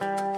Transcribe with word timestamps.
a 0.00 0.37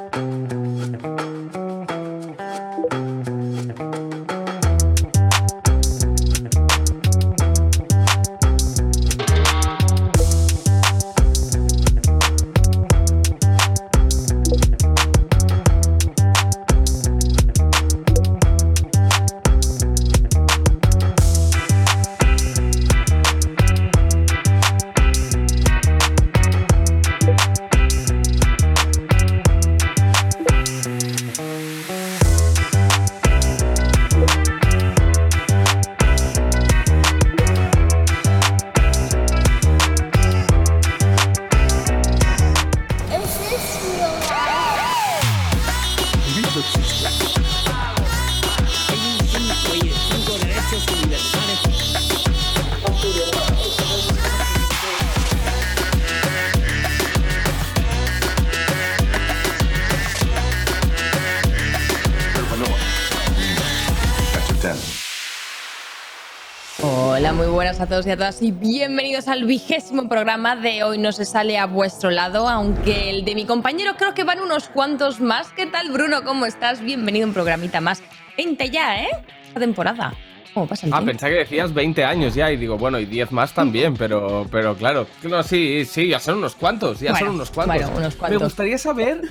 todos 67.91 68.07
y 68.07 68.11
a 68.11 68.17
todas 68.17 68.41
y 68.41 68.53
bienvenidos 68.53 69.27
al 69.27 69.47
vigésimo 69.47 70.09
programa 70.09 70.55
de 70.55 70.85
Hoy 70.85 70.97
no 70.97 71.11
se 71.11 71.25
sale 71.25 71.59
a 71.59 71.67
vuestro 71.67 72.13
lado, 72.13 72.49
aunque 72.49 73.11
el 73.11 73.25
de 73.25 73.35
mi 73.35 73.47
compañero 73.47 73.95
creo 73.99 74.15
que 74.15 74.23
van 74.23 74.39
unos 74.39 74.69
cuantos 74.69 75.21
más. 75.21 75.49
¿Qué 75.57 75.67
tal 75.67 75.91
Bruno? 75.91 76.23
¿Cómo 76.23 76.47
estás? 76.47 76.81
Bienvenido 76.83 77.25
a 77.25 77.29
un 77.29 77.35
programita 77.35 77.81
más. 77.81 78.01
20 78.37 78.71
ya, 78.71 79.03
¿eh? 79.03 79.09
Esta 79.49 79.59
temporada. 79.59 80.15
¿Cómo 80.55 80.69
pasa 80.69 80.87
el 80.87 80.95
Ah, 80.95 81.03
pensaba 81.05 81.33
que 81.33 81.39
decías 81.39 81.75
20 81.75 82.05
años 82.05 82.37
ya 82.37 82.53
y 82.53 82.57
digo, 82.57 82.79
bueno, 82.79 83.01
y 83.01 83.07
10 83.07 83.33
más 83.33 83.53
también, 83.55 83.97
pero, 83.97 84.47
pero 84.53 84.77
claro. 84.77 85.09
No, 85.25 85.43
sí, 85.43 85.85
sí, 85.85 86.07
ya 86.07 86.21
son 86.21 86.39
unos 86.39 86.55
cuantos, 86.55 87.01
ya 87.01 87.17
son 87.17 87.31
unos 87.31 87.51
cuantos. 87.51 87.77
Bueno, 87.77 87.99
unos 87.99 88.15
cuantos. 88.15 88.39
Me 88.39 88.45
gustaría 88.45 88.79
saber 88.79 89.23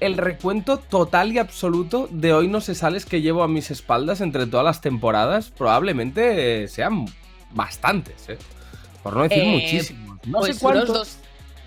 el 0.00 0.16
recuento 0.16 0.78
total 0.78 1.32
y 1.32 1.38
absoluto 1.38 2.08
de 2.10 2.32
Hoy 2.32 2.48
no 2.48 2.60
se 2.62 2.74
sales 2.74 3.06
que 3.06 3.20
llevo 3.22 3.44
a 3.44 3.48
mis 3.48 3.70
espaldas 3.70 4.20
entre 4.20 4.46
todas 4.46 4.66
las 4.66 4.80
temporadas. 4.80 5.52
Probablemente 5.56 6.66
sean 6.66 7.06
bastantes, 7.50 8.28
¿eh? 8.28 8.38
Por 9.02 9.16
no 9.16 9.22
decir 9.22 9.42
Eh, 9.42 9.46
muchísimos. 9.46 10.18
No 10.26 10.38
pues 10.40 10.56
sé 10.56 10.62
cuántos. 10.62 10.88
dos- 10.88 11.16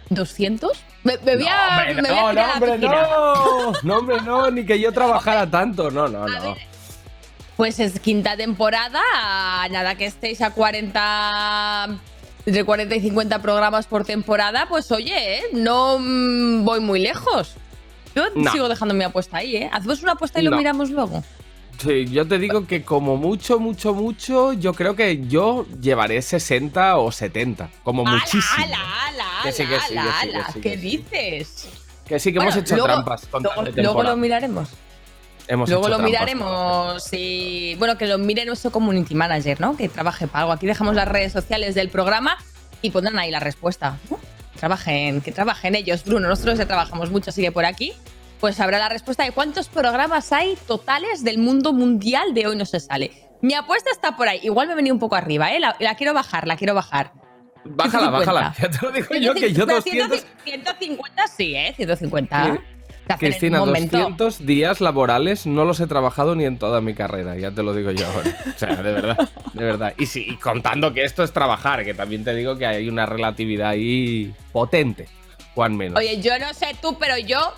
¿200? 0.10 0.70
Me, 1.04 1.18
me 1.20 1.38
voy 1.38 1.48
a, 1.48 1.56
no, 1.68 1.78
hombre, 1.80 2.02
me 2.02 2.10
voy 2.10 2.18
a 2.20 2.34
no, 2.34 2.34
no, 2.34 2.54
hombre, 2.54 2.78
no. 2.78 3.72
No, 3.84 3.98
hombre, 3.98 4.22
no, 4.22 4.52
ni 4.52 4.66
que 4.66 4.80
yo 4.80 4.92
trabajara 4.92 5.50
tanto. 5.50 5.90
No, 5.90 6.08
no, 6.10 6.28
no. 6.28 6.56
Pues 7.58 7.80
es 7.80 8.00
quinta 8.00 8.36
temporada, 8.36 9.02
nada 9.70 9.96
que 9.96 10.06
estéis 10.06 10.42
a 10.42 10.52
40, 10.52 11.88
entre 12.46 12.64
40 12.66 12.96
y 12.96 13.02
50 13.02 13.42
programas 13.42 13.86
por 13.88 14.04
temporada, 14.04 14.66
pues 14.68 14.92
oye, 14.92 15.38
¿eh? 15.38 15.44
no 15.54 15.98
mm, 16.00 16.66
voy 16.66 16.80
muy 16.82 17.00
lejos. 17.00 17.56
Yo 18.16 18.24
No. 18.36 18.52
sigo 18.52 18.68
dejando 18.68 18.94
mi 18.94 19.04
apuesta 19.06 19.38
ahí, 19.38 19.56
¿eh? 19.56 19.70
Hacemos 19.72 20.02
una 20.04 20.14
apuesta 20.14 20.40
y 20.40 20.44
lo 20.44 20.52
miramos 20.58 20.90
luego. 20.90 21.24
Sí, 21.82 22.06
yo 22.12 22.28
te 22.28 22.38
digo 22.38 22.68
que 22.68 22.84
como 22.84 23.18
mucho, 23.18 23.60
mucho, 23.60 23.94
mucho, 23.94 24.54
yo 24.54 24.74
creo 24.74 24.96
que 24.96 25.26
yo 25.28 25.66
llevaré 25.82 26.22
60 26.22 26.98
o 26.98 27.12
70. 27.12 27.70
Como 27.84 28.06
muchísimo. 28.06 28.44
¡Hala, 28.58 28.78
hala, 29.08 29.26
Que 29.44 29.52
sí, 29.52 29.66
que 29.66 29.80
sí, 29.80 29.96
sí, 30.22 30.30
que 30.54 30.62
¿Qué 30.62 30.78
dices? 30.78 31.70
Que 32.06 32.20
sí 32.20 32.32
que 32.32 32.40
hemos 32.40 32.56
hecho 32.56 32.76
luego- 32.76 32.88
trampas 32.94 33.26
con 33.28 33.42
Luego, 33.44 33.64
luego 33.76 34.04
lo 34.04 34.16
miraremos. 34.18 34.70
Hemos 35.48 35.70
Luego 35.70 35.88
lo 35.88 35.96
trampas. 35.98 36.12
miraremos 36.12 37.08
y 37.14 37.76
bueno, 37.80 37.98
que 37.98 38.06
lo 38.06 38.18
mire 38.20 38.46
nuestro 38.46 38.72
community 38.72 39.16
manager, 39.16 39.60
¿no? 39.60 39.76
Que 39.76 39.90
trabaje 39.90 40.28
para 40.28 40.42
algo. 40.44 40.54
Aquí 40.54 40.68
dejamos 40.68 40.96
las 40.96 41.08
redes 41.08 41.32
sociales 41.34 41.74
del 41.74 41.90
programa 41.90 42.38
y 42.82 42.92
pondrán 42.92 43.18
ahí 43.18 43.32
la 43.32 43.40
respuesta. 43.40 43.98
¿no? 44.10 44.20
Trabajen, 44.58 45.22
que 45.22 45.32
trabajen 45.32 45.74
ellos, 45.76 46.04
Bruno. 46.06 46.28
Nosotros 46.28 46.58
ya 46.60 46.68
trabajamos 46.68 47.10
mucho, 47.10 47.32
así 47.32 47.42
que 47.42 47.52
por 47.52 47.66
aquí 47.66 47.94
pues 48.42 48.60
habrá 48.60 48.80
la 48.80 48.90
respuesta 48.90 49.24
de 49.24 49.32
cuántos 49.32 49.70
programas 49.70 50.34
hay 50.34 50.58
totales 50.68 51.24
del 51.24 51.38
mundo 51.38 51.74
mundial 51.74 52.34
de 52.34 52.48
hoy 52.48 52.58
no 52.58 52.66
se 52.66 52.80
sale. 52.80 53.12
Mi 53.42 53.54
apuesta 53.54 53.92
está 53.92 54.18
por 54.18 54.28
ahí. 54.28 54.40
Igual 54.44 54.68
me 54.68 54.74
he 54.74 54.76
venido 54.76 54.96
un 54.96 55.00
poco 55.00 55.16
arriba, 55.16 55.54
¿eh? 55.54 55.60
La, 55.60 55.76
la 55.80 55.96
quiero 55.96 56.14
bajar, 56.14 56.48
la 56.48 56.58
quiero 56.58 56.74
bajar. 56.74 57.14
Bájala, 57.64 58.10
150. 58.10 58.20
bájala. 58.20 58.56
Ya 58.60 58.70
te 58.70 58.86
lo 58.86 58.92
digo 58.92 59.16
yo 59.16 59.34
que 59.36 59.54
yo 59.54 59.68
Pero 59.68 59.78
200. 59.78 60.26
150 60.44 61.28
sí, 61.28 61.56
¿eh? 61.56 61.74
150. 61.76 62.44
Te 62.44 62.44
hacen 62.44 62.62
en 63.08 63.18
Cristina, 63.18 63.62
un 63.62 63.70
momento. 63.70 63.98
200 63.98 64.46
días 64.46 64.82
laborales 64.82 65.46
no 65.46 65.64
los 65.64 65.80
he 65.80 65.86
trabajado 65.86 66.34
ni 66.36 66.46
en 66.46 66.58
toda 66.58 66.82
mi 66.82 66.96
carrera, 66.96 67.38
ya 67.38 67.52
te 67.52 67.62
lo 67.62 67.76
digo 67.76 67.92
yo 67.92 68.08
ahora. 68.08 68.36
O 68.56 68.58
sea, 68.58 68.76
de 68.76 68.92
verdad, 68.92 69.30
de 69.54 69.64
verdad. 69.64 69.94
Y 70.00 70.08
sí, 70.08 70.26
y 70.28 70.38
contando 70.38 70.94
que 70.94 71.04
esto 71.04 71.24
es 71.24 71.32
trabajar, 71.32 71.84
que 71.84 71.94
también 71.94 72.24
te 72.24 72.34
digo 72.34 72.58
que 72.58 72.66
hay 72.66 72.90
una 72.90 73.06
relatividad 73.06 73.70
ahí 73.70 74.34
potente, 74.52 75.08
Juan 75.54 75.78
menos. 75.78 76.00
Oye, 76.00 76.20
yo 76.22 76.38
no 76.40 76.54
sé 76.54 76.76
tú, 76.82 76.98
pero 77.00 77.18
yo 77.18 77.54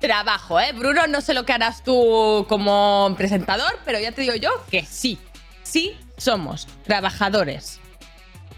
trabajo, 0.00 0.58
¿eh? 0.60 0.72
Bruno, 0.72 1.06
no 1.06 1.20
sé 1.20 1.34
lo 1.34 1.44
que 1.44 1.52
harás 1.52 1.82
tú 1.82 2.44
como 2.48 3.14
presentador, 3.16 3.78
pero 3.84 3.98
ya 3.98 4.12
te 4.12 4.22
digo 4.22 4.34
yo 4.34 4.50
que 4.70 4.84
sí. 4.84 5.18
Sí 5.62 5.96
somos 6.16 6.66
trabajadores 6.84 7.80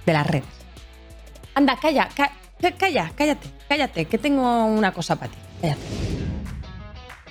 de 0.06 0.12
las 0.12 0.26
redes. 0.26 0.44
Anda, 1.54 1.76
calla, 1.80 2.08
ca- 2.14 2.32
ca- 2.60 2.72
calla, 2.72 3.10
cállate, 3.16 3.48
cállate, 3.68 4.04
que 4.04 4.18
tengo 4.18 4.64
una 4.66 4.92
cosa 4.92 5.16
para 5.16 5.32
ti. 5.32 5.38
Cállate. 5.60 5.80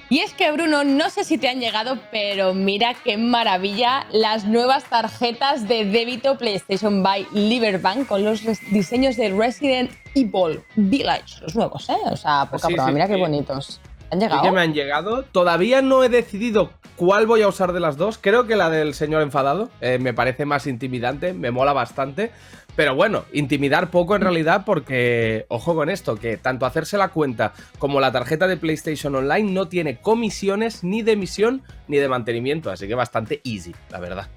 Y 0.09 0.19
es 0.19 0.33
que, 0.33 0.49
Bruno, 0.53 0.85
no 0.85 1.09
sé 1.09 1.25
si 1.25 1.37
te 1.37 1.49
han 1.49 1.59
llegado, 1.59 1.99
pero 2.11 2.53
mira 2.53 2.93
qué 2.93 3.17
maravilla 3.17 4.05
las 4.11 4.45
nuevas 4.45 4.85
tarjetas 4.85 5.67
de 5.67 5.83
débito 5.83 6.37
PlayStation 6.37 7.03
by 7.03 7.27
Liberbank 7.33 8.07
con 8.07 8.23
los 8.23 8.41
diseños 8.71 9.17
de 9.17 9.29
Resident 9.31 9.91
Evil 10.15 10.63
Village, 10.77 11.41
los 11.41 11.55
nuevos, 11.55 11.89
¿eh? 11.89 11.97
O 12.05 12.15
sea, 12.15 12.45
poca 12.49 12.67
Sí, 12.67 12.73
broma, 12.73 12.87
sí, 12.89 12.93
mira 12.93 13.07
qué 13.07 13.17
bonitos. 13.17 13.81
¿Han 14.09 14.19
Sí 14.19 14.25
llegado? 14.25 14.43
que 14.43 14.51
me 14.51 14.61
han 14.61 14.73
llegado. 14.73 15.23
Todavía 15.23 15.81
no 15.81 16.03
he 16.03 16.09
decidido 16.09 16.71
cuál 16.95 17.27
voy 17.27 17.41
a 17.41 17.47
usar 17.47 17.73
de 17.73 17.79
las 17.79 17.97
dos. 17.97 18.17
Creo 18.17 18.47
que 18.47 18.55
la 18.55 18.69
del 18.69 18.93
señor 18.93 19.21
enfadado 19.21 19.69
eh, 19.81 19.97
me 19.99 20.13
parece 20.13 20.45
más 20.45 20.67
intimidante, 20.67 21.33
me 21.33 21.51
mola 21.51 21.73
bastante. 21.73 22.31
Pero 22.75 22.93
bueno, 22.93 23.25
intimidar 23.33 23.89
poco 23.89 24.15
en 24.15 24.21
realidad 24.21 24.61
porque, 24.63 25.47
ojo 25.49 25.73
con 25.73 25.89
esto, 25.89 26.15
que 26.15 26.37
tanto 26.37 26.67
hacerse 26.67 26.97
la 26.97 27.07
cuenta 27.07 27.53
como 27.79 27.99
la 27.99 28.11
tarjeta 28.11 28.47
de 28.47 28.55
PlayStation 28.55 29.15
Online 29.15 29.51
no 29.51 29.67
tiene 29.67 29.97
comisiones 29.97 30.83
ni 30.83 31.01
de 31.01 31.13
emisión 31.13 31.63
ni 31.87 31.97
de 31.97 32.07
mantenimiento. 32.07 32.69
Así 32.69 32.87
que 32.87 32.93
bastante 32.93 33.41
easy, 33.43 33.73
la 33.89 33.99
verdad. 33.99 34.27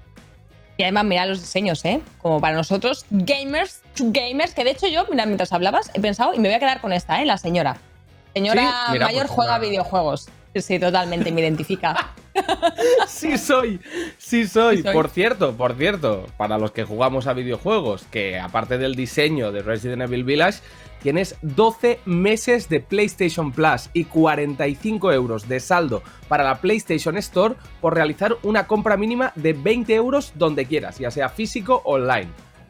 Y 0.77 0.83
además, 0.83 1.05
mira 1.05 1.27
los 1.27 1.39
diseños, 1.39 1.85
¿eh? 1.85 2.01
Como 2.17 2.41
para 2.41 2.55
nosotros, 2.55 3.05
gamers, 3.11 3.81
gamers, 3.99 4.55
que 4.55 4.63
de 4.63 4.71
hecho 4.71 4.87
yo, 4.87 5.05
mira, 5.11 5.27
mientras 5.27 5.53
hablabas, 5.53 5.91
he 5.93 5.99
pensado 5.99 6.33
y 6.33 6.39
me 6.39 6.47
voy 6.47 6.55
a 6.55 6.59
quedar 6.59 6.81
con 6.81 6.93
esta, 6.93 7.21
¿eh? 7.21 7.25
La 7.25 7.37
señora. 7.37 7.77
Señora 8.33 8.61
Sí, 8.61 8.91
mira, 8.93 9.05
mayor 9.07 9.27
pues, 9.27 9.31
juega 9.35 9.59
videojuegos. 9.59 10.29
Sí, 10.55 10.79
totalmente, 10.79 11.31
me 11.31 11.41
identifica. 11.41 12.13
Sí 13.07 13.37
soy, 13.37 13.79
sí 14.17 14.47
soy. 14.47 14.77
Sí 14.77 14.83
soy. 14.83 14.93
Por 14.93 15.09
cierto, 15.09 15.53
por 15.53 15.73
cierto, 15.75 16.25
para 16.37 16.57
los 16.57 16.71
que 16.71 16.85
jugamos 16.85 17.27
a 17.27 17.33
videojuegos, 17.33 18.03
que 18.09 18.39
aparte 18.39 18.77
del 18.77 18.95
diseño 18.95 19.51
de 19.51 19.61
Resident 19.61 20.01
Evil 20.03 20.23
Village, 20.23 20.59
tienes 21.03 21.35
12 21.41 21.99
meses 22.05 22.69
de 22.69 22.79
PlayStation 22.79 23.51
Plus 23.51 23.89
y 23.93 24.05
45 24.05 25.11
euros 25.11 25.47
de 25.49 25.59
saldo 25.59 26.03
para 26.29 26.43
la 26.43 26.61
PlayStation 26.61 27.17
Store 27.17 27.55
por 27.81 27.95
realizar 27.95 28.37
una 28.43 28.65
compra 28.65 28.95
mínima 28.97 29.33
de 29.35 29.53
20 29.53 29.93
euros 29.93 30.31
donde 30.35 30.65
quieras, 30.65 30.97
ya 30.99 31.11
sea 31.11 31.27
físico 31.29 31.81
o 31.83 31.95
online. 31.95 32.29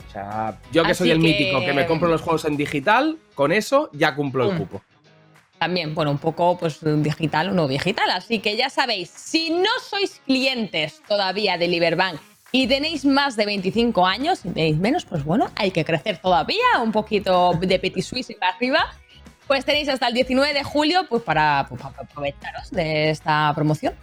O 0.09 0.11
sea, 0.11 0.57
yo 0.71 0.83
que 0.83 0.91
Así 0.91 0.99
soy 0.99 1.11
el 1.11 1.17
que- 1.21 1.23
mítico 1.23 1.59
que 1.61 1.73
me 1.73 1.85
compro 1.85 2.09
los 2.09 2.21
juegos 2.21 2.45
en 2.45 2.57
digital, 2.57 3.17
con 3.35 3.51
eso 3.51 3.89
ya 3.93 4.15
cumplo 4.15 4.49
el 4.51 4.57
cupo. 4.57 4.81
También, 5.61 5.93
bueno, 5.93 6.09
un 6.09 6.17
poco 6.17 6.57
pues 6.57 6.79
digital 6.81 7.49
o 7.49 7.51
no 7.51 7.67
digital. 7.67 8.09
Así 8.09 8.39
que 8.39 8.57
ya 8.57 8.71
sabéis, 8.71 9.11
si 9.11 9.51
no 9.51 9.69
sois 9.87 10.19
clientes 10.25 11.03
todavía 11.07 11.59
de 11.59 11.67
Liberbank 11.67 12.19
y 12.51 12.65
tenéis 12.65 13.05
más 13.05 13.35
de 13.35 13.45
25 13.45 14.07
años, 14.07 14.39
si 14.39 14.49
tenéis 14.49 14.77
menos, 14.77 15.05
pues 15.05 15.23
bueno, 15.23 15.51
hay 15.55 15.69
que 15.69 15.85
crecer 15.85 16.17
todavía, 16.17 16.81
un 16.83 16.91
poquito 16.91 17.51
de 17.61 17.77
petit 17.77 18.03
suisse 18.03 18.31
y 18.31 18.33
para 18.33 18.55
arriba. 18.55 18.87
Pues 19.45 19.63
tenéis 19.63 19.87
hasta 19.87 20.07
el 20.07 20.15
19 20.15 20.51
de 20.51 20.63
julio 20.63 21.05
pues 21.07 21.21
para, 21.21 21.67
pues, 21.69 21.79
aprovecharos 21.85 22.71
de 22.71 23.11
esta 23.11 23.53
promoción. 23.53 23.93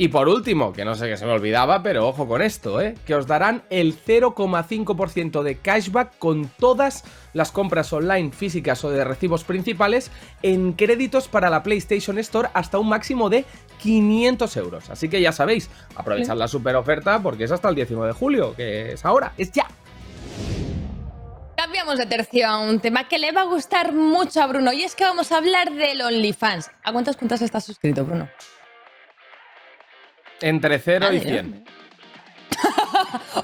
Y 0.00 0.06
por 0.06 0.28
último, 0.28 0.72
que 0.72 0.84
no 0.84 0.94
sé 0.94 1.08
qué 1.08 1.16
se 1.16 1.26
me 1.26 1.32
olvidaba, 1.32 1.82
pero 1.82 2.06
ojo 2.06 2.28
con 2.28 2.40
esto, 2.40 2.80
¿eh? 2.80 2.94
que 3.04 3.16
os 3.16 3.26
darán 3.26 3.64
el 3.68 4.00
0,5% 4.00 5.42
de 5.42 5.58
cashback 5.58 6.16
con 6.18 6.48
todas 6.56 7.02
las 7.38 7.52
compras 7.52 7.90
online 7.92 8.32
físicas 8.32 8.84
o 8.84 8.90
de 8.90 9.04
recibos 9.04 9.44
principales 9.44 10.10
en 10.42 10.74
créditos 10.74 11.28
para 11.28 11.48
la 11.48 11.62
PlayStation 11.62 12.18
Store 12.18 12.50
hasta 12.52 12.78
un 12.78 12.88
máximo 12.88 13.30
de 13.30 13.46
500 13.78 14.56
euros. 14.58 14.90
Así 14.90 15.08
que 15.08 15.20
ya 15.22 15.32
sabéis, 15.32 15.70
aprovechad 15.94 16.36
la 16.36 16.48
super 16.48 16.76
oferta 16.76 17.22
porque 17.22 17.44
es 17.44 17.52
hasta 17.52 17.68
el 17.70 17.76
19 17.76 18.08
de 18.08 18.12
julio, 18.12 18.54
que 18.54 18.92
es 18.92 19.04
ahora, 19.04 19.32
es 19.38 19.52
ya. 19.52 19.66
Cambiamos 21.56 21.98
de 21.98 22.06
tercio 22.06 22.46
a 22.46 22.58
un 22.58 22.80
tema 22.80 23.08
que 23.08 23.18
le 23.18 23.32
va 23.32 23.42
a 23.42 23.44
gustar 23.44 23.92
mucho 23.92 24.42
a 24.42 24.46
Bruno 24.46 24.72
y 24.72 24.82
es 24.82 24.94
que 24.94 25.04
vamos 25.04 25.32
a 25.32 25.38
hablar 25.38 25.72
del 25.72 26.02
OnlyFans. 26.02 26.70
¿A 26.82 26.92
cuántas 26.92 27.16
cuentas 27.16 27.40
estás 27.42 27.64
suscrito, 27.64 28.04
Bruno? 28.04 28.28
Entre 30.40 30.78
0 30.78 31.12
y 31.12 31.20
100. 31.20 31.64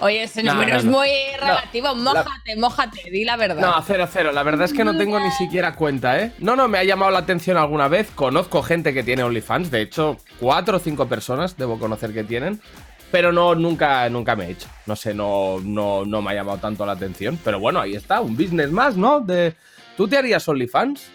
Oye, 0.01 0.25
ese 0.25 0.43
número 0.43 0.77
es 0.77 0.85
muy 0.85 1.09
relativo. 1.41 1.95
mójate, 1.95 2.57
mójate, 2.57 3.11
di 3.11 3.25
la 3.25 3.37
verdad. 3.37 3.61
No, 3.61 3.83
cero, 3.87 4.09
cero. 4.11 4.33
La 4.33 4.43
verdad 4.43 4.65
es 4.67 4.73
que 4.73 4.85
no 4.85 4.97
tengo 4.97 5.19
ni 5.21 5.31
siquiera 5.33 5.75
cuenta, 5.75 6.21
¿eh? 6.21 6.33
No, 6.39 6.57
no, 6.57 6.69
me 6.69 6.79
ha 6.79 6.85
llamado 6.85 7.11
la 7.11 7.21
atención 7.21 7.57
alguna 7.57 7.89
vez. 7.89 8.11
Conozco 8.15 8.63
gente 8.63 8.93
que 8.93 9.03
tiene 9.03 9.23
OnlyFans. 9.23 9.71
De 9.71 9.81
hecho, 9.83 10.19
cuatro 10.39 10.77
o 10.77 10.81
cinco 10.81 11.07
personas 11.09 11.57
debo 11.57 11.79
conocer 11.79 12.13
que 12.13 12.25
tienen. 12.25 12.61
Pero 13.11 13.33
no, 13.33 13.55
nunca, 13.55 14.09
nunca 14.09 14.35
me 14.35 14.47
he 14.47 14.51
hecho. 14.51 14.69
No 14.87 14.97
sé, 14.97 15.15
no, 15.15 15.61
no, 15.63 16.05
no 16.05 16.21
me 16.21 16.33
ha 16.33 16.35
llamado 16.35 16.59
tanto 16.59 16.85
la 16.85 16.93
atención. 16.93 17.39
Pero 17.45 17.61
bueno, 17.61 17.81
ahí 17.81 17.95
está, 17.95 18.21
un 18.21 18.37
business 18.37 18.71
más, 18.71 18.97
¿no? 18.97 19.21
De... 19.21 19.55
¿Tú 19.97 20.09
te 20.09 20.19
harías 20.19 20.49
OnlyFans? 20.49 21.07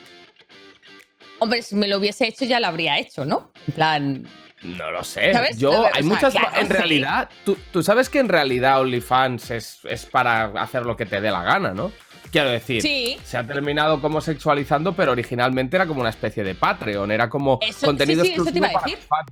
Hombre, 1.39 1.61
si 1.61 1.75
me 1.75 1.87
lo 1.87 1.97
hubiese 1.97 2.27
hecho 2.27 2.45
ya 2.45 2.59
lo 2.59 2.67
habría 2.67 2.97
hecho, 2.99 3.25
¿no? 3.25 3.51
En 3.67 3.73
plan, 3.73 4.27
no 4.63 4.91
lo 4.91 5.03
sé. 5.03 5.31
Yo, 5.57 5.85
hay 5.93 6.03
muchas. 6.03 6.33
en 6.55 6.69
realidad, 6.69 7.29
tú, 7.45 7.83
sabes 7.83 8.09
que 8.09 8.19
en 8.19 8.29
realidad 8.29 8.81
OnlyFans 8.81 9.51
es, 9.51 9.79
es 9.85 10.05
para 10.05 10.45
hacer 10.61 10.85
lo 10.85 10.97
que 10.97 11.05
te 11.05 11.21
dé 11.21 11.31
la 11.31 11.43
gana, 11.43 11.73
¿no? 11.73 11.91
Quiero 12.31 12.49
decir, 12.51 12.81
se 13.23 13.37
ha 13.37 13.43
terminado 13.43 14.01
como 14.01 14.21
sexualizando, 14.21 14.93
pero 14.93 15.13
originalmente 15.13 15.77
era 15.77 15.87
como 15.87 16.01
una 16.01 16.11
especie 16.11 16.43
de 16.43 16.53
Patreon, 16.53 17.11
era 17.11 17.27
como 17.27 17.59
contenido 17.83 18.23
sí, 18.23 18.29
sí, 18.29 18.35
exclusivo 18.35 18.43
eso 18.43 18.51
te 18.51 18.57
iba 18.59 18.67
a 18.67 19.25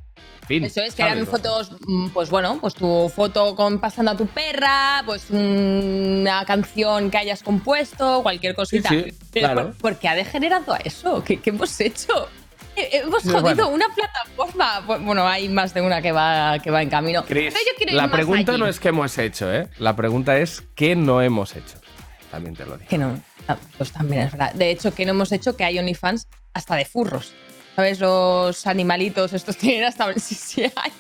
decir. 0.50 0.64
eso 0.66 0.82
es, 0.82 0.96
que 0.96 1.04
eran 1.04 1.28
fotos, 1.28 1.74
mm, 1.86 2.10
pues 2.10 2.32
bueno, 2.32 2.58
pues 2.60 2.74
tu 2.74 3.12
foto 3.16 3.56
con 3.56 3.80
pasando 3.80 4.12
a 4.12 4.18
tu 4.18 4.26
perra, 4.26 5.04
pues 5.06 5.30
una 5.30 6.44
canción 6.46 7.12
que 7.12 7.20
hayas 7.20 7.44
compuesto, 7.44 8.24
cualquier 8.24 8.56
cosita. 8.56 8.90
Sí, 8.90 9.14
claro. 9.32 9.74
¿por, 9.80 10.00
qué 10.00 10.08
ha 10.08 10.16
degenerado 10.16 10.74
a 10.74 10.78
eso? 10.78 11.24
¿Qué, 11.24 11.40
qué 11.40 11.52
hemos 11.52 11.80
hecho? 11.80 12.28
Hemos 12.78 13.24
jodido 13.24 13.70
una 13.70 13.88
plataforma. 13.90 14.80
Bueno, 15.00 15.28
hay 15.28 15.50
más 15.50 15.74
de 15.74 15.82
una 15.82 16.02
que 16.02 16.12
va, 16.12 16.60
que 16.60 16.70
va 16.70 16.84
en 16.84 16.90
camino. 16.90 17.26
la 17.92 18.12
pregunta 18.12 18.58
no 18.58 18.68
es 18.68 18.80
qué 18.80 18.90
hemos 18.90 19.18
hecho, 19.18 19.52
¿eh? 19.52 19.68
La 19.80 19.96
pregunta 19.96 20.38
es 20.38 20.64
qué 20.76 20.96
no 20.96 21.22
hemos 21.22 21.56
hecho. 21.56 21.80
También 22.30 22.56
te 22.56 22.66
lo 22.66 22.78
digo. 22.78 22.90
Que 22.90 22.98
no. 22.98 23.20
Ah, 23.48 23.58
pues 23.78 23.92
también 23.92 24.24
es 24.24 24.32
verdad. 24.32 24.54
De 24.54 24.70
hecho, 24.70 24.94
que 24.94 25.06
no 25.06 25.12
hemos 25.12 25.32
hecho 25.32 25.56
que 25.56 25.64
hay 25.64 25.80
OnlyFans 25.80 26.28
hasta 26.54 26.76
de 26.76 26.86
furros. 26.86 27.34
¿Sabes? 27.76 28.00
Los 28.00 28.68
animalitos, 28.68 29.34
estos 29.34 29.58
tienen 29.58 29.86
hasta 29.86 30.06
ver 30.08 30.20
si 30.20 30.64
hay. 30.64 30.92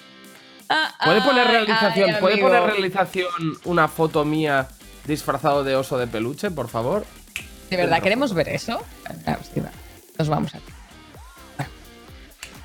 Ah, 0.69 0.93
¿Puede 1.03 1.21
poner 1.21 1.47
realización? 1.47 2.15
¿Puede 2.19 2.37
poner 2.39 2.63
realización 2.63 3.27
una 3.65 3.87
foto 3.87 4.25
mía 4.25 4.67
disfrazado 5.05 5.63
de 5.63 5.75
oso 5.75 5.97
de 5.97 6.07
peluche, 6.07 6.51
por 6.51 6.67
favor? 6.69 7.05
¿De 7.69 7.77
verdad 7.77 8.01
queremos 8.01 8.33
ver 8.33 8.49
eso? 8.49 8.83
Ah, 9.25 9.37
Nos 10.17 10.29
vamos 10.29 10.55
aquí. 10.55 10.76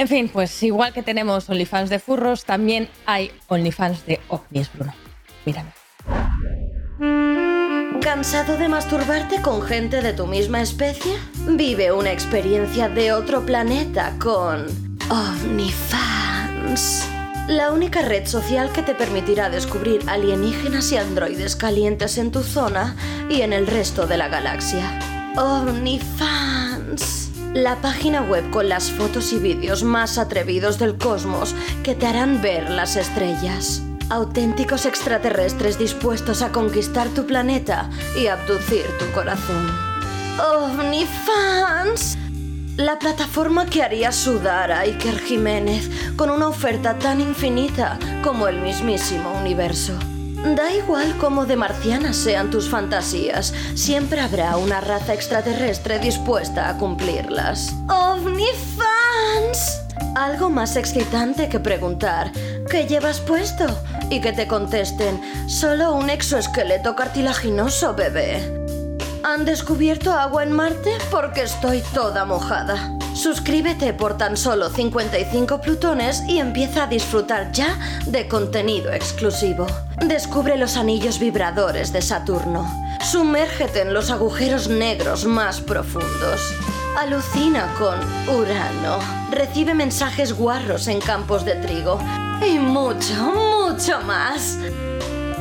En 0.03 0.09
fin, 0.09 0.29
pues 0.29 0.61
igual 0.65 0.93
que 0.93 1.05
tenemos 1.05 1.49
OnlyFans 1.49 1.89
de 1.89 2.01
furros, 2.01 2.45
también 2.45 2.89
hay 3.07 3.31
OnlyFans 3.47 4.05
de 4.05 4.19
ovnis, 4.27 4.69
Bruno. 4.73 4.93
Mírame. 5.47 5.71
¿Cansado 8.01 8.59
de 8.59 8.69
masturbarte 8.69 9.41
con 9.43 9.63
gente 9.63 10.03
de 10.03 10.13
tu 10.13 10.27
misma 10.27 10.61
especie? 10.61 11.15
Vive 11.51 11.93
una 11.93 12.11
experiencia 12.11 12.89
de 12.89 13.13
otro 13.13 13.47
planeta 13.47 14.17
con 14.19 14.67
OnlyFans. 15.09 17.09
La 17.47 17.71
única 17.71 18.03
red 18.03 18.27
social 18.27 18.73
que 18.73 18.83
te 18.83 18.97
permitirá 18.97 19.51
descubrir 19.51 20.03
alienígenas 20.09 20.91
y 20.91 20.97
androides 20.97 21.55
calientes 21.55 22.19
en 22.19 22.33
tu 22.33 22.43
zona 22.43 22.97
y 23.31 23.43
en 23.43 23.53
el 23.53 23.69
resto 23.69 24.09
de 24.09 24.17
la 24.17 24.27
galaxia. 24.27 24.99
OnlyFans 25.37 27.32
la 27.55 27.77
página 27.77 28.23
web 28.23 28.49
con 28.51 28.69
las 28.69 28.91
fotos 28.91 29.33
y 29.33 29.39
vídeos 29.39 29.83
más 29.83 30.17
atrevidos 30.19 30.79
del 30.79 30.97
cosmos 30.97 31.55
que 31.83 31.95
te 31.95 32.07
harán 32.07 32.41
ver 32.41 32.71
las 32.71 32.97
estrellas. 32.97 33.83
Auténticos 34.09 34.87
extraterrestres 34.87 35.79
dispuestos 35.79 36.43
a 36.43 36.51
conquistar 36.51 37.09
tu 37.09 37.27
planeta 37.27 37.91
y 38.19 38.27
abducir 38.27 38.87
tu 38.99 39.11
corazón. 39.13 39.71
OVNIFANS. 40.39 42.19
La 42.77 42.99
plataforma 42.99 43.67
que 43.67 43.83
haría 43.83 44.13
sudar 44.13 44.73
a 44.73 44.81
Iker 44.81 45.19
Jiménez 45.19 45.91
con 46.17 46.31
una 46.31 46.49
oferta 46.49 46.99
tan 46.99 47.21
infinita 47.21 47.99
como 48.23 48.49
el 48.49 48.61
mismísimo 48.61 49.31
universo. 49.39 49.99
Da 50.45 50.73
igual 50.73 51.17
cómo 51.19 51.47
de 51.47 51.57
marcianas 51.57 52.17
sean 52.17 52.51
tus 52.51 52.69
fantasías, 52.69 53.55
siempre 53.75 54.21
habrá 54.21 54.57
una 54.57 54.81
raza 54.81 55.15
extraterrestre 55.15 56.01
dispuesta 56.01 56.69
a 56.69 56.77
cumplirlas. 56.77 57.73
¡OVNIFANS! 57.89 58.83
Algo 60.17 60.51
más 60.51 60.77
excitante 60.77 61.49
que 61.49 61.61
preguntar 61.61 62.33
¿qué 62.69 62.87
llevas 62.87 63.21
puesto? 63.21 63.67
Y 64.11 64.21
que 64.21 64.33
te 64.33 64.47
contesten 64.47 65.21
solo 65.49 65.95
un 65.95 66.11
exoesqueleto 66.11 66.97
cartilaginoso, 66.97 67.95
bebé. 67.95 68.62
¿Han 69.25 69.45
descubierto 69.45 70.13
agua 70.13 70.43
en 70.43 70.51
Marte? 70.51 70.91
Porque 71.11 71.43
estoy 71.43 71.81
toda 71.95 72.25
mojada. 72.25 72.99
Suscríbete 73.15 73.93
por 73.93 74.17
tan 74.17 74.37
solo 74.37 74.69
55 74.69 75.61
plutones 75.61 76.25
y 76.27 76.39
empieza 76.39 76.85
a 76.85 76.87
disfrutar 76.89 77.53
ya 77.53 77.79
de 78.07 78.27
contenido 78.27 78.93
exclusivo. 78.93 79.67
Descubre 79.99 80.57
los 80.57 80.77
anillos 80.77 81.21
vibradores 81.21 81.93
de 81.93 82.03
Saturno. 82.03 82.69
Sumérgete 83.01 83.83
en 83.83 83.95
los 83.95 84.11
agujeros 84.11 84.69
negros 84.69 85.25
más 85.25 85.61
profundos. 85.61 86.55
Alucina 86.99 87.73
con 87.79 88.01
Urano. 88.35 88.99
Recibe 89.31 89.75
mensajes 89.75 90.33
guarros 90.33 90.89
en 90.89 91.01
campos 91.01 91.45
de 91.45 91.55
trigo. 91.55 92.01
Y 92.45 92.59
mucho, 92.59 93.15
mucho 93.33 94.01
más. 94.01 94.59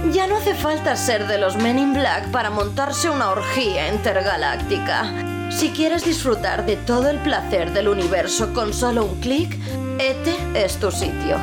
Ya 0.10 0.26
no 0.26 0.38
hace 0.38 0.56
falta 0.56 0.96
ser 0.96 1.28
de 1.28 1.38
los 1.38 1.58
Men 1.58 1.78
in 1.78 1.94
Black 1.94 2.32
para 2.32 2.50
montarse 2.50 3.08
una 3.08 3.30
orgía 3.30 3.88
intergaláctica. 3.94 5.06
Si 5.52 5.70
quieres 5.70 6.04
disfrutar 6.04 6.66
de 6.66 6.76
todo 6.76 7.10
el 7.10 7.20
placer 7.20 7.72
del 7.72 7.88
universo 7.88 8.52
con 8.52 8.74
solo 8.74 9.06
un 9.06 9.22
clic, 9.22 9.56
este 10.00 10.36
es 10.56 10.80
tu 10.80 10.92
sitio. 10.92 11.38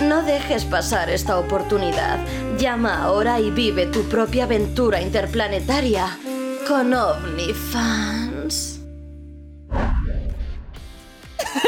No 0.00 0.22
dejes 0.22 0.64
pasar 0.64 1.10
esta 1.10 1.38
oportunidad. 1.38 2.18
Llama 2.56 3.02
ahora 3.02 3.38
y 3.40 3.50
vive 3.50 3.86
tu 3.86 4.08
propia 4.08 4.44
aventura 4.44 5.02
interplanetaria 5.02 6.18
con 6.66 6.94
OmniFans. 6.94 8.80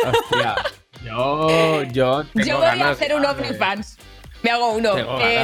Hostia, 0.06 0.56
yo, 1.04 1.82
yo, 1.82 2.24
yo 2.34 2.56
voy 2.58 2.80
a 2.80 2.90
hacer 2.90 3.14
un 3.14 3.26
OmniFans. 3.26 3.98
Me 4.44 4.50
hago 4.50 4.74
uno. 4.74 4.94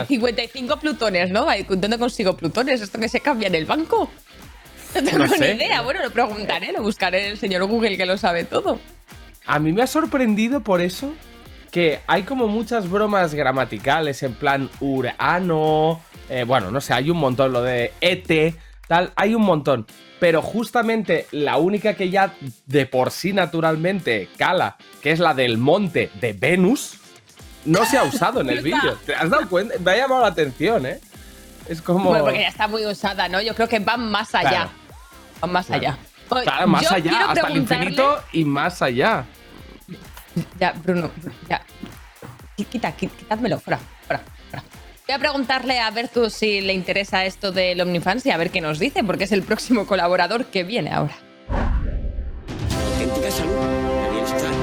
55 0.06 0.74
eh, 0.74 0.76
plutones, 0.78 1.30
¿no? 1.30 1.46
¿Dónde 1.68 1.98
consigo 1.98 2.36
plutones? 2.36 2.82
¿Esto 2.82 3.00
que 3.00 3.08
se 3.08 3.20
cambia 3.20 3.48
en 3.48 3.54
el 3.56 3.64
banco? 3.64 4.10
No 4.92 5.04
tengo 5.04 5.24
ni 5.24 5.46
idea. 5.46 5.82
Bueno, 5.82 6.02
lo 6.02 6.10
preguntaré, 6.10 6.72
lo 6.72 6.82
buscaré 6.82 7.28
el 7.28 7.38
señor 7.38 7.64
Google 7.66 7.96
que 7.96 8.06
lo 8.06 8.18
sabe 8.18 8.42
todo. 8.42 8.80
A 9.46 9.60
mí 9.60 9.72
me 9.72 9.82
ha 9.82 9.86
sorprendido 9.86 10.62
por 10.62 10.80
eso 10.80 11.12
que 11.70 12.00
hay 12.08 12.24
como 12.24 12.48
muchas 12.48 12.90
bromas 12.90 13.32
gramaticales 13.32 14.24
en 14.24 14.34
plan 14.34 14.68
urano. 14.80 16.00
Eh, 16.28 16.42
bueno, 16.42 16.72
no 16.72 16.80
sé, 16.80 16.92
hay 16.92 17.08
un 17.08 17.18
montón, 17.18 17.52
lo 17.52 17.62
de 17.62 17.92
ET, 18.00 18.56
tal, 18.88 19.12
hay 19.14 19.36
un 19.36 19.42
montón. 19.42 19.86
Pero 20.18 20.42
justamente 20.42 21.26
la 21.30 21.56
única 21.56 21.94
que 21.94 22.10
ya 22.10 22.34
de 22.66 22.86
por 22.86 23.12
sí 23.12 23.32
naturalmente 23.32 24.28
cala, 24.36 24.76
que 25.00 25.12
es 25.12 25.20
la 25.20 25.34
del 25.34 25.56
monte 25.56 26.10
de 26.20 26.32
Venus, 26.32 26.99
no 27.64 27.84
se 27.84 27.98
ha 27.98 28.04
usado 28.04 28.40
en 28.40 28.50
el 28.50 28.62
vídeo. 28.62 28.96
¿Te 29.04 29.14
has 29.14 29.30
dado 29.30 29.48
cuenta? 29.48 29.74
Me 29.78 29.90
ha 29.92 29.96
llamado 29.96 30.22
la 30.22 30.28
atención, 30.28 30.86
¿eh? 30.86 31.00
Es 31.68 31.82
como. 31.82 32.10
Bueno, 32.10 32.24
porque 32.24 32.40
ya 32.40 32.48
está 32.48 32.68
muy 32.68 32.84
usada, 32.86 33.28
¿no? 33.28 33.40
Yo 33.40 33.54
creo 33.54 33.68
que 33.68 33.78
van 33.78 34.10
más 34.10 34.34
allá. 34.34 34.68
Van 35.40 35.52
más 35.52 35.70
allá. 35.70 35.98
Claro, 36.28 36.66
más 36.68 36.90
allá, 36.90 37.30
hasta 37.30 37.48
el 37.48 37.56
infinito 37.56 38.22
y 38.32 38.44
más 38.44 38.82
allá. 38.82 39.24
Ya, 40.58 40.72
Bruno, 40.72 41.10
ya. 41.48 41.60
Quita, 42.56 42.92
quitádmelo, 42.92 43.58
fuera, 43.58 43.80
fuera, 44.06 44.22
fuera. 44.48 44.64
Voy 45.06 45.14
a 45.14 45.18
preguntarle 45.18 45.80
a 45.80 45.90
Bertus 45.90 46.34
si 46.34 46.60
le 46.60 46.72
interesa 46.72 47.24
esto 47.24 47.50
del 47.50 47.80
OmniFans 47.80 48.26
y 48.26 48.30
a 48.30 48.36
ver 48.36 48.50
qué 48.50 48.60
nos 48.60 48.78
dice, 48.78 49.02
porque 49.02 49.24
es 49.24 49.32
el 49.32 49.42
próximo 49.42 49.86
colaborador 49.86 50.46
que 50.46 50.62
viene 50.62 50.92
ahora. 50.92 51.16
Auténtica 52.92 53.30
salud, 53.30 54.59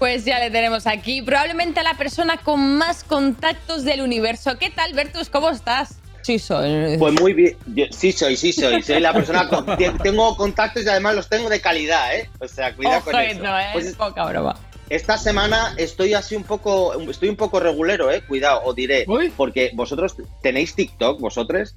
Pues 0.00 0.24
ya 0.24 0.38
le 0.40 0.50
tenemos 0.50 0.86
aquí. 0.88 1.20
Probablemente 1.22 1.78
a 1.78 1.82
la 1.84 1.94
persona 1.94 2.38
con 2.38 2.76
más 2.78 3.04
contactos 3.04 3.84
del 3.84 4.00
universo. 4.00 4.58
¿Qué 4.58 4.70
tal, 4.70 4.94
Bertus? 4.94 5.28
¿Cómo 5.30 5.50
estás? 5.50 5.98
Sí, 6.22 6.38
soy. 6.38 6.96
Pues 6.98 7.20
muy 7.20 7.34
bien. 7.34 7.56
Yo- 7.74 7.84
sí 7.90 8.10
soy, 8.10 8.36
sí 8.36 8.52
soy. 8.52 8.82
Soy 8.82 9.00
la 9.00 9.12
persona 9.12 9.46
con... 9.48 9.64
te- 9.76 9.90
Tengo 10.02 10.36
contactos 10.36 10.84
y 10.84 10.88
además 10.88 11.14
los 11.14 11.28
tengo 11.28 11.48
de 11.50 11.60
calidad, 11.60 12.16
¿eh? 12.16 12.28
O 12.40 12.48
sea, 12.48 12.74
cuidado 12.74 13.02
con 13.02 13.14
eso. 13.14 13.30
Ojito, 13.40 13.58
¿eh? 13.58 13.66
Pues 13.74 13.94
Poca 13.94 14.24
broma. 14.24 14.56
esta 14.88 15.18
semana 15.18 15.74
estoy 15.76 16.14
así 16.14 16.34
un 16.34 16.44
poco... 16.44 16.98
Estoy 17.10 17.28
un 17.28 17.36
poco 17.36 17.60
regulero, 17.60 18.10
¿eh? 18.10 18.22
Cuidado, 18.26 18.62
os 18.64 18.74
diré. 18.74 19.04
Uy. 19.06 19.30
Porque 19.36 19.70
vosotros 19.74 20.16
tenéis 20.42 20.74
TikTok, 20.74 21.20
vosotros. 21.20 21.76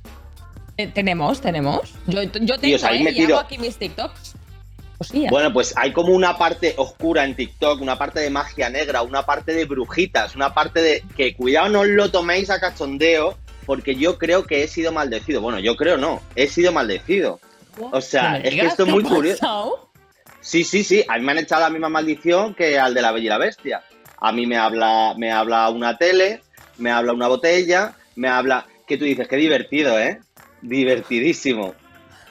Eh, 0.78 0.88
tenemos, 0.88 1.42
tenemos. 1.42 1.94
Yo, 2.08 2.24
yo 2.24 2.56
Y 2.56 2.58
tengo, 2.58 2.76
os 2.78 2.84
habéis 2.86 3.08
¿eh? 3.08 3.14
Y 3.16 3.24
hago 3.26 3.40
aquí 3.40 3.58
mis 3.58 3.76
TikToks. 3.78 4.36
Bueno, 5.30 5.52
pues 5.52 5.74
hay 5.76 5.92
como 5.92 6.14
una 6.14 6.38
parte 6.38 6.74
oscura 6.78 7.26
en 7.26 7.36
TikTok, 7.36 7.82
una 7.82 7.98
parte 7.98 8.20
de 8.20 8.30
magia 8.30 8.70
negra, 8.70 9.02
una 9.02 9.26
parte 9.26 9.54
de 9.54 9.66
brujitas, 9.66 10.36
una 10.36 10.54
parte 10.54 10.82
de 10.82 11.04
que 11.16 11.36
cuidado 11.36 11.70
no 11.70 11.82
os 11.82 11.88
lo 11.88 12.10
toméis 12.10 12.50
a 12.50 12.60
cachondeo, 12.60 13.38
porque 13.66 13.96
yo 13.96 14.18
creo 14.18 14.46
que 14.46 14.64
he 14.64 14.68
sido 14.68 14.92
maldecido. 14.92 15.42
Bueno, 15.42 15.60
yo 15.60 15.76
creo 15.76 15.98
no, 15.98 16.22
he 16.36 16.48
sido 16.48 16.72
maldecido. 16.72 17.40
O 17.92 18.02
sea, 18.02 18.38
es 18.38 18.54
que 18.54 18.66
esto 18.66 18.84
es 18.84 18.88
¿qué 18.88 18.92
muy 18.92 19.04
curioso. 19.04 19.90
Sí, 20.42 20.64
sí, 20.64 20.84
sí, 20.84 21.04
a 21.08 21.18
mí 21.18 21.26
me 21.26 21.32
han 21.32 21.38
echado 21.40 21.62
la 21.62 21.70
misma 21.70 21.90
maldición 21.90 22.54
que 22.54 22.78
al 22.78 22.94
de 22.94 23.02
la 23.02 23.12
Bella 23.12 23.26
y 23.26 23.30
la 23.30 23.38
Bestia. 23.38 23.84
A 24.20 24.32
mí 24.32 24.46
me 24.46 24.58
habla, 24.58 25.14
me 25.18 25.32
habla 25.32 25.70
una 25.70 25.98
tele, 25.98 26.42
me 26.78 26.92
habla 26.92 27.14
una 27.14 27.28
botella, 27.28 27.96
me 28.16 28.28
habla. 28.28 28.68
Que 28.86 28.98
tú 28.98 29.06
dices, 29.06 29.28
qué 29.30 29.38
divertido, 29.38 29.98
¿eh? 29.98 30.20
Divertidísimo. 30.62 31.74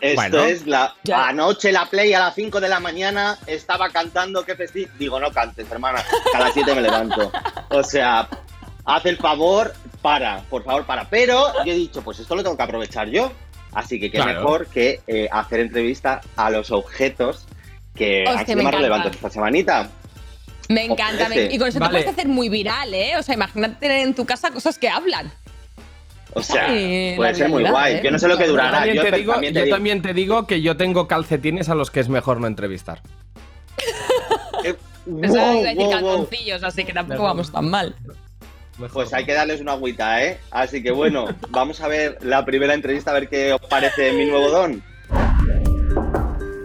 Esto 0.03 0.17
Bueno, 0.17 0.43
es 0.45 0.67
la. 0.67 0.95
ya. 1.05 1.29
Anoche 1.29 1.71
la 1.71 1.87
play 1.87 2.13
a 2.13 2.19
las 2.19 2.35
5 2.35 2.61
de 2.61 2.69
la 2.69 2.81
mañana 2.81 3.39
estaba 3.47 3.89
cantando 3.91 4.45
que 4.45 4.57
festi. 4.57 4.87
Digo, 4.99 5.21
no 5.21 5.31
cantes, 5.31 5.71
hermana, 5.71 6.05
que 6.31 6.37
a 6.37 6.41
las 6.41 6.53
7 6.53 6.75
me 6.75 6.81
levanto. 6.83 7.31
O 7.71 7.85
sea, 7.85 8.29
haz 8.85 9.07
el 9.07 9.17
favor, 9.17 9.73
para, 10.03 10.41
por 10.51 10.65
favor, 10.65 10.85
para. 10.87 11.09
Pero 11.09 11.53
yo 11.65 11.73
he 11.73 11.77
dicho, 11.77 12.03
pues 12.03 12.19
esto 12.19 12.35
lo 12.35 12.43
tengo 12.43 12.57
que 12.57 12.63
aprovechar 12.65 13.09
yo. 13.09 13.33
Así 13.73 14.01
que 14.01 14.11
qué 14.11 14.19
Claro. 14.19 14.41
mejor 14.41 14.67
que 14.67 15.01
eh, 15.07 15.29
hacer 15.31 15.61
entrevista 15.61 16.21
a 16.35 16.51
los 16.51 16.73
objetos 16.73 17.47
que 17.95 18.25
Hostia, 18.27 18.41
han 18.41 18.47
sido 18.47 18.57
me 18.59 18.63
más 18.65 18.75
relevantes 18.75 19.15
esta 19.15 19.31
semanita. 19.31 19.89
Me 20.69 20.85
encanta. 20.85 21.29
me- 21.29 21.45
y 21.45 21.59
con 21.59 21.69
eso 21.69 21.79
Vale. 21.79 21.99
te 21.99 22.03
puedes 22.05 22.19
hacer 22.19 22.27
muy 22.29 22.49
viral, 22.49 22.93
¿eh? 22.93 23.17
O 23.19 23.23
sea, 23.23 23.35
imagínate 23.37 23.77
tener 23.77 24.01
en 24.01 24.15
tu 24.15 24.27
casa 24.27 24.51
cosas 24.51 24.79
que 24.79 24.89
hablan. 24.89 25.33
O 26.35 26.43
sea, 26.43 26.67
Ay, 26.67 27.15
puede 27.17 27.35
ser 27.35 27.49
muy 27.49 27.65
guay. 27.65 27.95
¿eh? 27.97 28.01
Yo 28.05 28.11
no 28.11 28.19
sé 28.19 28.27
lo 28.29 28.37
que 28.39 28.45
Yo 28.45 28.51
durará. 28.53 28.71
también, 28.79 28.97
Yo 28.97 29.03
te 29.03 29.11
pe- 29.11 29.17
digo, 29.19 29.33
también 29.33 29.53
te 29.55 29.59
yo 29.61 29.65
digo- 29.67 29.77
también 29.77 30.03
te 30.03 30.15
digo 30.15 30.47
que 30.47 30.63
yo 30.63 30.77
tengo 30.77 31.07
calcetines 31.09 31.69
a 31.69 31.75
los 31.75 31.91
que 31.91 32.01
es 32.01 32.09
mejor 32.09 32.41
no 32.41 32.47
entrevistar. 32.47 33.03
Eh, 34.65 34.77
Pensaba 35.21 35.47
que 35.51 35.55
wow, 35.55 35.63
decir 35.65 35.77
wow, 35.79 35.91
wow. 35.91 35.93
calzoncillos, 36.01 36.63
así 36.63 36.85
que 36.85 36.93
tampoco 36.93 37.25
vamos 37.25 37.51
tan 37.51 37.69
mal. 37.69 37.97
Pues 38.93 39.13
hay 39.13 39.25
que 39.27 39.33
darles 39.35 39.61
una 39.61 39.73
agüita, 39.73 40.25
¿eh? 40.25 40.39
Así 40.53 40.81
que 40.83 40.93
bueno, 40.93 41.27
vamos 41.51 41.81
a 41.81 41.89
ver 41.89 42.19
la 42.23 42.45
primera 42.45 42.73
entrevista, 42.73 43.11
a 43.11 43.15
ver 43.15 43.29
qué 43.29 43.53
os 43.53 43.61
parece 43.63 44.13
mi 44.13 44.27
nuevo 44.27 44.49
don. 44.51 44.81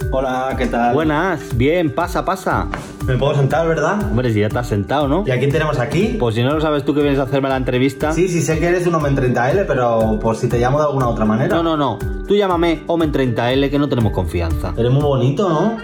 Hola, 0.09 0.55
¿qué 0.57 0.67
tal? 0.67 0.93
Buenas, 0.93 1.57
bien, 1.57 1.93
pasa, 1.93 2.23
pasa. 2.23 2.67
¿Me 3.05 3.17
puedo 3.17 3.35
sentar, 3.35 3.67
verdad? 3.67 4.01
Hombre, 4.09 4.31
si 4.31 4.39
ya 4.39 4.47
estás 4.47 4.67
sentado, 4.67 5.07
¿no? 5.07 5.25
¿Y 5.27 5.31
a 5.31 5.37
quién 5.37 5.51
tenemos 5.51 5.79
aquí? 5.79 6.15
Pues 6.17 6.35
si 6.35 6.43
no 6.43 6.53
lo 6.53 6.61
sabes 6.61 6.85
tú 6.85 6.93
que 6.93 7.01
vienes 7.01 7.19
a 7.19 7.23
hacerme 7.23 7.49
la 7.49 7.57
entrevista. 7.57 8.13
Sí, 8.13 8.29
sí, 8.29 8.41
sé 8.41 8.57
que 8.57 8.67
eres 8.67 8.87
un 8.87 8.95
Omen 8.95 9.17
30L, 9.17 9.65
pero 9.67 10.17
por 10.19 10.37
si 10.37 10.47
te 10.47 10.59
llamo 10.59 10.79
de 10.79 10.85
alguna 10.85 11.09
otra 11.09 11.25
manera. 11.25 11.53
No, 11.53 11.61
no, 11.61 11.75
no. 11.75 11.99
Tú 12.25 12.35
llámame 12.35 12.83
Omen 12.87 13.11
30L 13.11 13.69
que 13.69 13.77
no 13.77 13.89
tenemos 13.89 14.13
confianza. 14.13 14.73
Eres 14.77 14.91
muy 14.91 15.03
bonito, 15.03 15.49
¿no? 15.49 15.77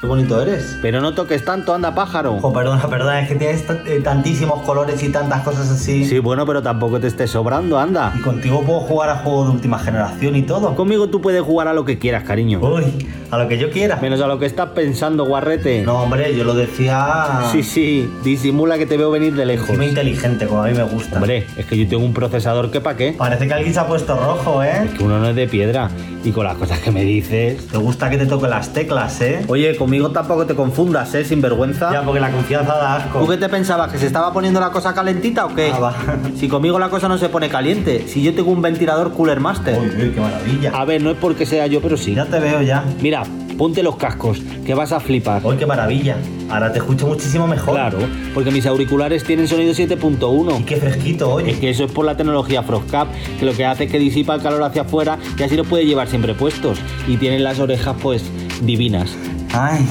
Qué 0.00 0.06
bonito 0.06 0.40
eres. 0.40 0.78
Pero 0.80 1.02
no 1.02 1.12
toques 1.12 1.44
tanto, 1.44 1.74
anda 1.74 1.94
pájaro. 1.94 2.36
Ojo, 2.36 2.54
perdona, 2.54 2.88
perdona, 2.88 3.20
es 3.20 3.28
que 3.28 3.34
tienes 3.34 3.64
eh, 3.86 4.00
tantísimos 4.02 4.62
colores 4.62 5.02
y 5.02 5.10
tantas 5.10 5.42
cosas 5.42 5.68
así. 5.68 6.06
Sí, 6.06 6.18
bueno, 6.20 6.46
pero 6.46 6.62
tampoco 6.62 6.98
te 6.98 7.06
estés 7.06 7.30
sobrando, 7.30 7.78
anda. 7.78 8.14
Y 8.16 8.20
contigo 8.20 8.62
puedo 8.62 8.80
jugar 8.80 9.10
a 9.10 9.16
juegos 9.16 9.48
de 9.48 9.52
última 9.56 9.78
generación 9.78 10.36
y 10.36 10.42
todo. 10.42 10.74
Conmigo 10.74 11.08
tú 11.08 11.20
puedes 11.20 11.42
jugar 11.42 11.68
a 11.68 11.74
lo 11.74 11.84
que 11.84 11.98
quieras, 11.98 12.24
cariño. 12.24 12.60
Uy, 12.62 13.06
a 13.30 13.36
lo 13.36 13.46
que 13.46 13.58
yo 13.58 13.70
quiera. 13.70 13.96
Menos 13.96 14.22
a 14.22 14.26
lo 14.26 14.38
que 14.38 14.46
estás 14.46 14.70
pensando, 14.70 15.26
guarrete. 15.26 15.82
No, 15.82 16.04
hombre, 16.04 16.34
yo 16.34 16.44
lo 16.44 16.54
decía. 16.54 17.42
Sí, 17.52 17.62
sí, 17.62 18.10
disimula 18.24 18.78
que 18.78 18.86
te 18.86 18.96
veo 18.96 19.10
venir 19.10 19.34
de 19.34 19.44
lejos. 19.44 19.68
Encima 19.68 19.84
inteligente, 19.84 20.46
como 20.46 20.62
a 20.62 20.68
mí 20.68 20.72
me 20.72 20.84
gusta. 20.84 21.16
Hombre, 21.16 21.46
es 21.58 21.66
que 21.66 21.76
yo 21.76 21.86
tengo 21.86 22.06
un 22.06 22.14
procesador 22.14 22.70
que 22.70 22.80
pa' 22.80 22.96
qué. 22.96 23.14
Parece 23.18 23.46
que 23.46 23.52
alguien 23.52 23.74
se 23.74 23.80
ha 23.80 23.86
puesto 23.86 24.16
rojo, 24.16 24.64
¿eh? 24.64 24.88
Que 24.96 25.04
uno 25.04 25.18
no 25.18 25.28
es 25.28 25.36
de 25.36 25.46
piedra. 25.46 25.90
Y 26.24 26.32
con 26.32 26.44
las 26.44 26.56
cosas 26.56 26.78
que 26.78 26.90
me 26.90 27.02
dices. 27.02 27.66
Te 27.66 27.76
gusta 27.76 28.08
que 28.08 28.16
te 28.16 28.24
toque 28.24 28.48
las 28.48 28.72
teclas, 28.72 29.20
¿eh? 29.20 29.44
Oye, 29.46 29.76
conmigo 29.90 30.10
tampoco 30.12 30.46
te 30.46 30.54
confundas, 30.54 31.12
¿eh? 31.16 31.24
Sinvergüenza. 31.24 31.90
Ya, 31.92 32.02
porque 32.04 32.20
la 32.20 32.30
confianza 32.30 32.74
da 32.76 32.94
asco. 32.94 33.18
¿Tú 33.18 33.26
qué 33.26 33.36
te 33.36 33.48
pensabas? 33.48 33.90
¿Que 33.90 33.98
se 33.98 34.06
estaba 34.06 34.32
poniendo 34.32 34.60
la 34.60 34.70
cosa 34.70 34.94
calentita 34.94 35.46
o 35.46 35.52
qué? 35.52 35.72
Ah, 35.74 35.80
va. 35.80 35.94
Si 36.38 36.46
conmigo 36.46 36.78
la 36.78 36.88
cosa 36.90 37.08
no 37.08 37.18
se 37.18 37.28
pone 37.28 37.48
caliente, 37.48 38.04
si 38.06 38.22
yo 38.22 38.32
tengo 38.32 38.52
un 38.52 38.62
ventilador 38.62 39.12
Cooler 39.14 39.40
Master. 39.40 39.76
Uy, 39.80 39.86
uy, 40.00 40.10
qué 40.12 40.20
maravilla. 40.20 40.70
A 40.76 40.84
ver, 40.84 41.02
no 41.02 41.10
es 41.10 41.16
porque 41.16 41.44
sea 41.44 41.66
yo, 41.66 41.80
pero 41.80 41.96
sí. 41.96 42.14
Ya 42.14 42.24
te 42.26 42.38
veo 42.38 42.62
ya. 42.62 42.84
Mira, 43.02 43.24
ponte 43.58 43.82
los 43.82 43.96
cascos, 43.96 44.40
que 44.64 44.74
vas 44.74 44.92
a 44.92 45.00
flipar. 45.00 45.44
Uy, 45.44 45.56
qué 45.56 45.66
maravilla. 45.66 46.16
Ahora 46.48 46.70
te 46.72 46.78
escucho 46.78 47.08
muchísimo 47.08 47.48
mejor. 47.48 47.74
Claro, 47.74 47.98
porque 48.32 48.52
mis 48.52 48.66
auriculares 48.66 49.24
tienen 49.24 49.48
sonido 49.48 49.72
Y 49.72 49.74
7.1. 49.74 50.64
qué 50.66 50.76
fresquito, 50.76 51.40
Es 51.40 51.44
oye. 51.46 51.58
que 51.58 51.70
eso 51.70 51.84
es 51.84 51.90
por 51.90 52.04
la 52.04 52.16
tecnología 52.16 52.62
Frostcap, 52.62 53.08
que 53.40 53.44
lo 53.44 53.52
que 53.54 53.66
hace 53.66 53.84
es 53.84 53.90
que 53.90 53.98
disipa 53.98 54.36
el 54.36 54.40
calor 54.42 54.62
hacia 54.62 54.82
afuera 54.82 55.18
y 55.36 55.42
así 55.42 55.56
lo 55.56 55.64
puede 55.64 55.84
llevar 55.84 56.06
siempre 56.06 56.32
puestos. 56.34 56.78
Y 57.08 57.16
tienen 57.16 57.42
las 57.42 57.58
orejas, 57.58 57.96
pues, 58.00 58.22
divinas. 58.62 59.10
Ay, 59.52 59.84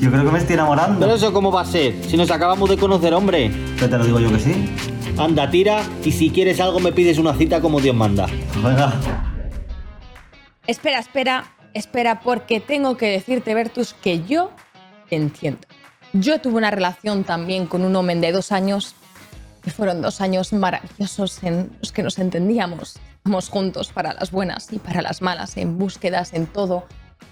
yo 0.00 0.10
creo 0.10 0.24
que 0.24 0.30
me 0.30 0.38
estoy 0.38 0.54
enamorando. 0.54 1.00
Pero 1.00 1.14
eso, 1.14 1.32
¿cómo 1.32 1.50
va 1.50 1.62
a 1.62 1.64
ser? 1.64 1.94
Si 2.04 2.16
nos 2.16 2.30
acabamos 2.30 2.70
de 2.70 2.76
conocer, 2.76 3.12
hombre. 3.12 3.50
¿Qué 3.78 3.88
te 3.88 3.98
lo 3.98 4.04
digo 4.04 4.20
yo 4.20 4.30
que 4.30 4.38
sí? 4.38 4.72
Anda, 5.18 5.50
tira, 5.50 5.82
y 6.04 6.12
si 6.12 6.30
quieres 6.30 6.60
algo 6.60 6.78
me 6.78 6.92
pides 6.92 7.18
una 7.18 7.34
cita 7.34 7.60
como 7.60 7.80
Dios 7.80 7.96
manda. 7.96 8.26
Venga. 8.62 8.94
Espera, 10.68 11.00
espera, 11.00 11.44
espera, 11.74 12.20
porque 12.20 12.60
tengo 12.60 12.96
que 12.96 13.06
decirte, 13.06 13.52
Bertus, 13.52 13.94
que 13.94 14.22
yo 14.24 14.52
te 15.08 15.16
entiendo. 15.16 15.66
Yo 16.12 16.40
tuve 16.40 16.56
una 16.56 16.70
relación 16.70 17.24
también 17.24 17.66
con 17.66 17.82
un 17.82 17.96
hombre 17.96 18.14
de 18.14 18.30
dos 18.30 18.52
años 18.52 18.94
y 19.66 19.70
fueron 19.70 20.00
dos 20.02 20.20
años 20.20 20.52
maravillosos 20.52 21.42
en 21.42 21.70
los 21.80 21.90
que 21.90 22.04
nos 22.04 22.18
entendíamos. 22.20 22.96
Estamos 23.16 23.48
juntos 23.48 23.92
para 23.92 24.14
las 24.14 24.30
buenas 24.30 24.72
y 24.72 24.78
para 24.78 25.02
las 25.02 25.20
malas, 25.20 25.56
en 25.56 25.78
búsquedas, 25.78 26.32
en 26.32 26.46
todo. 26.46 26.86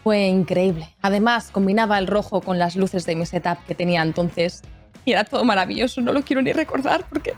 Fue 0.07 0.29
increíble. 0.29 0.95
Además, 1.03 1.51
combinaba 1.51 1.99
el 1.99 2.07
rojo 2.07 2.41
con 2.41 2.61
las 2.61 2.77
luces 2.77 3.07
de 3.07 3.17
mi 3.17 3.27
setup 3.27 3.59
que 3.67 3.75
tenía 3.75 4.03
entonces 4.03 4.63
y 5.05 5.11
era 5.11 5.25
todo 5.25 5.43
maravilloso. 5.43 6.01
No 6.01 6.13
lo 6.13 6.23
quiero 6.23 6.43
ni 6.43 6.53
recordar 6.53 7.05
porque 7.09 7.35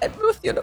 me 0.00 0.08
emociono. 0.08 0.62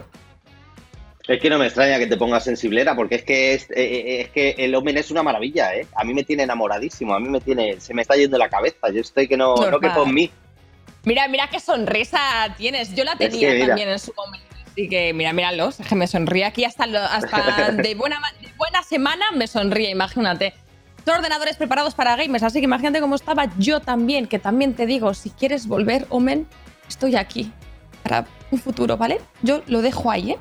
Es 1.26 1.40
que 1.40 1.48
no 1.48 1.58
me 1.58 1.64
extraña 1.64 1.98
que 1.98 2.06
te 2.06 2.18
pongas 2.18 2.44
sensiblera, 2.44 2.94
porque 2.94 3.14
es 3.14 3.22
que 3.22 3.54
es, 3.54 3.70
eh, 3.70 3.76
eh, 3.76 4.20
es 4.20 4.28
que 4.28 4.50
el 4.58 4.74
Omen 4.74 4.98
es 4.98 5.10
una 5.10 5.22
maravilla, 5.22 5.74
¿eh? 5.74 5.86
A 5.96 6.04
mí 6.04 6.12
me 6.12 6.22
tiene 6.22 6.42
enamoradísimo, 6.42 7.14
a 7.14 7.18
mí 7.18 7.30
me 7.30 7.40
tiene, 7.40 7.80
se 7.80 7.94
me 7.94 8.02
está 8.02 8.14
yendo 8.14 8.36
la 8.36 8.50
cabeza. 8.50 8.90
Yo 8.92 9.00
estoy 9.00 9.26
que 9.26 9.38
no, 9.38 9.54
no 9.54 9.70
Normal. 9.70 9.80
que 9.80 9.88
por 9.88 10.12
mí. 10.12 10.30
Mira, 11.04 11.28
mira 11.28 11.48
qué 11.48 11.60
sonrisa 11.60 12.54
tienes. 12.58 12.94
Yo 12.94 13.04
la 13.04 13.16
tenía 13.16 13.68
también 13.68 13.88
en 13.88 13.98
su 13.98 14.12
momento. 14.12 14.49
Así 14.80 14.88
que 14.88 15.12
mira, 15.12 15.34
míralos, 15.34 15.76
que 15.76 15.94
me 15.94 16.06
sonríe 16.06 16.46
aquí 16.46 16.64
hasta, 16.64 16.86
lo- 16.86 17.00
hasta 17.00 17.70
de, 17.72 17.94
buena, 17.94 18.18
ma- 18.18 18.32
de 18.40 18.48
buena 18.56 18.82
semana 18.82 19.26
me 19.34 19.46
sonríe, 19.46 19.90
imagínate. 19.90 20.54
Son 21.04 21.16
ordenadores 21.16 21.56
preparados 21.58 21.94
para 21.94 22.16
gamers, 22.16 22.42
así 22.44 22.60
que 22.60 22.64
imagínate 22.64 22.98
cómo 23.00 23.14
estaba 23.14 23.50
yo 23.58 23.80
también, 23.80 24.26
que 24.26 24.38
también 24.38 24.72
te 24.72 24.86
digo, 24.86 25.12
si 25.12 25.28
quieres 25.28 25.66
volver, 25.66 26.06
Omen, 26.08 26.46
estoy 26.88 27.16
aquí 27.16 27.52
para 28.02 28.24
un 28.50 28.58
futuro, 28.58 28.96
¿vale? 28.96 29.20
Yo 29.42 29.62
lo 29.66 29.82
dejo 29.82 30.10
ahí, 30.10 30.30
¿eh? 30.30 30.38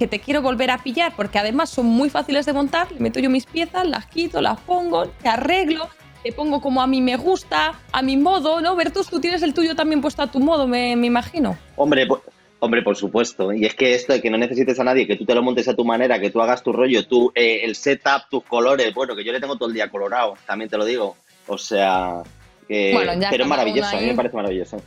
Que 0.00 0.08
te 0.08 0.18
quiero 0.18 0.42
volver 0.42 0.72
a 0.72 0.78
pillar, 0.78 1.12
porque 1.14 1.38
además 1.38 1.70
son 1.70 1.86
muy 1.86 2.10
fáciles 2.10 2.44
de 2.44 2.52
montar, 2.54 2.90
le 2.90 2.98
meto 2.98 3.20
yo 3.20 3.30
mis 3.30 3.46
piezas, 3.46 3.86
las 3.86 4.06
quito, 4.06 4.40
las 4.42 4.58
pongo, 4.62 5.06
te 5.06 5.28
arreglo, 5.28 5.88
te 6.24 6.32
pongo 6.32 6.60
como 6.60 6.82
a 6.82 6.88
mí 6.88 7.00
me 7.00 7.16
gusta, 7.16 7.74
a 7.92 8.02
mi 8.02 8.16
modo, 8.16 8.60
¿no? 8.60 8.74
Bertus, 8.74 9.06
tú 9.08 9.20
tienes 9.20 9.42
el 9.42 9.54
tuyo 9.54 9.76
también 9.76 10.00
puesto 10.00 10.22
a 10.22 10.26
tu 10.26 10.40
modo, 10.40 10.66
me, 10.66 10.96
me 10.96 11.06
imagino. 11.06 11.56
Hombre, 11.76 12.04
po- 12.06 12.20
hombre, 12.66 12.82
por 12.82 12.96
supuesto. 12.96 13.52
Y 13.52 13.64
es 13.64 13.74
que 13.74 13.94
esto 13.94 14.12
de 14.12 14.20
que 14.20 14.30
no 14.30 14.38
necesites 14.38 14.78
a 14.78 14.84
nadie, 14.84 15.06
que 15.06 15.16
tú 15.16 15.24
te 15.24 15.34
lo 15.34 15.42
montes 15.42 15.66
a 15.68 15.74
tu 15.74 15.84
manera, 15.84 16.20
que 16.20 16.30
tú 16.30 16.40
hagas 16.40 16.62
tu 16.62 16.72
rollo, 16.72 17.06
tú, 17.06 17.32
eh, 17.34 17.60
el 17.64 17.74
setup, 17.74 18.28
tus 18.30 18.44
colores, 18.44 18.92
bueno, 18.94 19.16
que 19.16 19.24
yo 19.24 19.32
le 19.32 19.40
tengo 19.40 19.56
todo 19.56 19.68
el 19.68 19.74
día 19.74 19.88
colorado, 19.88 20.34
también 20.46 20.68
te 20.68 20.76
lo 20.76 20.84
digo. 20.84 21.16
O 21.46 21.58
sea, 21.58 22.22
que, 22.68 22.92
Bueno, 22.92 23.12
pero 23.30 23.44
es 23.44 23.48
maravilloso, 23.48 23.96
a 23.96 24.00
mí 24.00 24.06
me 24.06 24.14
parece 24.14 24.36
maravilloso. 24.36 24.82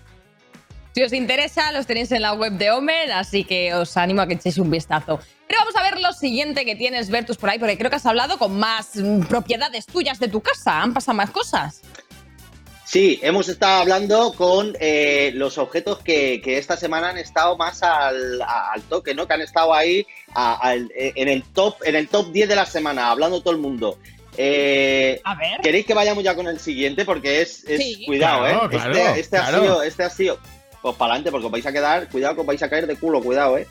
Si 0.93 1.03
os 1.03 1.13
interesa, 1.13 1.71
los 1.71 1.85
tenéis 1.85 2.11
en 2.11 2.23
la 2.23 2.33
web 2.33 2.53
de 2.53 2.71
Omen, 2.71 3.11
así 3.11 3.43
que 3.43 3.73
os 3.73 3.95
animo 3.95 4.21
a 4.21 4.27
que 4.27 4.33
echéis 4.33 4.57
un 4.57 4.71
vistazo. 4.71 5.19
Pero 5.47 5.59
vamos 5.59 5.75
a 5.75 5.83
ver 5.83 6.01
lo 6.01 6.11
siguiente 6.13 6.65
que 6.65 6.75
tienes, 6.75 7.09
Bertus, 7.09 7.37
por 7.37 7.49
ahí, 7.49 7.59
porque 7.59 7.77
creo 7.77 7.89
que 7.89 7.95
has 7.95 8.05
hablado 8.05 8.37
con 8.37 8.57
más 8.59 8.95
mm, 8.95 9.21
propiedades 9.21 9.85
tuyas 9.85 10.19
de 10.19 10.27
tu 10.27 10.41
casa. 10.41 10.81
Han 10.81 10.93
pasado 10.93 11.15
más 11.15 11.29
cosas. 11.29 11.81
Sí, 12.89 13.19
hemos 13.21 13.47
estado 13.49 13.81
hablando 13.81 14.33
con 14.33 14.75
eh, 14.79 15.29
los 15.35 15.59
objetos 15.59 15.99
que, 15.99 16.41
que 16.41 16.57
esta 16.57 16.75
semana 16.75 17.09
han 17.09 17.19
estado 17.19 17.55
más 17.55 17.83
al, 17.83 18.41
al 18.41 18.81
toque, 18.89 19.13
¿no? 19.13 19.27
Que 19.27 19.35
han 19.35 19.41
estado 19.41 19.75
ahí 19.75 20.07
a- 20.33 20.55
al- 20.55 20.91
en, 20.95 21.27
el 21.27 21.43
top, 21.43 21.75
en 21.83 21.95
el 21.95 22.07
top 22.07 22.31
10 22.31 22.49
de 22.49 22.55
la 22.55 22.65
semana, 22.65 23.11
hablando 23.11 23.41
todo 23.41 23.51
el 23.53 23.59
mundo. 23.59 23.99
Eh, 24.37 25.21
A 25.23 25.35
ver. 25.35 25.59
¿Queréis 25.61 25.85
que 25.85 25.93
vayamos 25.93 26.23
ya 26.23 26.33
con 26.33 26.47
el 26.47 26.59
siguiente? 26.59 27.05
Porque 27.05 27.43
es. 27.43 27.63
es- 27.65 27.77
Sí. 27.79 28.05
Cuidado, 28.07 28.39
Claro, 28.45 28.65
¿eh? 28.65 28.69
claro, 28.69 28.91
este, 28.95 29.19
este 29.19 29.37
claro. 29.37 29.57
ha 29.57 29.61
sido. 29.61 29.83
Este 29.83 30.03
ha 30.03 30.09
sido. 30.09 30.39
Pues 30.81 30.95
para 30.95 31.11
adelante, 31.13 31.29
porque 31.31 31.45
os 31.45 31.51
vais 31.51 31.65
a 31.67 31.71
quedar. 31.71 32.09
Cuidado 32.09 32.33
que 32.33 32.41
os 32.41 32.47
vais 32.47 32.63
a 32.63 32.69
caer 32.71 32.87
de 32.87 32.95
culo, 32.95 33.21
cuidado, 33.21 33.55
¿eh? 33.59 33.67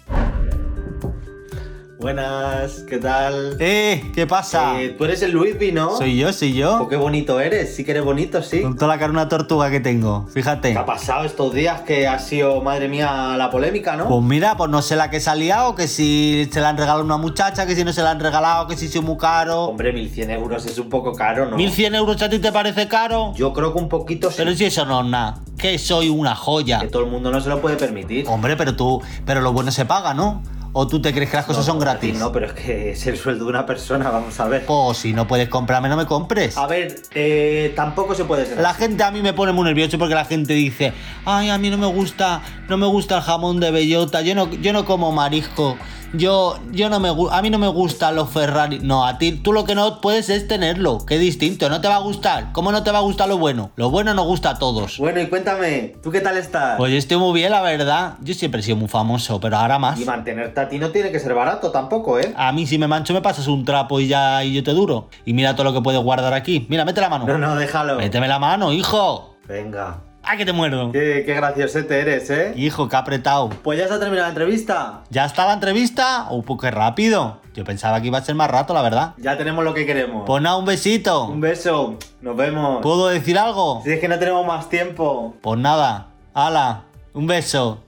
Buenas, 2.01 2.85
¿qué 2.89 2.99
tal? 2.99 3.57
Eh, 3.59 4.13
¿qué 4.15 4.25
pasa? 4.25 4.81
Eh, 4.81 4.91
Tú 4.91 5.05
eres 5.05 5.21
el 5.23 5.33
Luisby, 5.33 5.73
¿no? 5.73 5.97
Soy 5.97 6.17
yo, 6.17 6.33
soy 6.33 6.55
yo. 6.55 6.83
Oh, 6.83 6.89
qué 6.89 6.95
bonito 6.95 7.41
eres, 7.41 7.75
sí 7.75 7.83
que 7.83 7.91
eres 7.91 8.05
bonito, 8.05 8.41
sí. 8.41 8.63
Con 8.63 8.77
toda 8.77 8.87
la 8.95 9.01
cara 9.01 9.11
una 9.11 9.29
tortuga 9.29 9.69
que 9.69 9.81
tengo, 9.81 10.25
fíjate. 10.33 10.75
¿Qué 10.75 10.79
ha 10.79 10.87
pasado 10.87 11.25
estos 11.25 11.53
días 11.53 11.81
que 11.81 12.07
ha 12.07 12.21
sido, 12.21 12.63
madre 12.63 12.87
mía, 12.87 13.35
la 13.37 13.51
polémica, 13.51 13.97
no? 13.97 14.07
Pues 14.07 14.23
mira, 14.23 14.57
pues 14.57 14.71
no 14.71 14.81
sé 14.81 14.95
la 14.95 15.11
que 15.11 15.19
se 15.19 15.29
ha 15.29 15.35
liado, 15.35 15.75
que 15.75 15.89
si 15.89 16.49
se 16.53 16.61
la 16.61 16.69
han 16.69 16.77
regalado 16.77 17.01
a 17.01 17.05
una 17.05 17.17
muchacha, 17.17 17.67
que 17.67 17.75
si 17.75 17.83
no 17.83 17.93
se 17.93 18.03
la 18.03 18.13
han 18.13 18.21
regalado, 18.21 18.69
que 18.69 18.77
si 18.77 18.87
es 18.87 19.03
muy 19.03 19.17
caro. 19.17 19.65
Hombre, 19.65 19.93
1100 19.93 20.31
euros 20.31 20.67
es 20.67 20.79
un 20.79 20.89
poco 20.89 21.13
caro, 21.15 21.47
¿no? 21.51 21.57
1100 21.57 21.97
euros 21.97 22.23
a 22.23 22.29
ti 22.31 22.39
te 22.39 22.53
parece 22.53 22.87
caro. 22.87 23.33
Yo 23.35 23.53
creo 23.53 23.73
que 23.73 23.79
un 23.81 23.89
poquito 23.89 24.31
sí. 24.31 24.37
Pero 24.39 24.55
si 24.55 24.67
eso 24.67 24.85
no 24.87 25.01
es 25.01 25.07
nada, 25.09 25.41
que 25.59 25.77
soy 25.81 26.11
una 26.11 26.37
joya. 26.37 26.79
Que 26.79 26.87
todo 26.87 27.03
el 27.03 27.11
mundo 27.11 27.33
no 27.33 27.41
se 27.41 27.49
lo 27.49 27.61
puede 27.61 27.75
permitir. 27.77 28.29
Hombre, 28.29 28.57
pero 28.57 28.77
tú, 28.77 29.03
pero 29.27 29.41
lo 29.41 29.53
bueno 29.53 29.73
se 29.73 29.85
paga, 29.85 30.15
¿no? 30.15 30.43
¿O 30.81 30.87
tú 30.87 31.03
te 31.03 31.13
crees 31.13 31.29
que 31.29 31.37
las 31.37 31.45
cosas 31.45 31.67
No, 31.67 31.73
son 31.73 31.81
gratis? 31.81 32.17
No, 32.17 32.31
pero 32.31 32.47
es 32.47 32.53
que 32.53 32.91
es 32.93 33.05
el 33.09 33.17
sueldo 33.17 33.47
de 33.47 33.51
una 33.51 33.67
persona, 33.67 34.13
vamos 34.13 34.39
a 34.39 34.47
ver. 34.47 34.65
Pues 34.65 34.99
si 34.99 35.13
no 35.13 35.27
puedes 35.27 35.49
comprarme, 35.49 35.89
no 35.89 35.97
me 35.97 36.07
compres. 36.07 36.57
A 36.57 36.69
ver, 36.69 37.03
eh, 37.17 37.73
tampoco 37.75 38.15
se 38.15 38.25
puede 38.25 38.47
ser. 38.47 38.61
La 38.61 38.71
así. 38.71 38.83
gente 38.83 39.03
a 39.03 39.11
mí 39.11 39.21
me 39.21 39.33
pone 39.33 39.51
muy 39.51 39.65
nervioso 39.65 39.99
porque 39.99 40.15
la 40.15 40.25
gente 40.25 40.53
dice, 40.55 40.93
ay, 41.25 41.51
a 41.51 41.59
mí 41.59 41.69
no 41.69 41.79
me 41.79 41.89
gusta, 41.89 42.43
no 42.69 42.77
me 42.77 42.87
gusta 42.87 43.17
el 43.17 43.23
jamón 43.23 43.59
de 43.59 43.73
bellota, 43.73 44.23
yo 44.23 44.37
no, 44.37 44.49
yo 44.55 44.73
no 44.73 44.85
como 44.85 45.11
marisco, 45.11 45.77
yo, 46.13 46.59
yo 46.73 46.89
no 46.89 47.01
me 47.01 47.09
a 47.31 47.43
mí 47.43 47.51
no 47.51 47.59
me 47.59 47.69
gustan 47.69 48.17
los 48.17 48.31
Ferrari. 48.31 48.81
No, 48.83 49.07
a 49.07 49.19
ti, 49.19 49.33
tú 49.33 49.53
lo 49.53 49.65
que 49.65 49.75
no 49.75 50.01
puedes 50.01 50.31
es 50.31 50.49
tenerlo, 50.49 51.05
que 51.07 51.19
distinto, 51.19 51.69
no 51.69 51.81
te 51.81 51.89
va 51.89 51.97
a 51.97 52.01
gustar. 52.01 52.53
¿Cómo 52.53 52.73
no 52.73 52.83
te 52.83 52.91
va 52.91 52.99
a 52.99 53.03
gustar 53.03 53.29
lo 53.29 53.39
bueno? 53.39 53.71
Lo 53.77 53.91
bueno 53.91 54.15
nos 54.15 54.27
gusta 54.27 54.51
a 54.51 54.59
todos. 54.59 54.99
Bueno, 54.99 55.21
y 55.21 55.27
cuéntame, 55.27 55.95
¿tú 56.03 56.11
qué 56.11 56.21
tal 56.21 56.37
estás? 56.37 56.77
Pues 56.77 56.93
yo 56.93 56.99
estoy 56.99 57.17
muy 57.19 57.33
bien, 57.33 57.51
la 57.51 57.61
verdad. 57.63 58.15
Yo 58.21 58.35
siempre 58.35 58.61
he 58.61 58.63
sido 58.65 58.77
muy 58.77 58.89
famoso, 58.89 59.41
pero 59.41 59.57
ahora 59.57 59.79
más. 59.79 60.01
Y 60.01 60.05
mantenerte 60.05 60.61
a 60.61 60.69
ti 60.69 60.79
no 60.79 60.91
tiene 60.91 61.11
que 61.11 61.21
ser 61.21 61.35
barato 61.35 61.71
tampoco, 61.71 62.19
¿eh? 62.19 62.33
A 62.37 62.53
mí 62.53 62.67
si 62.67 62.79
me 62.79 62.89
mancho 62.89 63.13
me 63.13 63.23
pasas 63.23 63.47
un 63.47 63.65
trapo 63.65 64.01
y 64.01 64.09
ya 64.09 64.43
y 64.45 64.55
yo 64.55 64.63
te 64.63 64.73
duro. 64.73 65.09
Y 65.25 65.33
mira 65.33 65.55
todo 65.55 65.65
lo 65.65 65.73
que 65.73 65.83
puedes 65.83 66.01
guardar 66.01 66.35
aquí. 66.35 66.67
Mira, 66.69 66.85
mete 66.85 67.01
la 67.01 67.09
mano. 67.09 67.27
No, 67.27 67.39
no, 67.39 67.57
déjalo. 67.57 67.97
Méteme 67.97 68.29
la 68.29 68.39
mano, 68.39 68.73
hijo. 68.73 69.37
Venga. 69.47 70.08
¡Ay, 70.31 70.37
que 70.37 70.45
te 70.45 70.53
muerdo! 70.53 70.93
Qué, 70.93 71.23
qué 71.25 71.33
graciosete 71.33 72.01
eres, 72.01 72.29
¿eh? 72.29 72.53
Hijo, 72.55 72.87
que 72.87 72.97
ha 72.97 72.99
apretado. 72.99 73.49
Pues 73.49 73.79
ya 73.79 73.89
se 73.89 73.95
ha 73.95 73.99
terminado 73.99 74.27
la 74.27 74.29
entrevista. 74.29 75.05
¿Ya 75.09 75.25
está 75.25 75.47
la 75.47 75.55
entrevista? 75.55 76.27
¡Oh, 76.29 76.43
pues 76.43 76.61
qué 76.61 76.71
rápido! 76.71 77.41
Yo 77.55 77.65
pensaba 77.65 77.99
que 78.03 78.09
iba 78.09 78.19
a 78.19 78.23
ser 78.23 78.35
más 78.35 78.51
rato, 78.51 78.75
la 78.75 78.83
verdad. 78.83 79.15
Ya 79.17 79.39
tenemos 79.39 79.65
lo 79.65 79.73
que 79.73 79.87
queremos. 79.87 80.25
Pues 80.27 80.43
nada, 80.43 80.59
un 80.59 80.67
besito. 80.67 81.25
Un 81.29 81.41
beso. 81.41 81.97
Nos 82.21 82.37
vemos. 82.37 82.83
¿Puedo 82.83 83.09
decir 83.09 83.39
algo? 83.39 83.81
Si 83.83 83.91
es 83.91 84.01
que 84.01 84.09
no 84.09 84.19
tenemos 84.19 84.47
más 84.47 84.69
tiempo. 84.69 85.35
Pues 85.41 85.59
nada. 85.59 86.09
¡Hala! 86.35 86.83
Un 87.15 87.27
beso. 87.27 87.83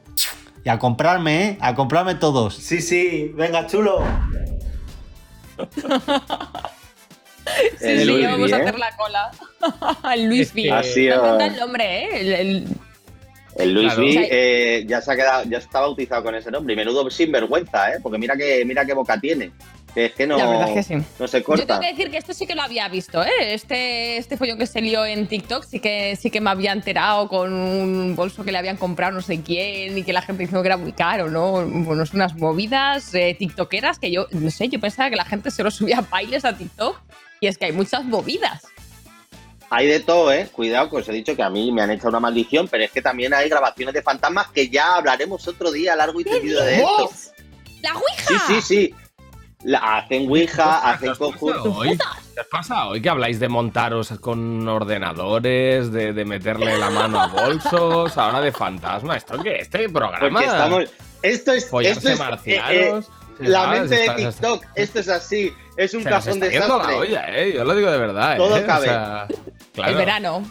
Y 0.64 0.70
a 0.70 0.78
comprarme, 0.78 1.44
¿eh? 1.44 1.58
A 1.60 1.74
comprarme 1.74 2.14
todos. 2.14 2.54
Sí, 2.54 2.80
sí. 2.80 3.34
Venga, 3.36 3.66
chulo. 3.66 4.02
Sí, 7.78 7.98
sí, 7.98 8.04
Luis 8.04 8.26
vamos 8.26 8.52
a 8.52 8.56
hacer 8.56 8.78
la 8.78 8.96
cola. 8.96 9.30
el 10.14 10.24
Luis 10.26 10.52
V. 10.54 10.70
Ha 10.72 10.82
sido- 10.82 11.40
el 11.40 11.56
nombre, 11.56 11.84
¿eh? 12.04 12.20
El- 12.20 12.32
el- 12.32 12.66
El 13.56 13.74
Luis 13.74 13.92
Claro. 13.94 14.02
V 14.08 14.28
eh, 14.30 14.84
ya 14.86 15.00
se 15.00 15.12
ha 15.12 15.16
quedado, 15.16 15.44
ya 15.48 15.58
está 15.58 15.80
bautizado 15.80 16.22
con 16.22 16.34
ese 16.34 16.50
nombre. 16.50 16.72
Y 16.72 16.76
menudo 16.76 17.10
sinvergüenza, 17.10 17.92
¿eh? 17.92 17.98
Porque 18.02 18.16
mira 18.18 18.36
que, 18.36 18.64
mira 18.64 18.84
qué 18.84 18.94
boca 18.94 19.18
tiene. 19.20 19.50
Que 19.94 20.06
es 20.06 20.12
que 20.14 20.26
no, 20.26 20.36
La 20.36 20.46
verdad 20.46 20.68
es 20.68 20.86
que 20.86 20.94
sí. 21.00 21.04
no 21.18 21.26
se 21.26 21.38
Yo 21.40 21.44
corta. 21.44 21.66
tengo 21.66 21.80
que 21.80 21.88
decir 21.88 22.10
que 22.10 22.16
esto 22.18 22.32
sí 22.32 22.46
que 22.46 22.54
lo 22.54 22.62
había 22.62 22.88
visto, 22.88 23.22
¿eh? 23.24 23.30
Este, 23.40 24.18
este 24.18 24.36
follón 24.36 24.56
que 24.56 24.66
se 24.66 24.80
lió 24.80 25.04
en 25.04 25.26
TikTok 25.26 25.64
sí 25.64 25.80
que, 25.80 26.14
sí 26.16 26.30
que 26.30 26.40
me 26.40 26.50
había 26.50 26.70
enterado 26.72 27.26
con 27.28 27.52
un 27.52 28.14
bolso 28.14 28.44
que 28.44 28.52
le 28.52 28.58
habían 28.58 28.76
comprado 28.76 29.12
no 29.12 29.20
sé 29.20 29.40
quién 29.42 29.98
y 29.98 30.02
que 30.04 30.12
la 30.12 30.22
gente 30.22 30.42
diciendo 30.44 30.62
que 30.62 30.68
era 30.68 30.76
muy 30.76 30.92
caro, 30.92 31.28
¿no? 31.28 31.66
Bueno, 31.66 32.06
son 32.06 32.16
unas 32.16 32.36
movidas 32.36 33.12
eh, 33.14 33.34
tiktokeras 33.36 33.98
que 33.98 34.12
yo, 34.12 34.26
no 34.30 34.50
sé, 34.50 34.68
yo 34.68 34.78
pensaba 34.78 35.10
que 35.10 35.16
la 35.16 35.24
gente 35.24 35.50
solo 35.50 35.70
subía 35.72 36.00
bailes 36.08 36.44
a 36.44 36.56
TikTok 36.56 37.00
y 37.40 37.48
es 37.48 37.58
que 37.58 37.64
hay 37.66 37.72
muchas 37.72 38.04
movidas. 38.04 38.62
Hay 39.72 39.86
de 39.86 40.00
todo, 40.00 40.32
¿eh? 40.32 40.48
Cuidado, 40.52 40.90
que 40.90 40.96
os 40.96 41.08
he 41.08 41.12
dicho 41.12 41.36
que 41.36 41.42
a 41.44 41.50
mí 41.50 41.70
me 41.70 41.82
han 41.82 41.90
hecho 41.92 42.08
una 42.08 42.18
maldición, 42.18 42.66
pero 42.68 42.82
es 42.84 42.90
que 42.90 43.00
también 43.02 43.32
hay 43.32 43.48
grabaciones 43.48 43.94
de 43.94 44.02
fantasmas 44.02 44.48
que 44.48 44.68
ya 44.68 44.96
hablaremos 44.96 45.46
otro 45.46 45.70
día 45.70 45.94
largo 45.94 46.20
y 46.20 46.24
tendido 46.24 46.62
de 46.64 46.76
esto. 46.76 47.10
¡La 47.80 47.94
Ouija! 47.94 48.26
Sí, 48.26 48.34
sí, 48.48 48.62
sí. 48.62 48.94
La- 49.64 49.98
hacen 49.98 50.28
Ouija, 50.28 50.78
hacen 50.90 51.00
¿Qué 51.00 51.10
os 51.10 51.18
pasa 51.18 51.30
conjuntos. 51.38 51.76
hoy? 51.76 51.98
¿Qué 52.34 52.40
os 52.40 52.46
pasa 52.46 52.86
hoy? 52.86 53.02
Que 53.02 53.10
habláis 53.10 53.38
de 53.40 53.48
montaros 53.48 54.10
con 54.20 54.66
ordenadores, 54.66 55.92
de, 55.92 56.12
de 56.12 56.24
meterle 56.24 56.78
la 56.78 56.90
mano 56.90 57.20
a 57.20 57.26
bolsos, 57.26 58.16
ahora 58.16 58.40
de 58.40 58.52
fantasma. 58.52 59.16
¿Esto 59.16 59.42
qué? 59.42 59.56
¿Este 59.56 59.88
programa? 59.88 60.42
Estamos. 60.42 60.84
Esto 61.22 61.52
es. 61.52 61.70
Esto 61.82 62.08
es 62.08 62.18
marcianos. 62.18 63.04
eh, 63.06 63.10
eh, 63.40 63.48
la 63.48 63.64
¿sabes? 63.64 63.80
mente 63.90 63.96
de 63.96 64.08
TikTok. 64.30 64.64
Esto 64.74 64.98
es 65.00 65.08
así. 65.08 65.52
Es 65.76 65.94
un 65.94 66.04
cajón 66.04 66.32
está 66.34 66.48
yendo 66.48 66.66
desastre. 66.78 66.92
la 66.94 66.98
olla, 67.00 67.38
eh. 67.38 67.52
Yo 67.54 67.64
lo 67.64 67.74
digo 67.74 67.90
de 67.90 67.98
verdad, 67.98 68.36
Todo 68.38 68.56
eh. 68.56 68.64
cabe. 68.66 68.88
O 68.88 68.90
sea, 68.90 69.26
claro. 69.74 69.90
El 69.92 69.96
verano. 69.98 70.50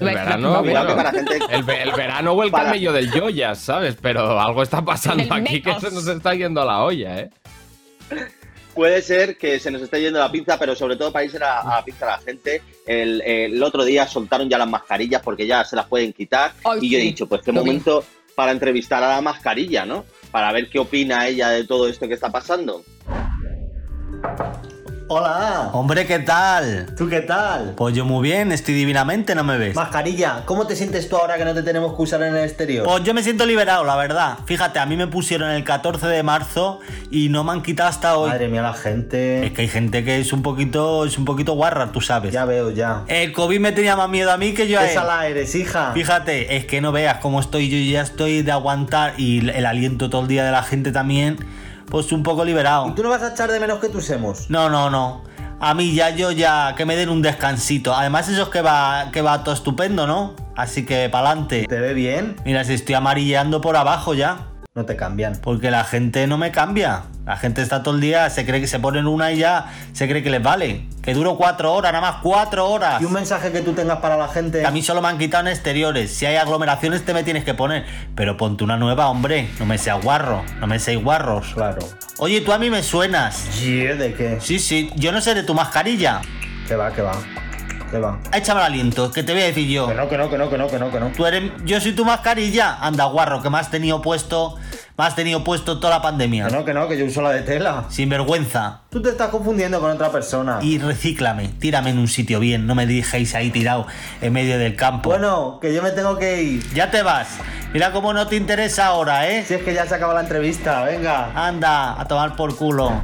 El 0.00 0.06
verano, 0.06 0.62
bueno. 0.62 0.94
para 0.96 1.10
gente. 1.10 1.38
El, 1.50 1.68
el 1.68 1.92
verano 1.92 2.32
o 2.32 2.42
el 2.44 2.50
Para- 2.52 2.66
camello 2.66 2.92
del 2.92 3.10
Joyas, 3.10 3.58
¿sabes? 3.58 3.96
Pero 4.00 4.38
algo 4.38 4.62
está 4.62 4.80
pasando 4.84 5.34
aquí 5.34 5.60
que 5.60 5.74
se 5.80 5.90
nos 5.90 6.06
está 6.06 6.34
yendo 6.34 6.62
a 6.62 6.64
la 6.66 6.82
olla, 6.84 7.18
¿eh? 7.20 7.30
Puede 8.74 9.02
ser 9.02 9.36
que 9.36 9.58
se 9.58 9.70
nos 9.70 9.82
esté 9.82 10.00
yendo 10.00 10.20
la 10.20 10.30
pinza, 10.30 10.56
pero 10.58 10.76
sobre 10.76 10.94
todo 10.96 11.10
para 11.10 11.24
irse 11.24 11.38
a, 11.42 11.62
a 11.62 11.76
la 11.76 11.84
pinza 11.84 12.04
a 12.06 12.16
la 12.16 12.22
gente. 12.22 12.62
El, 12.86 13.20
el 13.22 13.62
otro 13.62 13.84
día 13.84 14.06
soltaron 14.06 14.48
ya 14.48 14.56
las 14.56 14.68
mascarillas 14.68 15.20
porque 15.20 15.46
ya 15.46 15.64
se 15.64 15.74
las 15.74 15.86
pueden 15.86 16.12
quitar. 16.12 16.52
Ay, 16.64 16.78
y 16.82 16.90
yo 16.90 16.98
he 16.98 17.02
dicho, 17.02 17.26
pues 17.26 17.42
qué 17.42 17.50
vi. 17.50 17.58
momento 17.58 18.04
para 18.36 18.52
entrevistar 18.52 19.02
a 19.02 19.08
la 19.08 19.20
mascarilla, 19.20 19.84
¿no? 19.84 20.04
Para 20.30 20.52
ver 20.52 20.70
qué 20.70 20.78
opina 20.78 21.26
ella 21.26 21.48
de 21.48 21.64
todo 21.64 21.88
esto 21.88 22.06
que 22.06 22.14
está 22.14 22.30
pasando. 22.30 22.84
Hola. 25.10 25.70
Hombre, 25.72 26.06
¿qué 26.06 26.18
tal? 26.18 26.84
¿Tú 26.94 27.08
qué 27.08 27.22
tal? 27.22 27.72
Pues 27.78 27.94
yo 27.94 28.04
muy 28.04 28.22
bien, 28.28 28.52
estoy 28.52 28.74
divinamente, 28.74 29.34
¿no 29.34 29.42
me 29.42 29.56
ves? 29.56 29.74
Mascarilla, 29.74 30.42
¿cómo 30.44 30.66
te 30.66 30.76
sientes 30.76 31.08
tú 31.08 31.16
ahora 31.16 31.38
que 31.38 31.46
no 31.46 31.54
te 31.54 31.62
tenemos 31.62 31.96
que 31.96 32.02
usar 32.02 32.22
en 32.24 32.36
el 32.36 32.44
exterior? 32.44 32.84
Pues 32.84 33.04
yo 33.04 33.14
me 33.14 33.22
siento 33.22 33.46
liberado, 33.46 33.84
la 33.84 33.96
verdad. 33.96 34.36
Fíjate, 34.44 34.78
a 34.80 34.84
mí 34.84 34.98
me 34.98 35.06
pusieron 35.06 35.48
el 35.50 35.64
14 35.64 36.06
de 36.08 36.22
marzo 36.22 36.80
y 37.10 37.30
no 37.30 37.42
me 37.42 37.52
han 37.52 37.62
quitado 37.62 37.88
hasta 37.88 38.18
hoy. 38.18 38.28
Madre 38.28 38.48
mía, 38.48 38.60
la 38.60 38.74
gente. 38.74 39.46
Es 39.46 39.52
que 39.52 39.62
hay 39.62 39.68
gente 39.68 40.04
que 40.04 40.18
es 40.20 40.30
un 40.34 40.42
poquito, 40.42 41.06
es 41.06 41.16
un 41.16 41.24
poquito 41.24 41.54
guarra, 41.54 41.90
tú 41.90 42.02
sabes. 42.02 42.30
Ya 42.34 42.44
veo, 42.44 42.70
ya. 42.70 43.04
El 43.06 43.32
COVID 43.32 43.60
me 43.60 43.72
tenía 43.72 43.96
más 43.96 44.10
miedo 44.10 44.30
a 44.30 44.36
mí 44.36 44.52
que 44.52 44.68
yo 44.68 44.78
a 44.78 44.84
Esa 44.84 45.00
él. 45.00 45.06
la 45.06 45.26
eres, 45.26 45.54
hija. 45.54 45.92
Fíjate, 45.94 46.56
es 46.56 46.66
que 46.66 46.82
no 46.82 46.92
veas 46.92 47.16
cómo 47.20 47.40
estoy, 47.40 47.70
yo 47.70 47.78
ya 47.90 48.02
estoy 48.02 48.42
de 48.42 48.52
aguantar 48.52 49.14
y 49.16 49.48
el 49.48 49.64
aliento 49.64 50.10
todo 50.10 50.20
el 50.20 50.28
día 50.28 50.44
de 50.44 50.52
la 50.52 50.62
gente 50.62 50.92
también, 50.92 51.38
pues 51.90 52.12
un 52.12 52.22
poco 52.22 52.44
liberado. 52.44 52.88
¿Y 52.88 52.94
tú 52.94 53.02
no 53.02 53.10
vas 53.10 53.22
a 53.22 53.32
echar 53.32 53.50
de 53.50 53.60
menos 53.60 53.78
que 53.78 53.88
tú 53.88 54.00
semos? 54.00 54.48
No, 54.50 54.68
no, 54.68 54.90
no. 54.90 55.22
A 55.60 55.74
mí 55.74 55.92
ya 55.92 56.10
yo 56.10 56.30
ya 56.30 56.74
que 56.76 56.84
me 56.84 56.94
den 56.94 57.08
un 57.08 57.20
descansito. 57.20 57.94
Además 57.94 58.28
eso 58.28 58.42
es 58.42 58.48
que 58.48 58.62
va 58.62 59.10
que 59.12 59.22
va 59.22 59.42
todo 59.42 59.54
estupendo, 59.54 60.06
¿no? 60.06 60.34
Así 60.56 60.84
que 60.84 61.08
pa'lante. 61.08 61.66
¿Te 61.68 61.80
ve 61.80 61.94
bien? 61.94 62.36
Mira, 62.44 62.64
si 62.64 62.74
estoy 62.74 62.94
amarilleando 62.94 63.60
por 63.60 63.76
abajo 63.76 64.14
ya. 64.14 64.47
No 64.78 64.84
te 64.84 64.94
cambian. 64.94 65.34
Porque 65.42 65.72
la 65.72 65.82
gente 65.82 66.28
no 66.28 66.38
me 66.38 66.52
cambia. 66.52 67.02
La 67.26 67.36
gente 67.36 67.62
está 67.62 67.82
todo 67.82 67.96
el 67.96 68.00
día, 68.00 68.30
se 68.30 68.46
cree 68.46 68.60
que 68.60 68.68
se 68.68 68.78
ponen 68.78 69.08
una 69.08 69.32
y 69.32 69.38
ya 69.38 69.72
se 69.92 70.08
cree 70.08 70.22
que 70.22 70.30
les 70.30 70.40
vale. 70.40 70.86
Que 71.02 71.14
duro 71.14 71.36
cuatro 71.36 71.74
horas, 71.74 71.92
nada 71.92 72.12
más 72.12 72.20
cuatro 72.22 72.70
horas. 72.70 73.02
Y 73.02 73.04
un 73.04 73.12
mensaje 73.12 73.50
que 73.50 73.60
tú 73.60 73.72
tengas 73.72 73.98
para 73.98 74.16
la 74.16 74.28
gente. 74.28 74.60
Que 74.60 74.66
a 74.68 74.70
mí 74.70 74.80
solo 74.80 75.02
me 75.02 75.08
han 75.08 75.18
quitado 75.18 75.48
en 75.48 75.52
exteriores. 75.52 76.14
Si 76.14 76.26
hay 76.26 76.36
aglomeraciones 76.36 77.04
te 77.04 77.12
me 77.12 77.24
tienes 77.24 77.42
que 77.42 77.54
poner. 77.54 77.86
Pero 78.14 78.36
ponte 78.36 78.62
una 78.62 78.76
nueva, 78.76 79.08
hombre. 79.08 79.50
No 79.58 79.66
me 79.66 79.78
seas 79.78 80.00
guarro. 80.00 80.44
No 80.60 80.68
me 80.68 80.78
seas 80.78 81.02
guarros. 81.02 81.54
Claro. 81.54 81.80
Oye, 82.18 82.40
tú 82.40 82.52
a 82.52 82.58
mí 82.58 82.70
me 82.70 82.84
suenas. 82.84 83.60
Yeah, 83.60 83.96
¿De 83.96 84.14
qué? 84.14 84.38
Sí, 84.40 84.60
sí. 84.60 84.92
Yo 84.94 85.10
no 85.10 85.20
sé 85.20 85.34
de 85.34 85.42
tu 85.42 85.54
mascarilla. 85.54 86.20
Que 86.68 86.76
va, 86.76 86.92
que 86.92 87.02
va. 87.02 87.18
Que 87.90 87.98
va. 87.98 88.18
Échame 88.34 88.60
el 88.60 88.66
aliento, 88.66 89.10
que 89.10 89.22
te 89.22 89.32
voy 89.32 89.42
a 89.42 89.46
decir 89.46 89.66
yo. 89.68 89.88
Que 89.88 89.94
no, 89.94 90.08
que 90.08 90.18
no, 90.18 90.28
que 90.30 90.36
no, 90.38 90.50
que 90.50 90.58
no, 90.58 90.68
que 90.68 90.78
no, 90.78 90.90
que 90.90 91.00
no. 91.00 91.06
Tú 91.08 91.24
eres. 91.26 91.50
Yo 91.64 91.80
soy 91.80 91.92
tu 91.92 92.04
mascarilla. 92.04 92.76
Anda, 92.80 93.04
guarro, 93.06 93.42
que 93.42 93.48
me 93.48 93.58
has 93.58 93.70
tenido 93.70 94.02
puesto. 94.02 94.56
Me 94.98 95.04
has 95.04 95.14
tenido 95.14 95.44
puesto 95.44 95.78
toda 95.78 95.94
la 95.96 96.02
pandemia. 96.02 96.46
Que 96.48 96.52
no, 96.52 96.64
que 96.64 96.74
no, 96.74 96.88
que 96.88 96.98
yo 96.98 97.04
uso 97.06 97.22
la 97.22 97.30
de 97.30 97.42
tela. 97.42 97.84
Sin 97.88 98.08
vergüenza. 98.08 98.80
Tú 98.90 99.00
te 99.00 99.10
estás 99.10 99.28
confundiendo 99.28 99.80
con 99.80 99.90
otra 99.92 100.10
persona. 100.10 100.58
Y 100.60 100.78
recíclame, 100.78 101.48
tírame 101.60 101.90
en 101.90 101.98
un 101.98 102.08
sitio 102.08 102.40
bien, 102.40 102.66
no 102.66 102.74
me 102.74 102.84
dejéis 102.84 103.34
ahí 103.36 103.50
tirado 103.50 103.86
en 104.20 104.32
medio 104.32 104.58
del 104.58 104.74
campo. 104.74 105.10
Bueno, 105.10 105.60
que 105.62 105.72
yo 105.72 105.82
me 105.82 105.92
tengo 105.92 106.18
que 106.18 106.42
ir. 106.42 106.74
ya 106.74 106.90
te 106.90 107.02
vas. 107.02 107.28
Mira 107.72 107.92
cómo 107.92 108.12
no 108.12 108.26
te 108.26 108.34
interesa 108.34 108.86
ahora, 108.86 109.28
¿eh? 109.30 109.44
Si 109.46 109.54
es 109.54 109.62
que 109.62 109.72
ya 109.72 109.86
se 109.86 109.94
acaba 109.94 110.14
la 110.14 110.22
entrevista, 110.22 110.82
venga. 110.82 111.30
Anda, 111.46 111.98
a 112.00 112.04
tomar 112.08 112.34
por 112.34 112.56
culo. 112.56 113.00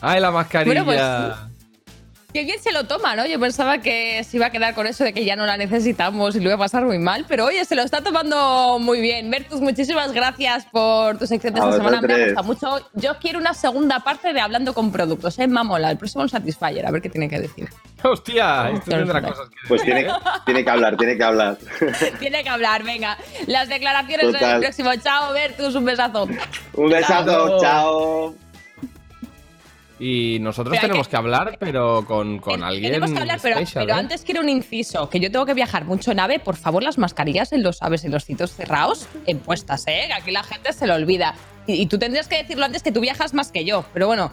Ay, 0.00 0.20
la 0.20 0.30
mascarilla. 0.30 0.82
Bueno, 0.82 0.84
pues- 1.36 1.49
Qué 2.32 2.44
bien 2.44 2.60
se 2.62 2.70
lo 2.70 2.84
toma, 2.84 3.16
¿no? 3.16 3.26
Yo 3.26 3.40
pensaba 3.40 3.78
que 3.78 4.22
se 4.22 4.36
iba 4.36 4.46
a 4.46 4.50
quedar 4.50 4.72
con 4.74 4.86
eso 4.86 5.02
de 5.02 5.12
que 5.12 5.24
ya 5.24 5.34
no 5.34 5.46
la 5.46 5.56
necesitamos 5.56 6.36
y 6.36 6.40
lo 6.40 6.46
iba 6.46 6.54
a 6.54 6.58
pasar 6.58 6.84
muy 6.84 6.98
mal, 6.98 7.24
pero 7.26 7.46
oye, 7.46 7.64
se 7.64 7.74
lo 7.74 7.82
está 7.82 8.02
tomando 8.02 8.78
muy 8.78 9.00
bien. 9.00 9.28
Bertus, 9.32 9.60
muchísimas 9.60 10.12
gracias 10.12 10.64
por 10.66 11.18
tu 11.18 11.26
sección 11.26 11.54
de 11.54 11.60
esta 11.60 11.72
semana. 11.72 12.00
Me 12.00 12.14
ha 12.14 12.24
gustado 12.26 12.44
mucho. 12.78 12.88
Yo 12.94 13.18
quiero 13.18 13.40
una 13.40 13.52
segunda 13.52 13.98
parte 14.00 14.32
de 14.32 14.40
hablando 14.40 14.74
con 14.74 14.92
productos, 14.92 15.38
¿eh? 15.40 15.48
Mamola, 15.48 15.90
el 15.90 15.98
próximo 15.98 16.28
Satisfyer, 16.28 16.86
a 16.86 16.92
ver 16.92 17.02
qué 17.02 17.08
tiene 17.08 17.28
que 17.28 17.40
decir. 17.40 17.68
Hostia, 18.04 18.70
esto 18.70 18.90
tendrá 18.92 19.20
cosas 19.22 19.48
que 19.48 19.56
Pues 19.66 19.82
tiene, 19.82 20.06
tiene 20.46 20.62
que 20.64 20.70
hablar, 20.70 20.96
tiene 20.96 21.16
que 21.16 21.24
hablar. 21.24 21.58
tiene 22.20 22.44
que 22.44 22.48
hablar, 22.48 22.84
venga. 22.84 23.18
Las 23.48 23.68
declaraciones 23.68 24.26
en 24.28 24.34
el 24.34 24.40
Total. 24.40 24.60
próximo. 24.60 24.90
Chao, 25.02 25.32
Bertus, 25.32 25.74
un 25.74 25.84
besazo. 25.84 26.28
Un 26.74 26.88
besazo, 26.90 27.58
Chao. 27.58 27.60
chao. 27.60 28.34
Y 30.02 30.38
nosotros 30.40 30.72
Pero 30.74 30.88
tenemos 30.88 31.06
que- 31.06 31.10
que, 31.10 31.16
hablar, 31.18 31.56
pero 31.60 32.04
con, 32.06 32.38
con 32.38 32.54
Ten- 32.54 32.64
alguien. 32.64 32.92
Tenemos 32.92 33.10
que 33.12 33.18
hablar, 33.18 33.38
pero, 33.42 33.56
special, 33.58 33.84
pero 33.86 33.96
¿eh? 33.96 34.00
antes 34.00 34.22
quiero 34.22 34.40
un 34.40 34.48
inciso, 34.48 35.10
que 35.10 35.20
yo 35.20 35.30
tengo 35.30 35.44
que 35.44 35.52
viajar 35.54 35.84
mucho 35.84 36.10
en 36.12 36.20
AVE. 36.20 36.38
Por 36.40 36.56
favor, 36.56 36.82
las 36.82 36.96
mascarillas 36.96 37.52
en 37.52 37.62
los 37.62 37.82
aves, 37.82 38.04
en 38.04 38.12
los 38.12 38.24
sitios 38.24 38.50
cerrados, 38.52 39.06
en 39.26 39.38
puestas, 39.40 39.86
¿eh? 39.88 40.04
Que 40.06 40.12
aquí 40.14 40.30
la 40.30 40.42
gente 40.42 40.72
se 40.72 40.86
lo 40.86 40.94
olvida. 40.94 41.34
Y, 41.66 41.74
y 41.74 41.86
tú 41.86 41.98
tendrías 41.98 42.28
que 42.28 42.38
decirlo 42.38 42.64
antes 42.64 42.82
que 42.82 42.92
tú 42.92 43.00
viajas 43.00 43.34
más 43.34 43.52
que 43.52 43.64
yo. 43.66 43.84
Pero 43.92 44.06
bueno, 44.06 44.32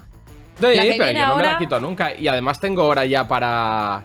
Sí, 0.59 0.63
La 0.75 0.81
que 0.81 0.93
pero 0.93 1.03
viene 1.03 1.19
yo 1.19 1.27
no 1.27 1.35
me 1.35 1.43
la 1.43 1.57
quito 1.59 1.79
nunca. 1.79 2.15
Y 2.15 2.27
además 2.27 2.59
tengo 2.59 2.85
hora 2.87 3.05
ya 3.05 3.27
para. 3.27 4.03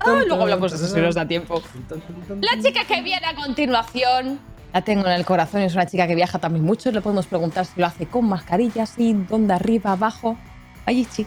Ah, 0.00 0.22
luego 0.26 0.42
hablamos 0.42 0.70
de 0.72 0.76
eso 0.78 0.94
si 0.94 1.00
nos 1.00 1.14
da 1.14 1.26
tiempo. 1.26 1.62
La 2.40 2.60
chica 2.62 2.84
que 2.84 3.02
viene 3.02 3.26
a 3.26 3.34
continuación, 3.34 4.40
la 4.78 4.84
tengo 4.84 5.06
en 5.06 5.12
el 5.12 5.24
corazón, 5.24 5.62
es 5.62 5.74
una 5.74 5.86
chica 5.86 6.06
que 6.06 6.14
viaja 6.14 6.38
también 6.38 6.64
mucho. 6.64 6.92
Le 6.92 7.00
podemos 7.00 7.26
preguntar 7.26 7.66
si 7.66 7.80
lo 7.80 7.86
hace 7.86 8.06
con 8.06 8.28
mascarilla, 8.28 8.86
sin, 8.86 9.26
dónde, 9.26 9.52
arriba, 9.52 9.90
abajo. 9.90 10.38
Allí, 10.86 11.04
sí. 11.04 11.26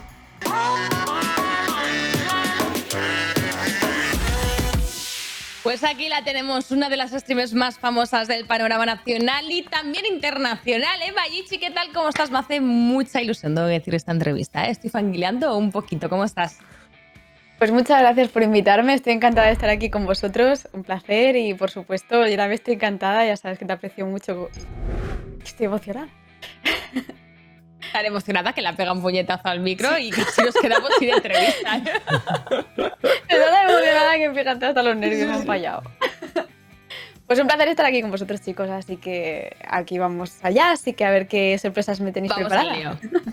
Pues 5.62 5.84
aquí 5.84 6.08
la 6.08 6.24
tenemos, 6.24 6.70
una 6.70 6.88
de 6.88 6.96
las 6.96 7.10
streamers 7.10 7.52
más 7.52 7.78
famosas 7.78 8.26
del 8.26 8.46
panorama 8.46 8.86
nacional 8.86 9.44
y 9.50 9.62
también 9.64 10.06
internacional. 10.06 11.02
¿eh? 11.02 11.12
Bayichi, 11.14 11.58
¿qué 11.58 11.70
tal? 11.70 11.92
¿Cómo 11.92 12.08
estás? 12.08 12.30
Me 12.30 12.38
hace 12.38 12.58
mucha 12.62 13.20
ilusión, 13.20 13.54
que 13.54 13.60
decir, 13.60 13.94
esta 13.94 14.12
entrevista. 14.12 14.66
¿eh? 14.66 14.70
Estoy 14.70 14.88
fanguileando 14.88 15.58
un 15.58 15.70
poquito. 15.70 16.08
¿Cómo 16.08 16.24
estás? 16.24 16.58
Pues 17.62 17.70
muchas 17.70 18.00
gracias 18.00 18.28
por 18.28 18.42
invitarme, 18.42 18.92
estoy 18.92 19.12
encantada 19.12 19.46
de 19.46 19.52
estar 19.52 19.70
aquí 19.70 19.88
con 19.88 20.04
vosotros, 20.04 20.66
un 20.72 20.82
placer 20.82 21.36
y 21.36 21.54
por 21.54 21.70
supuesto 21.70 22.26
yo 22.26 22.36
también 22.36 22.54
estoy 22.54 22.74
encantada, 22.74 23.24
ya 23.24 23.36
sabes 23.36 23.56
que 23.56 23.64
te 23.64 23.72
aprecio 23.72 24.04
mucho. 24.04 24.48
Estoy 25.44 25.66
emocionada. 25.66 26.08
Tan 27.92 28.04
emocionada 28.04 28.52
que 28.52 28.62
la 28.62 28.74
pega 28.74 28.90
un 28.90 29.00
puñetazo 29.00 29.46
al 29.46 29.60
micro 29.60 29.96
y 29.96 30.10
que 30.10 30.24
si 30.24 30.42
nos 30.42 30.56
quedamos 30.56 30.90
sin 30.98 31.10
entrevista. 31.10 31.76
¿eh? 31.76 31.82
Estoy 33.28 33.50
tan 33.52 33.70
emocionada 33.70 34.16
que 34.16 34.30
fíjate 34.34 34.66
hasta 34.66 34.82
los 34.82 34.96
nervios 34.96 35.28
me 35.28 35.34
han 35.34 35.46
fallado. 35.46 35.82
Pues 37.28 37.38
un 37.38 37.46
placer 37.46 37.68
estar 37.68 37.86
aquí 37.86 38.02
con 38.02 38.10
vosotros 38.10 38.40
chicos, 38.40 38.68
así 38.70 38.96
que 38.96 39.56
aquí 39.68 39.98
vamos 39.98 40.36
allá, 40.42 40.72
así 40.72 40.94
que 40.94 41.04
a 41.04 41.12
ver 41.12 41.28
qué 41.28 41.56
sorpresas 41.58 42.00
me 42.00 42.10
tenéis 42.10 42.32
Vamos 42.34 42.48
preparadas. 42.48 42.98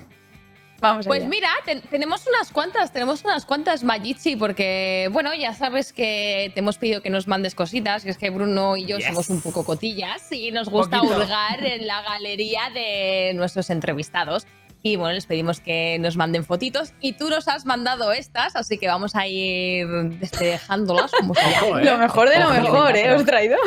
Vamos 0.82 1.06
Pues 1.08 1.22
allá. 1.22 1.30
mira, 1.30 1.50
ten- 1.65 1.82
tenemos 1.82 2.26
unas 2.28 2.52
cuantas, 2.52 2.94
tenemos 2.94 3.24
unas 3.26 3.46
cuantas 3.46 3.84
Majichi, 3.84 4.36
porque, 4.38 5.10
bueno, 5.12 5.34
ya 5.34 5.54
sabes 5.54 5.92
que 5.92 6.52
te 6.54 6.62
hemos 6.62 6.78
pedido 6.78 7.02
que 7.02 7.10
nos 7.10 7.28
mandes 7.28 7.54
cositas, 7.54 8.06
y 8.06 8.10
es 8.10 8.18
que 8.18 8.30
Bruno 8.30 8.78
y 8.78 8.86
yo 8.86 8.98
Yes. 8.98 9.08
somos 9.08 9.30
un 9.30 9.42
poco 9.42 9.65
cotillas 9.65 10.32
y 10.32 10.52
nos 10.52 10.70
gusta 10.70 11.00
Poquito. 11.00 11.18
hurgar 11.18 11.65
en 11.65 11.86
la 11.86 12.02
galería 12.04 12.70
de 12.74 13.34
nuestros 13.36 13.70
entrevistados. 13.70 14.48
Y 14.82 14.96
bueno, 14.96 15.12
les 15.13 15.26
pedimos 15.26 15.60
que 15.60 15.98
nos 16.00 16.15
manden 16.15 16.46
fotitos 16.46 16.94
y 17.02 17.12
tú 17.12 17.30
nos 17.30 17.50
has 17.50 17.65
mandado 17.65 18.13
estas, 18.13 18.56
así 18.56 18.78
que 18.78 18.88
vamos 18.88 19.13
a 19.13 19.28
ir 19.28 19.86
despejándolas 20.22 21.12
como. 21.12 21.34
Ojo, 21.62 21.80
¿eh? 21.80 21.84
Lo 21.84 21.98
mejor 21.98 22.30
de 22.30 22.39
lo 22.39 22.50
mejor, 22.52 22.96
¿eh? 22.96 23.13
Os 23.13 23.22
he 23.24 23.26
traído. 23.26 23.58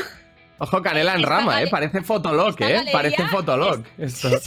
Ojo, 0.63 0.81
canela 0.81 1.15
en 1.17 1.23
rama, 1.25 1.55
gale- 1.55 1.67
¿eh? 1.67 1.71
Parece 1.71 2.03
fotolog, 2.03 2.55
¿eh? 2.61 2.73
galería 2.73 2.93
Parece 2.93 3.27
fotolog. 3.27 3.83
Esto. 3.99 4.29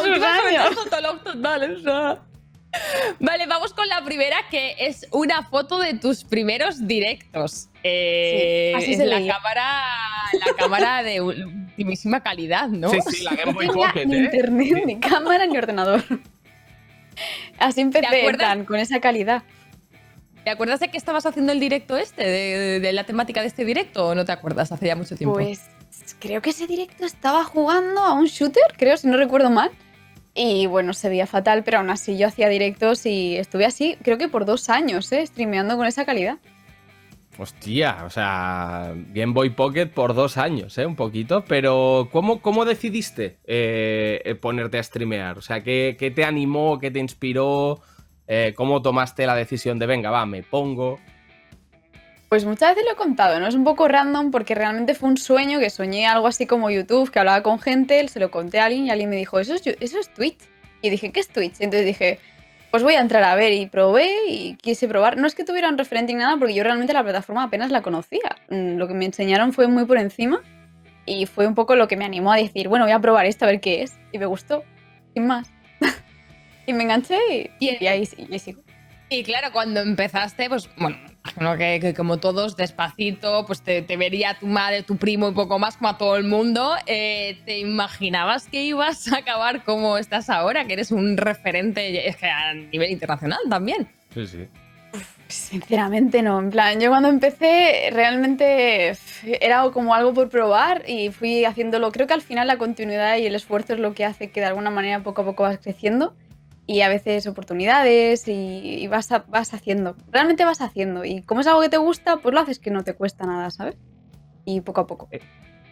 Sus 0.00 0.08
última 0.10 0.38
fue 0.40 0.56
años. 0.56 0.74
Fotolog 0.74 1.22
total, 1.24 1.76
o 1.76 1.80
sea. 1.80 2.18
Vale, 3.20 3.46
vamos 3.46 3.72
con 3.72 3.86
la 3.88 4.04
primera, 4.04 4.36
que 4.50 4.74
es 4.78 5.06
una 5.12 5.42
foto 5.44 5.78
de 5.78 5.94
tus 5.94 6.24
primeros 6.24 6.86
directos. 6.86 7.68
Eh, 7.82 8.72
Sí, 8.76 8.82
así 8.82 8.90
es 8.92 8.98
se 8.98 9.06
la 9.06 9.16
cámara, 9.32 9.82
la 10.46 10.54
cámara 10.56 11.02
de 11.02 11.20
ultimísima 11.20 12.20
calidad, 12.22 12.68
¿no? 12.68 12.90
Sí, 12.90 12.98
sí, 13.10 13.22
la 13.24 13.34
Game 13.34 13.52
Boy 13.52 13.66
Pocket, 13.74 14.06
ni 14.06 14.16
¿eh? 14.16 14.24
internet, 14.24 14.82
ni 14.86 14.98
cámara, 15.00 15.46
ni 15.46 15.56
ordenador. 15.56 16.02
Así 17.58 17.80
empecé, 17.80 18.24
plan, 18.36 18.64
con 18.64 18.78
esa 18.78 19.00
calidad. 19.00 19.42
¿Te 20.44 20.50
acuerdas 20.50 20.78
de 20.80 20.88
que 20.88 20.96
estabas 20.98 21.24
haciendo 21.26 21.52
el 21.52 21.60
directo 21.60 21.96
este, 21.96 22.22
de, 22.22 22.58
de- 22.58 22.80
de 22.80 22.92
la 22.92 23.04
temática 23.04 23.40
de 23.40 23.46
este 23.46 23.64
directo, 23.64 24.08
o 24.08 24.14
no 24.14 24.24
te 24.24 24.32
acuerdas? 24.32 24.70
Hace 24.72 24.86
ya 24.86 24.96
mucho 24.96 25.16
tiempo. 25.16 25.34
Pues 25.34 25.62
creo 26.20 26.42
que 26.42 26.50
ese 26.50 26.66
directo 26.66 27.04
estaba 27.06 27.44
jugando 27.44 28.00
a 28.00 28.12
un 28.12 28.26
shooter, 28.26 28.62
creo, 28.76 28.96
si 28.96 29.08
no 29.08 29.16
recuerdo 29.16 29.50
mal. 29.50 29.70
Y 30.34 30.66
bueno, 30.66 30.92
se 30.92 31.08
veía 31.08 31.26
fatal, 31.26 31.62
pero 31.64 31.78
aún 31.78 31.90
así 31.90 32.18
yo 32.18 32.26
hacía 32.26 32.48
directos 32.48 33.06
y 33.06 33.36
estuve 33.36 33.64
así, 33.66 33.96
creo 34.02 34.18
que 34.18 34.28
por 34.28 34.44
dos 34.44 34.68
años, 34.68 35.10
¿eh? 35.12 35.24
Streameando 35.26 35.76
con 35.76 35.86
esa 35.86 36.04
calidad. 36.04 36.38
Hostia, 37.38 38.04
o 38.04 38.10
sea, 38.10 38.92
Game 39.12 39.32
Boy 39.32 39.50
Pocket 39.50 39.86
por 39.86 40.14
dos 40.14 40.36
años, 40.36 40.76
¿eh? 40.78 40.86
Un 40.86 40.94
poquito. 40.94 41.44
Pero, 41.48 42.08
¿cómo, 42.12 42.40
cómo 42.40 42.64
decidiste 42.64 43.38
eh, 43.44 44.22
eh, 44.24 44.34
ponerte 44.36 44.78
a 44.78 44.82
streamear? 44.82 45.38
O 45.38 45.42
sea, 45.42 45.62
¿qué, 45.62 45.96
qué 45.98 46.10
te 46.12 46.24
animó? 46.24 46.78
¿Qué 46.78 46.90
te 46.92 47.00
inspiró? 47.00 47.80
Eh, 48.26 48.54
¿Cómo 48.56 48.80
tomaste 48.82 49.26
la 49.26 49.34
decisión 49.34 49.78
de, 49.78 49.86
venga, 49.86 50.10
va, 50.10 50.24
me 50.26 50.42
pongo? 50.42 50.98
Pues 52.28 52.44
muchas 52.44 52.70
veces 52.70 52.84
lo 52.84 52.92
he 52.92 52.96
contado, 52.96 53.38
¿no? 53.38 53.46
Es 53.46 53.54
un 53.54 53.64
poco 53.64 53.86
random 53.86 54.30
porque 54.30 54.54
realmente 54.54 54.94
fue 54.94 55.08
un 55.08 55.16
sueño 55.16 55.60
que 55.60 55.70
soñé 55.70 56.06
algo 56.06 56.26
así 56.26 56.46
como 56.46 56.70
YouTube, 56.70 57.10
que 57.10 57.18
hablaba 57.18 57.42
con 57.42 57.60
gente, 57.60 58.06
se 58.08 58.18
lo 58.18 58.30
conté 58.30 58.58
a 58.58 58.64
alguien 58.64 58.86
y 58.86 58.90
alguien 58.90 59.10
me 59.10 59.16
dijo, 59.16 59.38
eso 59.38 59.54
es, 59.54 59.62
eso 59.66 59.98
es 60.00 60.12
Twitch. 60.12 60.38
Y 60.82 60.90
dije, 60.90 61.12
¿qué 61.12 61.20
es 61.20 61.28
Twitch? 61.28 61.60
Entonces 61.60 61.86
dije, 61.86 62.18
pues 62.70 62.82
voy 62.82 62.94
a 62.94 63.00
entrar 63.00 63.22
a 63.22 63.36
ver 63.36 63.52
y 63.52 63.66
probé 63.66 64.10
y 64.28 64.56
quise 64.56 64.88
probar. 64.88 65.16
No 65.16 65.28
es 65.28 65.36
que 65.36 65.44
tuviera 65.44 65.68
un 65.68 65.78
referente 65.78 66.12
ni 66.12 66.18
nada 66.18 66.36
porque 66.36 66.54
yo 66.54 66.64
realmente 66.64 66.92
la 66.92 67.04
plataforma 67.04 67.44
apenas 67.44 67.70
la 67.70 67.82
conocía. 67.82 68.36
Mm, 68.50 68.78
Lo 68.78 68.88
que 68.88 68.94
me 68.94 69.04
enseñaron 69.04 69.52
fue 69.52 69.68
muy 69.68 69.84
por 69.84 69.98
encima 69.98 70.42
y 71.06 71.26
fue 71.26 71.46
un 71.46 71.54
poco 71.54 71.76
lo 71.76 71.86
que 71.86 71.96
me 71.96 72.04
animó 72.04 72.32
a 72.32 72.36
decir, 72.36 72.66
bueno, 72.66 72.84
voy 72.84 72.92
a 72.92 72.98
probar 72.98 73.26
esto 73.26 73.44
a 73.44 73.48
ver 73.48 73.60
qué 73.60 73.82
es. 73.82 73.96
Y 74.10 74.18
me 74.18 74.26
gustó, 74.26 74.64
sin 75.14 75.28
más. 75.28 75.53
Y 76.66 76.72
me 76.72 76.84
enganché 76.84 77.18
y, 77.30 77.50
Y- 77.66 77.76
y 77.84 77.86
ahí, 77.86 78.08
y 78.30 78.38
sigo. 78.38 78.62
Y 79.10 79.22
claro, 79.22 79.52
cuando 79.52 79.80
empezaste, 79.80 80.48
pues 80.48 80.68
bueno, 80.76 80.96
imagino 81.36 81.56
que, 81.58 81.78
que 81.78 81.94
como 81.94 82.16
todos, 82.16 82.56
despacito, 82.56 83.44
pues 83.46 83.60
te, 83.62 83.82
te 83.82 83.96
vería 83.96 84.34
tu 84.40 84.46
madre, 84.46 84.82
tu 84.82 84.96
primo 84.96 85.28
y 85.28 85.32
poco 85.32 85.58
más, 85.58 85.76
como 85.76 85.90
a 85.90 85.98
todo 85.98 86.16
el 86.16 86.24
mundo. 86.24 86.74
Eh, 86.86 87.38
¿Te 87.44 87.58
imaginabas 87.58 88.48
que 88.48 88.62
ibas 88.64 89.12
a 89.12 89.18
acabar 89.18 89.62
como 89.62 89.98
estás 89.98 90.30
ahora, 90.30 90.64
que 90.64 90.72
eres 90.72 90.90
un 90.90 91.16
referente 91.18 92.08
es 92.08 92.16
que 92.16 92.26
a 92.26 92.54
nivel 92.54 92.90
internacional 92.90 93.38
también? 93.48 93.86
Sí, 94.14 94.26
sí. 94.26 94.48
Sinceramente 95.28 96.22
no, 96.22 96.38
en 96.38 96.50
plan, 96.50 96.80
yo 96.80 96.90
cuando 96.90 97.08
empecé 97.08 97.90
realmente 97.92 98.94
era 99.40 99.62
como 99.72 99.94
algo 99.94 100.12
por 100.14 100.28
probar 100.28 100.82
y 100.88 101.10
fui 101.10 101.44
haciéndolo, 101.44 101.90
creo 101.92 102.06
que 102.06 102.14
al 102.14 102.20
final 102.22 102.46
la 102.46 102.56
continuidad 102.58 103.16
y 103.16 103.26
el 103.26 103.34
esfuerzo 103.34 103.72
es 103.74 103.80
lo 103.80 103.94
que 103.94 104.04
hace 104.04 104.30
que 104.30 104.40
de 104.40 104.46
alguna 104.46 104.70
manera 104.70 105.02
poco 105.02 105.22
a 105.22 105.24
poco 105.24 105.42
vas 105.44 105.58
creciendo 105.58 106.14
y 106.66 106.80
a 106.80 106.88
veces 106.88 107.26
oportunidades 107.26 108.26
y, 108.28 108.32
y 108.32 108.86
vas, 108.86 109.12
a- 109.12 109.24
vas 109.28 109.52
haciendo, 109.54 109.96
realmente 110.10 110.44
vas 110.44 110.60
haciendo 110.60 111.04
y 111.04 111.22
como 111.22 111.40
es 111.42 111.46
algo 111.46 111.60
que 111.60 111.68
te 111.68 111.76
gusta, 111.76 112.16
pues 112.18 112.34
lo 112.34 112.40
haces 112.40 112.58
que 112.58 112.70
no 112.70 112.82
te 112.84 112.94
cuesta 112.94 113.26
nada, 113.26 113.50
¿sabes? 113.50 113.76
Y 114.44 114.60
poco 114.62 114.80
a 114.82 114.86
poco. 114.86 115.08
Eh, 115.10 115.20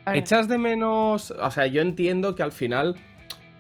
A. 0.05 0.17
¿Echas 0.17 0.49
de 0.49 0.59
menos? 0.59 1.31
O 1.31 1.51
sea, 1.51 1.67
yo 1.67 1.81
entiendo 1.81 2.35
que 2.35 2.43
al 2.43 2.53
final, 2.53 2.97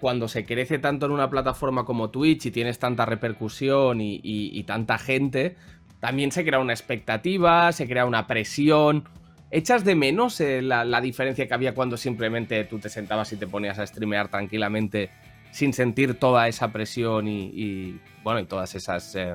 cuando 0.00 0.26
se 0.28 0.44
crece 0.44 0.78
tanto 0.78 1.06
en 1.06 1.12
una 1.12 1.30
plataforma 1.30 1.84
como 1.84 2.10
Twitch 2.10 2.46
y 2.46 2.50
tienes 2.50 2.78
tanta 2.78 3.06
repercusión 3.06 4.00
y, 4.00 4.16
y- 4.16 4.50
y 4.52 4.64
tanta 4.64 4.98
gente, 4.98 5.56
también 6.00 6.32
se 6.32 6.44
crea 6.44 6.58
una 6.58 6.72
expectativa, 6.72 7.70
se 7.72 7.86
crea 7.86 8.04
una 8.06 8.26
presión. 8.26 9.04
¿Echas 9.52 9.84
de 9.84 9.94
menos 9.94 10.40
eh, 10.40 10.62
la, 10.62 10.84
la 10.84 11.00
diferencia 11.00 11.46
que 11.46 11.54
había 11.54 11.74
cuando 11.74 11.96
simplemente 11.96 12.64
tú 12.64 12.78
te 12.78 12.88
sentabas 12.88 13.32
y 13.32 13.36
te 13.36 13.46
ponías 13.46 13.78
a 13.78 13.86
streamear 13.86 14.28
tranquilamente 14.28 15.10
sin 15.52 15.72
sentir 15.72 16.18
toda 16.18 16.48
esa 16.48 16.72
presión 16.72 17.28
y, 17.28 18.00
bueno, 18.24 18.40
y 18.40 18.46
todas 18.46 18.74
esas, 18.74 19.14
eh, 19.14 19.34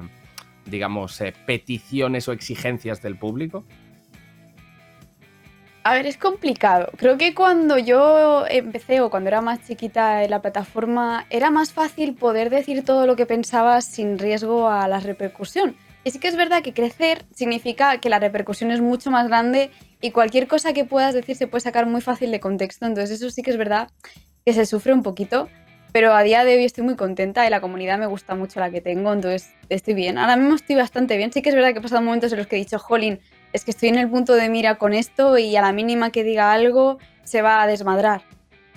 digamos, 0.66 1.22
eh, 1.22 1.34
peticiones 1.46 2.28
o 2.28 2.34
exigencias 2.34 3.02
del 3.02 3.18
público? 3.18 3.64
A 5.84 5.94
ver, 5.94 6.06
es 6.06 6.18
complicado. 6.18 6.92
Creo 6.98 7.18
que 7.18 7.34
cuando 7.34 7.78
yo 7.78 8.46
empecé 8.50 9.00
o 9.00 9.10
cuando 9.10 9.30
era 9.30 9.40
más 9.40 9.66
chiquita 9.66 10.26
en 10.26 10.32
la 10.32 10.42
plataforma, 10.42 11.26
era 11.30 11.50
más 11.50 11.72
fácil 11.72 12.14
poder 12.16 12.50
decir 12.50 12.84
todo 12.84 13.08
lo 13.08 13.16
que 13.16 13.26
pensabas 13.26 13.86
sin 13.86 14.20
riesgo 14.20 14.68
a 14.68 14.90
la 14.90 15.00
repercusión. 15.00 15.78
Y 16.04 16.12
sí 16.12 16.20
que 16.20 16.28
es 16.28 16.36
verdad 16.36 16.62
que 16.62 16.74
crecer 16.74 17.26
significa 17.34 18.00
que 18.00 18.10
la 18.10 18.20
repercusión 18.20 18.72
es 18.72 18.82
mucho 18.82 19.12
más 19.12 19.28
grande 19.28 19.72
y 20.02 20.12
cualquier 20.12 20.48
cosa 20.48 20.74
que 20.74 20.84
puedas 20.84 21.14
decir 21.14 21.38
se 21.38 21.48
puede 21.48 21.62
sacar 21.62 21.86
muy 21.86 22.02
fácil 22.02 22.32
de 22.32 22.40
contexto. 22.40 22.86
Entonces 22.86 23.22
eso 23.22 23.30
sí 23.30 23.42
que 23.42 23.52
es 23.52 23.58
verdad 23.58 23.90
que 24.46 24.54
se 24.54 24.66
sufre 24.66 24.92
un 24.92 25.04
poquito. 25.04 25.48
Pero 25.92 26.14
a 26.14 26.24
día 26.24 26.44
de 26.44 26.56
hoy 26.56 26.66
estoy 26.66 26.84
muy 26.84 26.96
contenta 26.96 27.46
y 27.48 27.50
la 27.50 27.62
comunidad 27.62 27.98
me 27.98 28.06
gusta 28.06 28.36
mucho 28.36 28.60
la 28.60 28.70
que 28.70 28.82
tengo, 28.82 29.14
entonces 29.14 29.54
estoy 29.70 29.94
bien. 29.94 30.18
Ahora 30.18 30.36
mismo 30.36 30.56
estoy 30.56 30.76
bastante 30.76 31.18
bien. 31.18 31.32
Sí 31.32 31.42
que 31.42 31.50
es 31.50 31.56
verdad 31.56 31.74
que 31.74 31.80
he 31.80 31.82
pasado 31.82 32.02
momentos 32.02 32.32
en 32.32 32.38
los 32.38 32.48
que 32.48 32.58
he 32.58 32.60
dicho, 32.60 32.78
jolín, 32.78 33.20
es 33.54 33.64
que 33.64 33.72
estoy 33.72 33.90
en 33.90 33.98
el 33.98 34.10
punto 34.10 34.34
de 34.34 34.50
mira 34.50 34.76
con 34.76 34.94
esto 34.94 35.38
y 35.38 35.56
a 35.56 35.62
la 35.62 35.72
mínima 35.72 36.12
que 36.12 36.24
diga 36.24 36.52
algo 36.52 36.98
se 37.24 37.42
va 37.42 37.62
a 37.62 37.68
desmadrar. 37.68 38.22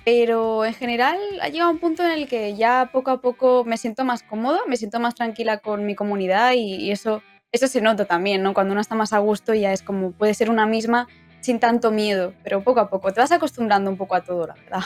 Pero 0.03 0.65
en 0.65 0.73
general 0.73 1.17
ha 1.41 1.49
llegado 1.49 1.69
un 1.69 1.77
punto 1.77 2.03
en 2.03 2.11
el 2.11 2.27
que 2.27 2.55
ya 2.55 2.89
poco 2.91 3.11
a 3.11 3.21
poco 3.21 3.63
me 3.65 3.77
siento 3.77 4.03
más 4.03 4.23
cómoda, 4.23 4.59
me 4.67 4.77
siento 4.77 4.99
más 4.99 5.13
tranquila 5.13 5.57
con 5.57 5.85
mi 5.85 5.93
comunidad 5.93 6.53
y, 6.53 6.75
y 6.75 6.91
eso, 6.91 7.21
eso 7.51 7.67
se 7.67 7.81
nota 7.81 8.05
también, 8.05 8.41
¿no? 8.41 8.53
Cuando 8.53 8.71
uno 8.71 8.81
está 8.81 8.95
más 8.95 9.13
a 9.13 9.19
gusto 9.19 9.53
ya 9.53 9.73
es 9.73 9.83
como 9.83 10.11
puede 10.11 10.33
ser 10.33 10.49
una 10.49 10.65
misma 10.65 11.07
sin 11.41 11.59
tanto 11.59 11.91
miedo, 11.91 12.33
pero 12.43 12.63
poco 12.63 12.79
a 12.79 12.89
poco 12.89 13.11
te 13.11 13.19
vas 13.19 13.31
acostumbrando 13.31 13.91
un 13.91 13.97
poco 13.97 14.15
a 14.15 14.21
todo, 14.21 14.47
la 14.47 14.53
verdad. 14.53 14.81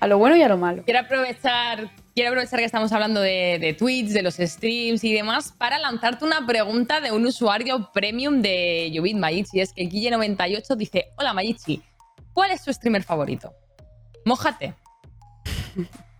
A 0.00 0.06
lo 0.06 0.18
bueno 0.18 0.36
y 0.36 0.42
a 0.42 0.48
lo 0.48 0.58
malo. 0.58 0.82
Quiero 0.84 1.00
aprovechar, 1.00 1.90
quiero 2.14 2.30
aprovechar 2.30 2.58
que 2.58 2.66
estamos 2.66 2.92
hablando 2.92 3.20
de, 3.20 3.58
de 3.58 3.72
Twitch, 3.72 4.08
de 4.08 4.22
los 4.22 4.34
streams 4.34 5.02
y 5.04 5.12
demás, 5.12 5.52
para 5.56 5.78
lanzarte 5.78 6.24
una 6.24 6.46
pregunta 6.46 7.00
de 7.00 7.12
un 7.12 7.24
usuario 7.24 7.90
premium 7.92 8.42
de 8.42 8.90
Yubit 8.92 9.16
Mayichi. 9.16 9.60
Es 9.60 9.72
que 9.72 9.84
Guille98 9.84 10.76
dice: 10.76 11.06
Hola 11.16 11.32
Mayichi, 11.32 11.82
¿cuál 12.32 12.50
es 12.50 12.62
tu 12.62 12.72
streamer 12.72 13.02
favorito? 13.02 13.54
Mójate. 14.24 14.74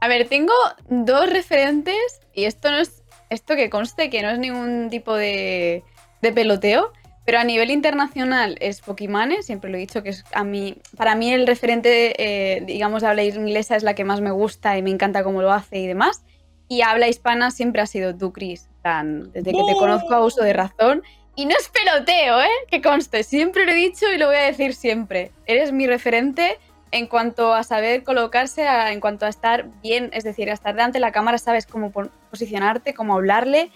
A 0.00 0.08
ver, 0.08 0.28
tengo 0.28 0.52
dos 0.88 1.28
referentes 1.30 2.20
y 2.34 2.44
esto 2.44 2.70
no 2.70 2.78
es. 2.78 3.02
Esto 3.28 3.56
que 3.56 3.70
conste 3.70 4.08
que 4.08 4.22
no 4.22 4.30
es 4.30 4.38
ningún 4.38 4.88
tipo 4.88 5.12
de, 5.12 5.82
de 6.22 6.32
peloteo, 6.32 6.92
pero 7.26 7.38
a 7.38 7.44
nivel 7.44 7.70
internacional 7.70 8.56
es 8.60 8.80
Pokimane, 8.80 9.42
siempre 9.42 9.68
lo 9.68 9.76
he 9.76 9.80
dicho 9.80 10.02
que 10.02 10.08
es 10.10 10.24
a 10.32 10.44
mí, 10.44 10.78
para 10.96 11.14
mí 11.16 11.32
el 11.32 11.46
referente, 11.46 12.14
eh, 12.18 12.62
digamos, 12.64 13.02
de 13.02 13.08
habla 13.08 13.24
inglesa 13.24 13.76
es 13.76 13.82
la 13.82 13.94
que 13.94 14.04
más 14.04 14.20
me 14.22 14.30
gusta 14.30 14.78
y 14.78 14.82
me 14.82 14.90
encanta 14.90 15.22
cómo 15.24 15.42
lo 15.42 15.52
hace 15.52 15.78
y 15.78 15.86
demás. 15.86 16.22
Y 16.68 16.82
habla 16.82 17.06
hispana 17.08 17.50
siempre 17.50 17.82
ha 17.82 17.86
sido 17.86 18.16
tú, 18.16 18.32
Chris. 18.32 18.68
Tan, 18.82 19.30
desde 19.32 19.50
que 19.52 19.62
te 19.66 19.74
conozco 19.74 20.14
a 20.14 20.24
uso 20.24 20.42
de 20.42 20.52
razón. 20.52 21.02
Y 21.34 21.44
no 21.46 21.54
es 21.56 21.68
peloteo, 21.68 22.40
¿eh? 22.40 22.48
Que 22.70 22.80
conste, 22.80 23.22
siempre 23.24 23.66
lo 23.66 23.72
he 23.72 23.74
dicho 23.74 24.10
y 24.12 24.16
lo 24.18 24.26
voy 24.28 24.36
a 24.36 24.42
decir 24.42 24.74
siempre. 24.74 25.32
Eres 25.46 25.70
mi 25.72 25.86
referente 25.86 26.58
en 26.92 27.08
cuanto 27.08 27.52
a 27.54 27.62
saber 27.64 28.04
colocarse, 28.04 28.66
a- 28.66 28.92
en 28.92 29.00
cuanto 29.00 29.26
a 29.26 29.28
estar 29.28 29.66
bien, 29.82 30.10
es 30.12 30.24
decir, 30.24 30.48
a 30.50 30.54
estar 30.54 30.74
delante 30.74 30.96
de 30.96 31.00
la 31.00 31.12
cámara, 31.12 31.38
sabes 31.38 31.66
cómo 31.66 31.90
posicionarte, 32.30 32.94
cómo 32.94 33.14
hablarle. 33.14 33.70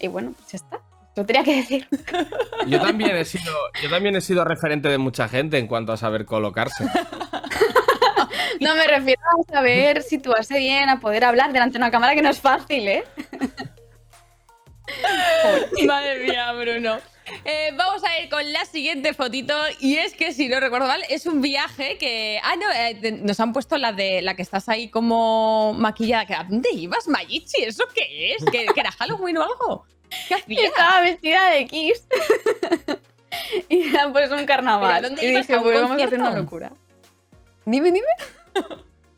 Y 0.00 0.08
bueno, 0.08 0.32
pues 0.36 0.52
ya 0.52 0.56
está. 0.56 0.80
Lo 1.16 1.24
tenía 1.26 1.42
que 1.42 1.56
decir. 1.56 1.88
Yo 2.66 2.80
también 2.80 3.16
he 3.16 3.24
sido, 3.24 3.52
yo 3.82 3.88
también 3.88 4.16
he 4.16 4.20
sido 4.20 4.44
referente 4.44 4.88
de 4.88 4.98
mucha 4.98 5.28
gente 5.28 5.56
en 5.58 5.66
cuanto 5.66 5.92
a 5.92 5.96
saber 5.96 6.24
colocarse. 6.26 6.84
No 8.58 8.74
me 8.74 8.86
refiero 8.86 9.20
a 9.38 9.52
saber 9.52 10.02
situarse 10.02 10.58
bien, 10.58 10.88
a 10.88 10.98
poder 10.98 11.24
hablar 11.24 11.52
delante 11.52 11.74
de 11.74 11.78
una 11.84 11.90
cámara, 11.90 12.14
que 12.14 12.22
no 12.22 12.30
es 12.30 12.40
fácil, 12.40 12.88
¿eh? 12.88 13.04
Madre 15.86 16.20
mía, 16.20 16.52
Bruno. 16.52 16.96
Eh, 17.44 17.70
vamos 17.76 18.02
a 18.04 18.18
ir 18.20 18.30
con 18.30 18.50
la 18.52 18.64
siguiente 18.64 19.12
fotito 19.12 19.52
y 19.80 19.96
es 19.96 20.14
que 20.14 20.32
si 20.32 20.48
no 20.48 20.60
recuerdo 20.60 20.86
mal 20.86 21.02
es 21.08 21.26
un 21.26 21.42
viaje 21.42 21.98
que 21.98 22.38
ah 22.42 22.54
no 22.54 22.70
eh, 22.70 22.96
te- 23.00 23.10
nos 23.12 23.40
han 23.40 23.52
puesto 23.52 23.76
la 23.78 23.92
de 23.92 24.22
la 24.22 24.36
que 24.36 24.42
estás 24.42 24.68
ahí 24.68 24.88
como 24.90 25.74
maquillada 25.74 26.24
que 26.24 26.34
¿a 26.34 26.44
dónde 26.44 26.70
ibas 26.72 27.08
Mayichi 27.08 27.64
eso 27.64 27.82
qué 27.92 28.32
es 28.36 28.44
que, 28.44 28.66
que 28.66 28.80
era 28.80 28.92
Halloween 28.92 29.38
o 29.38 29.42
algo 29.42 29.84
qué 30.28 30.34
hacías 30.34 30.64
Estaba 30.64 31.00
vestida 31.00 31.50
de 31.50 31.66
Kiss. 31.66 32.06
y 33.68 33.88
era 33.88 34.12
pues 34.12 34.30
un 34.30 34.44
carnaval. 34.46 35.02
¿Pero 35.02 35.08
dónde 35.08 35.24
y 35.24 35.36
dije, 35.36 35.54
¿A 35.54 35.58
un 35.58 35.62
pues 35.62 35.80
vamos 35.80 36.00
a 36.00 36.04
hacer 36.04 36.20
una 36.20 36.34
locura. 36.34 36.72
Dime, 37.64 37.90
dime. 37.90 38.06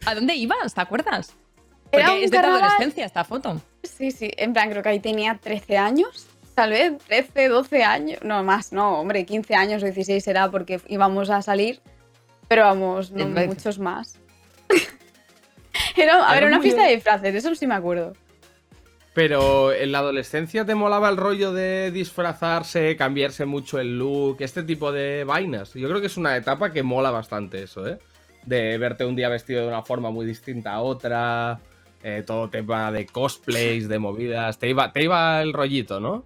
a 0.07 0.15
dónde 0.15 0.35
ibas 0.35 0.75
te 0.75 0.81
acuerdas 0.81 1.35
Era 1.93 2.07
porque 2.07 2.19
un 2.19 2.25
es 2.25 2.31
de 2.31 2.37
tu 2.37 2.43
carnaval. 2.43 2.65
adolescencia 2.65 3.05
esta 3.05 3.25
foto 3.25 3.61
Sí, 3.83 4.11
sí. 4.11 4.31
En 4.37 4.53
plan, 4.53 4.71
creo 4.71 4.83
que 4.83 4.89
ahí 4.89 5.01
tenía 5.01 5.39
13 5.41 5.79
años. 5.79 6.27
Tal 6.55 6.71
vez 6.71 6.99
13, 7.07 7.49
12 7.49 7.85
años. 7.85 8.19
No, 8.23 8.43
más, 8.43 8.73
no, 8.73 9.01
hombre, 9.01 9.25
15 9.25 9.55
años 9.55 9.83
o 9.83 9.87
16 9.87 10.27
era 10.27 10.51
porque 10.51 10.81
íbamos 10.89 11.31
a 11.31 11.43
salir. 11.43 11.81
Pero 12.49 12.63
vamos, 12.63 13.11
no 13.13 13.27
muchos 13.27 13.79
más. 13.79 14.19
era, 15.97 16.17
a 16.27 16.33
ver, 16.33 16.45
Era 16.45 16.47
una 16.47 16.61
fiesta 16.61 16.85
de 16.85 16.95
disfraces, 16.95 17.35
eso 17.35 17.55
sí 17.55 17.67
me 17.67 17.75
acuerdo. 17.75 18.15
Pero 19.19 19.73
en 19.73 19.91
la 19.91 19.99
adolescencia 19.99 20.65
te 20.65 20.77
molaba 20.77 21.09
el 21.09 21.17
rollo 21.17 21.53
de 21.53 21.91
disfrazarse, 21.91 22.95
cambiarse 22.95 23.47
mucho 23.47 23.81
el 23.81 23.99
look, 23.99 24.37
este 24.39 24.63
tipo 24.63 24.93
de 24.93 25.25
vainas. 25.25 25.75
Yo 25.75 25.89
creo 25.89 26.01
que 26.01 26.07
es 26.07 26.17
una 26.17 26.37
etapa 26.37 26.71
que 26.71 26.85
mola 26.85 27.11
bastante 27.11 27.65
eso, 27.65 27.85
¿eh? 27.89 27.99
De 28.47 28.79
verte 28.79 29.05
un 29.05 29.17
día 29.17 29.29
vestido 29.29 29.63
de 29.63 29.67
una 29.67 29.83
forma 29.83 30.13
muy 30.13 30.25
distinta 30.25 30.73
a 30.75 30.83
otra, 30.83 31.59
eh, 32.05 32.23
todo 32.25 32.49
tema 32.49 32.93
de 32.93 33.07
cosplays, 33.07 33.89
de 33.89 33.99
movidas. 33.99 34.61
Te 34.61 34.69
iba, 34.69 34.93
te 34.93 35.03
iba 35.03 35.43
el 35.43 35.53
rollito, 35.53 35.99
¿no? 35.99 36.25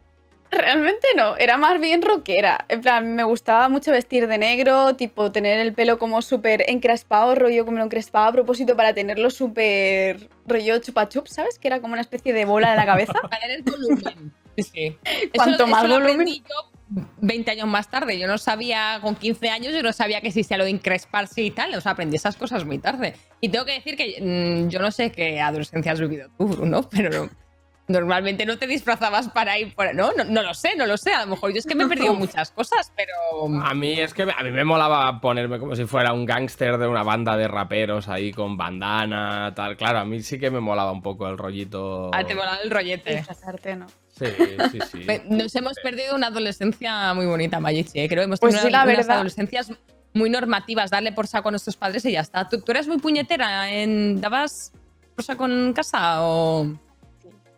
Realmente 0.52 1.06
no, 1.16 1.34
era 1.38 1.56
más 1.56 1.80
bien 1.80 2.02
rockera. 2.02 2.66
En 2.68 2.82
plan, 2.82 3.14
me 3.14 3.24
gustaba 3.24 3.70
mucho 3.70 3.90
vestir 3.90 4.26
de 4.28 4.36
negro, 4.36 4.94
tipo 4.96 5.32
tener 5.32 5.58
el 5.60 5.72
pelo 5.72 5.98
como 5.98 6.20
súper 6.20 6.64
encrespado, 6.68 7.34
rollo 7.34 7.64
como 7.64 7.78
lo 7.78 7.84
encrespaba 7.84 8.26
a 8.26 8.32
propósito 8.32 8.76
para 8.76 8.92
tenerlo 8.92 9.30
súper 9.30 10.28
rollo 10.46 10.78
chupa 10.78 11.08
chup, 11.08 11.26
¿sabes? 11.26 11.58
Que 11.58 11.68
era 11.68 11.80
como 11.80 11.94
una 11.94 12.02
especie 12.02 12.34
de 12.34 12.44
bola 12.44 12.70
en 12.72 12.76
la 12.76 12.84
cabeza. 12.84 13.14
para 13.22 13.40
tener 13.40 13.62
volumen 13.62 14.32
sí, 14.58 14.62
sí. 14.62 14.98
Cuanto 15.34 15.66
más 15.66 15.88
lo 15.88 15.94
volumen- 16.00 16.26
yo 16.46 16.70
20 17.22 17.50
años 17.50 17.66
más 17.68 17.88
tarde. 17.88 18.18
Yo 18.18 18.26
no 18.26 18.36
sabía, 18.36 18.98
con 19.00 19.14
15 19.16 19.48
años, 19.48 19.72
yo 19.72 19.82
no 19.82 19.94
sabía 19.94 20.20
que 20.20 20.28
existía 20.28 20.58
lo 20.58 20.64
de 20.64 20.70
encresparse 20.70 21.40
y 21.40 21.50
tal. 21.50 21.74
O 21.74 21.80
sea, 21.80 21.92
aprendí 21.92 22.16
esas 22.16 22.36
cosas 22.36 22.66
muy 22.66 22.76
tarde. 22.78 23.14
Y 23.40 23.48
tengo 23.48 23.64
que 23.64 23.72
decir 23.72 23.96
que 23.96 24.18
mm, 24.20 24.68
yo 24.68 24.78
no 24.80 24.90
sé 24.90 25.10
qué 25.10 25.40
adolescencia 25.40 25.92
has 25.92 26.00
vivido 26.00 26.28
tú, 26.36 26.46
Bruno, 26.48 26.86
pero 26.90 27.08
no- 27.08 27.30
normalmente 27.92 28.44
no 28.46 28.58
te 28.58 28.66
disfrazabas 28.66 29.28
para 29.28 29.58
ir 29.58 29.74
por... 29.74 29.94
No, 29.94 30.10
no, 30.16 30.24
no 30.24 30.42
lo 30.42 30.54
sé, 30.54 30.74
no 30.76 30.86
lo 30.86 30.96
sé. 30.96 31.12
A 31.12 31.20
lo 31.24 31.30
mejor 31.30 31.52
yo 31.52 31.58
es 31.58 31.66
que 31.66 31.74
me 31.76 31.84
he 31.84 31.88
perdido 31.88 32.14
muchas 32.14 32.50
cosas, 32.50 32.92
pero... 32.96 33.12
A 33.64 33.74
mí 33.74 34.00
es 34.00 34.12
que 34.14 34.22
a 34.22 34.42
mí 34.42 34.50
me 34.50 34.64
molaba 34.64 35.20
ponerme 35.20 35.58
como 35.60 35.76
si 35.76 35.84
fuera 35.84 36.12
un 36.12 36.24
gángster 36.26 36.78
de 36.78 36.88
una 36.88 37.02
banda 37.04 37.36
de 37.36 37.46
raperos 37.46 38.08
ahí 38.08 38.32
con 38.32 38.56
bandana, 38.56 39.52
tal. 39.54 39.76
Claro, 39.76 40.00
a 40.00 40.04
mí 40.04 40.22
sí 40.22 40.38
que 40.38 40.50
me 40.50 40.60
molaba 40.60 40.90
un 40.90 41.02
poco 41.02 41.28
el 41.28 41.38
rollito. 41.38 42.10
Ah, 42.12 42.24
te 42.24 42.34
molaba 42.34 42.56
el 42.64 42.70
rollete. 42.70 43.16
Disfrazarte, 43.16 43.76
¿no? 43.76 43.86
Sí, 44.08 44.26
sí, 44.70 44.78
sí. 44.90 45.06
Nos 45.28 45.54
hemos 45.54 45.74
perdido 45.82 46.14
una 46.14 46.28
adolescencia 46.28 47.12
muy 47.14 47.26
bonita, 47.26 47.60
Mayichi. 47.60 48.00
¿eh? 48.00 48.08
Creo 48.08 48.22
que 48.22 48.24
hemos 48.24 48.40
Pues 48.40 48.54
tenido 48.54 48.66
sí, 48.66 48.72
la 48.72 48.84
unas 48.84 48.96
verdad. 48.96 49.14
adolescencias 49.16 49.72
muy 50.14 50.30
normativas. 50.30 50.90
Darle 50.90 51.12
por 51.12 51.26
saco 51.26 51.48
a 51.48 51.52
nuestros 51.52 51.76
padres 51.76 52.04
y 52.04 52.12
ya 52.12 52.20
está. 52.20 52.48
¿Tú, 52.48 52.60
tú 52.60 52.72
eres 52.72 52.86
muy 52.88 52.98
puñetera? 52.98 53.70
En, 53.72 54.20
¿Dabas 54.20 54.72
por 55.14 55.24
saco 55.24 55.46
en 55.46 55.72
casa 55.72 56.22
o...? 56.22 56.66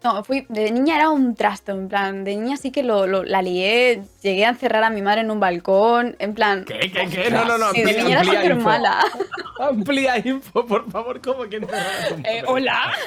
No, 0.04 0.22
fui, 0.22 0.44
de 0.50 0.70
niña 0.70 0.96
era 0.96 1.08
un 1.08 1.34
trasto, 1.34 1.72
en 1.72 1.88
plan, 1.88 2.24
de 2.24 2.36
niña 2.36 2.58
sí 2.58 2.70
que 2.70 2.82
lo, 2.82 3.06
lo- 3.06 3.24
la 3.24 3.40
lié, 3.40 4.02
llegué 4.22 4.44
a 4.44 4.50
encerrar 4.50 4.84
a 4.84 4.90
mi 4.90 5.00
madre 5.00 5.22
en 5.22 5.30
un 5.30 5.40
balcón, 5.40 6.14
en 6.18 6.34
plan... 6.34 6.66
¿Qué, 6.66 6.92
qué, 6.92 7.08
qué? 7.08 7.30
No, 7.30 7.46
no, 7.46 7.56
no. 7.56 7.70
Sí, 7.72 7.82
de 7.82 7.92
amplía- 7.92 8.04
niña 8.04 8.20
era 8.20 8.24
súper 8.24 8.50
info. 8.52 8.68
mala. 8.68 9.02
Amplía 9.60 10.18
info, 10.18 10.66
por 10.66 10.90
favor. 10.90 11.22
¿Cómo 11.22 11.48
que 11.48 11.56
encerrar 11.56 11.86
a 11.86 12.08
tu 12.08 12.14
Eh? 12.22 12.42
¿Hola? 12.46 12.92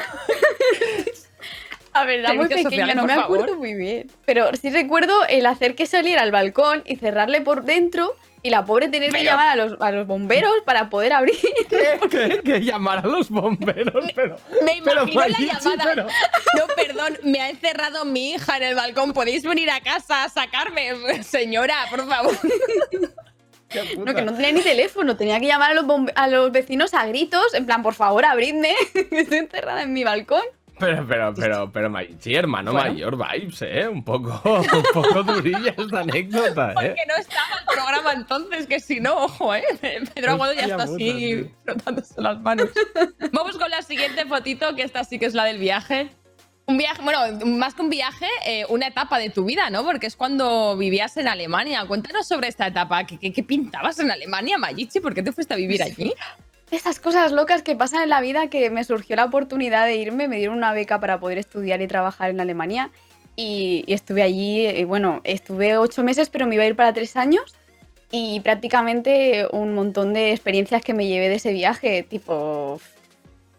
A 1.93 2.05
ver, 2.05 2.19
era 2.19 2.33
muy 2.33 2.47
pequeña, 2.47 2.69
sociales, 2.69 2.95
no 2.95 3.05
me 3.05 3.15
favor. 3.15 3.37
acuerdo 3.39 3.55
muy 3.57 3.73
bien. 3.73 4.11
Pero 4.25 4.49
sí 4.59 4.69
recuerdo 4.69 5.13
el 5.29 5.45
hacer 5.47 5.73
que 5.75 5.87
saliera 5.87 6.21
al 6.21 6.31
balcón 6.31 6.83
y 6.85 6.97
cerrarle 6.97 7.41
por 7.41 7.63
dentro 7.63 8.13
y 8.47 8.49
la 8.49 8.63
pobre 8.65 8.87
tener 8.87 9.11
que 9.11 9.23
llamar 9.23 9.49
a 9.49 9.55
los, 9.57 9.75
a 9.81 9.91
los 9.91 10.07
bomberos 10.07 10.51
para 10.65 10.89
poder 10.89 11.11
abrir. 11.13 11.35
¿Qué? 11.69 12.39
¿Qué? 12.45 12.61
Llamar 12.61 12.99
a 12.99 13.07
los 13.07 13.29
bomberos, 13.29 14.05
pero. 14.15 14.37
Me 14.63 14.81
pero, 14.83 15.03
imagino 15.03 15.27
la 15.27 15.37
llamada. 15.53 15.83
pero- 15.83 16.07
No, 16.57 16.67
perdón, 16.75 17.17
me 17.23 17.41
ha 17.41 17.49
encerrado 17.49 18.05
mi 18.05 18.31
hija 18.31 18.57
en 18.57 18.63
el 18.63 18.75
balcón. 18.75 19.11
¿Podéis 19.13 19.43
venir 19.43 19.69
a 19.69 19.81
casa 19.81 20.23
a 20.23 20.29
sacarme? 20.29 20.91
Señora, 21.23 21.75
por 21.89 22.07
favor. 22.07 22.33
No, 23.97 24.15
que 24.15 24.21
no 24.21 24.33
tenía 24.33 24.53
ni 24.53 24.61
teléfono, 24.61 25.17
tenía 25.17 25.39
que 25.41 25.47
llamar 25.47 25.71
a 25.71 25.73
los, 25.73 25.85
a 26.15 26.27
los 26.29 26.51
vecinos 26.53 26.93
a 26.93 27.05
gritos, 27.05 27.53
en 27.53 27.65
plan, 27.65 27.83
por 27.83 27.95
favor, 27.95 28.23
abridme, 28.23 28.73
que 28.93 29.07
estoy 29.19 29.39
encerrada 29.39 29.81
en 29.83 29.91
mi 29.91 30.05
balcón. 30.05 30.41
Pero, 30.79 31.05
pero, 31.07 31.33
pero, 31.33 31.71
pero, 31.71 31.89
Mayichi, 31.89 32.35
hermano 32.35 32.71
Bueno. 32.71 32.91
mayor 32.91 33.17
vibes, 33.17 33.61
¿eh? 33.63 33.87
Un 33.87 34.03
poco, 34.03 34.41
un 34.45 34.83
poco 34.93 35.23
durilla 35.23 35.73
esta 35.75 35.99
anécdota, 36.01 36.71
¿eh? 36.71 36.73
Porque 36.75 37.03
no 37.07 37.15
estaba 37.17 37.59
el 37.59 37.65
programa 37.75 38.13
entonces, 38.13 38.67
que 38.67 38.79
si 38.79 38.99
no, 38.99 39.15
ojo, 39.23 39.55
¿eh? 39.55 39.63
Pedro 40.13 40.31
Aguado 40.33 40.53
ya 40.53 40.61
está 40.61 40.77
puta, 40.77 40.93
así 40.93 40.97
tío. 40.97 41.51
frotándose 41.63 42.21
las 42.21 42.39
manos. 42.41 42.69
Vamos 43.31 43.57
con 43.57 43.69
la 43.71 43.81
siguiente 43.81 44.25
fotito, 44.25 44.75
que 44.75 44.83
esta 44.83 45.03
sí 45.03 45.17
que 45.19 45.25
es 45.25 45.33
la 45.33 45.45
del 45.45 45.57
viaje. 45.57 46.09
Un 46.67 46.77
viaje, 46.77 47.01
bueno, 47.01 47.19
más 47.45 47.73
que 47.73 47.81
un 47.81 47.89
viaje, 47.89 48.27
eh, 48.45 48.65
una 48.67 48.87
etapa 48.87 49.19
de 49.19 49.29
tu 49.29 49.45
vida, 49.45 49.69
¿no? 49.69 49.85
Porque 49.85 50.05
es 50.05 50.17
cuando 50.17 50.75
vivías 50.75 51.15
en 51.15 51.29
Alemania. 51.29 51.85
Cuéntanos 51.87 52.27
sobre 52.27 52.49
esta 52.49 52.67
etapa. 52.67 53.05
¿Qué, 53.05 53.17
qué, 53.17 53.31
qué 53.31 53.41
pintabas 53.41 53.97
en 53.99 54.11
Alemania, 54.11 54.57
Mayichi? 54.57 54.99
¿Por 54.99 55.13
qué 55.13 55.23
te 55.23 55.31
fuiste 55.31 55.53
a 55.53 55.57
vivir 55.57 55.81
allí? 55.81 56.13
Esas 56.69 56.99
cosas 56.99 57.31
locas 57.31 57.61
que 57.61 57.75
pasan 57.75 58.03
en 58.03 58.09
la 58.09 58.19
vida 58.19 58.47
que 58.47 58.69
me 58.69 58.83
surgió 58.83 59.15
la 59.15 59.25
oportunidad 59.25 59.85
de 59.85 59.95
irme, 59.95 60.27
me 60.27 60.37
dieron 60.37 60.57
una 60.57 60.73
beca 60.73 60.99
para 60.99 61.19
poder 61.19 61.37
estudiar 61.37 61.81
y 61.81 61.87
trabajar 61.87 62.29
en 62.29 62.41
Alemania. 62.41 62.91
Y, 63.37 63.85
estuve 63.87 64.23
allí, 64.23 64.67
y 64.67 64.83
bueno, 64.83 65.21
estuve 65.23 65.77
ocho 65.77 66.03
meses 66.03 66.29
pero 66.29 66.47
me 66.47 66.55
iba 66.55 66.63
a 66.63 66.67
ir 66.67 66.75
para 66.75 66.91
tres 66.93 67.15
años. 67.15 67.55
Y 68.11 68.41
prácticamente 68.41 69.47
un 69.51 69.73
montón 69.73 70.13
de 70.13 70.31
experiencias 70.31 70.81
que 70.81 70.93
me 70.93 71.07
llevé 71.07 71.29
de 71.29 71.35
ese 71.35 71.53
viaje, 71.53 72.03
tipo 72.03 72.81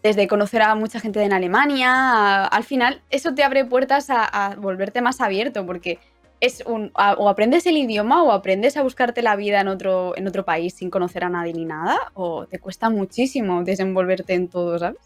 desde 0.03 0.27
conocer 0.27 0.61
a 0.61 0.75
mucha 0.75 0.99
gente 0.99 1.21
en 1.21 1.33
Alemania, 1.33 2.45
al 2.45 2.63
final 2.63 3.01
eso 3.09 3.33
te 3.33 3.43
abre 3.43 3.65
puertas 3.65 4.09
a, 4.09 4.23
a 4.23 4.55
volverte 4.55 5.01
más 5.01 5.19
abierto, 5.19 5.65
porque 5.65 5.99
es 6.41 6.63
un, 6.65 6.91
a- 6.95 7.13
o 7.13 7.29
aprendes 7.29 7.65
el 7.67 7.77
idioma 7.77 8.23
o 8.23 8.31
aprendes 8.31 8.77
a 8.77 8.81
buscarte 8.83 9.21
la 9.21 9.35
vida 9.35 9.59
en 9.61 9.67
otro, 9.67 10.15
en 10.17 10.27
otro 10.27 10.45
país 10.45 10.73
sin 10.73 10.89
conocer 10.89 11.23
a 11.23 11.29
nadie 11.29 11.53
ni 11.53 11.65
nada, 11.65 11.97
o 12.13 12.45
te 12.45 12.59
cuesta 12.59 12.89
muchísimo 12.89 13.63
desenvolverte 13.63 14.33
en 14.33 14.47
todo, 14.47 14.77
¿sabes? 14.79 14.99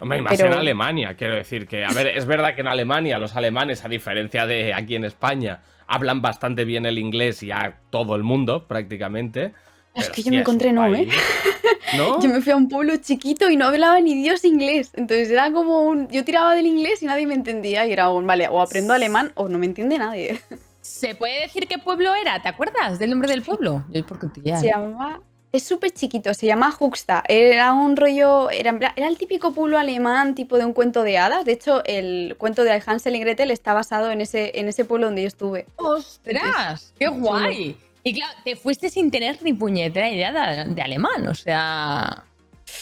Hombre, 0.00 0.18
y 0.18 0.22
más 0.22 0.36
Pero- 0.36 0.52
en 0.52 0.58
Alemania, 0.58 1.14
quiero 1.14 1.34
decir 1.34 1.66
que, 1.66 1.84
a 1.84 1.90
ver, 1.92 2.06
es 2.08 2.24
verdad 2.26 2.54
que 2.54 2.60
en 2.60 2.68
Alemania 2.68 3.18
los 3.18 3.34
alemanes, 3.34 3.84
a 3.84 3.88
diferencia 3.88 4.46
de 4.46 4.72
aquí 4.74 4.94
en 4.94 5.04
España, 5.04 5.62
hablan 5.86 6.20
bastante 6.22 6.64
bien 6.64 6.86
el 6.86 6.98
inglés 6.98 7.42
y 7.42 7.50
a 7.50 7.78
todo 7.90 8.14
el 8.14 8.22
mundo, 8.22 8.66
prácticamente. 8.68 9.54
Es 9.98 10.10
que 10.10 10.22
yo 10.22 10.30
me 10.30 10.40
encontré 10.40 10.72
no, 10.72 10.86
¿eh? 10.94 11.08
¿No? 11.96 12.20
Yo 12.20 12.28
me 12.28 12.40
fui 12.40 12.52
a 12.52 12.56
un 12.56 12.68
pueblo 12.68 12.96
chiquito 12.96 13.50
y 13.50 13.56
no 13.56 13.66
hablaba 13.66 14.00
ni 14.00 14.14
Dios 14.14 14.44
inglés. 14.44 14.90
Entonces 14.94 15.30
era 15.30 15.50
como 15.52 15.82
un. 15.82 16.08
Yo 16.08 16.24
tiraba 16.24 16.54
del 16.54 16.66
inglés 16.66 17.02
y 17.02 17.06
nadie 17.06 17.26
me 17.26 17.34
entendía. 17.34 17.86
Y 17.86 17.92
era 17.92 18.10
un. 18.10 18.26
Vale, 18.26 18.48
o 18.48 18.60
aprendo 18.60 18.92
alemán 18.92 19.32
o 19.34 19.48
no 19.48 19.58
me 19.58 19.66
entiende 19.66 19.98
nadie. 19.98 20.40
¿Se 20.80 21.14
puede 21.14 21.42
decir 21.42 21.66
qué 21.66 21.78
pueblo 21.78 22.14
era? 22.14 22.40
¿Te 22.42 22.48
acuerdas 22.48 22.98
del 22.98 23.10
nombre 23.10 23.28
del 23.28 23.42
pueblo? 23.42 23.84
Yo 23.90 24.06
por. 24.06 24.18
Se 24.20 24.66
llama. 24.68 25.20
Es 25.50 25.62
súper 25.62 25.92
chiquito, 25.92 26.34
se 26.34 26.46
llama 26.46 26.70
Juxta. 26.70 27.24
Era 27.26 27.72
un 27.72 27.96
rollo. 27.96 28.50
Era, 28.50 28.76
el 28.96 29.16
típico 29.16 29.52
pueblo 29.52 29.78
alemán, 29.78 30.34
tipo 30.34 30.58
de 30.58 30.66
un 30.66 30.74
cuento 30.74 31.02
de 31.02 31.16
hadas. 31.16 31.46
De 31.46 31.52
hecho, 31.52 31.82
el 31.86 32.36
cuento 32.36 32.64
de 32.64 32.82
Hansel 32.84 33.16
y 33.16 33.20
Gretel 33.20 33.50
está 33.50 33.72
basado 33.72 34.10
en 34.10 34.20
ese, 34.20 34.58
en 34.60 34.68
ese 34.68 34.84
pueblo 34.84 35.06
donde 35.06 35.22
yo 35.22 35.28
estuve. 35.28 35.66
¡Ostras! 35.76 36.92
¡Qué 36.98 37.08
guay! 37.08 37.76
Y 38.08 38.14
claro, 38.14 38.32
te 38.44 38.56
fuiste 38.56 38.90
sin 38.90 39.10
tener 39.10 39.42
ni 39.42 39.52
puñetera 39.52 40.08
idea 40.10 40.64
de, 40.64 40.74
de 40.74 40.82
alemán, 40.82 41.26
o 41.28 41.34
sea. 41.34 42.24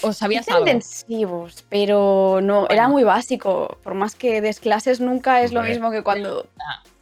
¿O 0.03 0.13
sabías 0.13 0.49
algo? 0.49 0.61
intensivos, 0.67 1.65
pero 1.69 2.41
no, 2.43 2.65
era 2.69 2.83
Bueno. 2.83 2.89
muy 2.91 3.05
básico. 3.05 3.79
Por 3.83 3.95
más 3.95 4.17
que 4.17 4.41
des 4.41 4.59
clases, 4.61 5.01
nunca 5.01 5.43
es 5.43 5.53
lo 5.53 5.63
mismo 5.63 5.91
que 5.93 6.03
cuando 6.03 6.47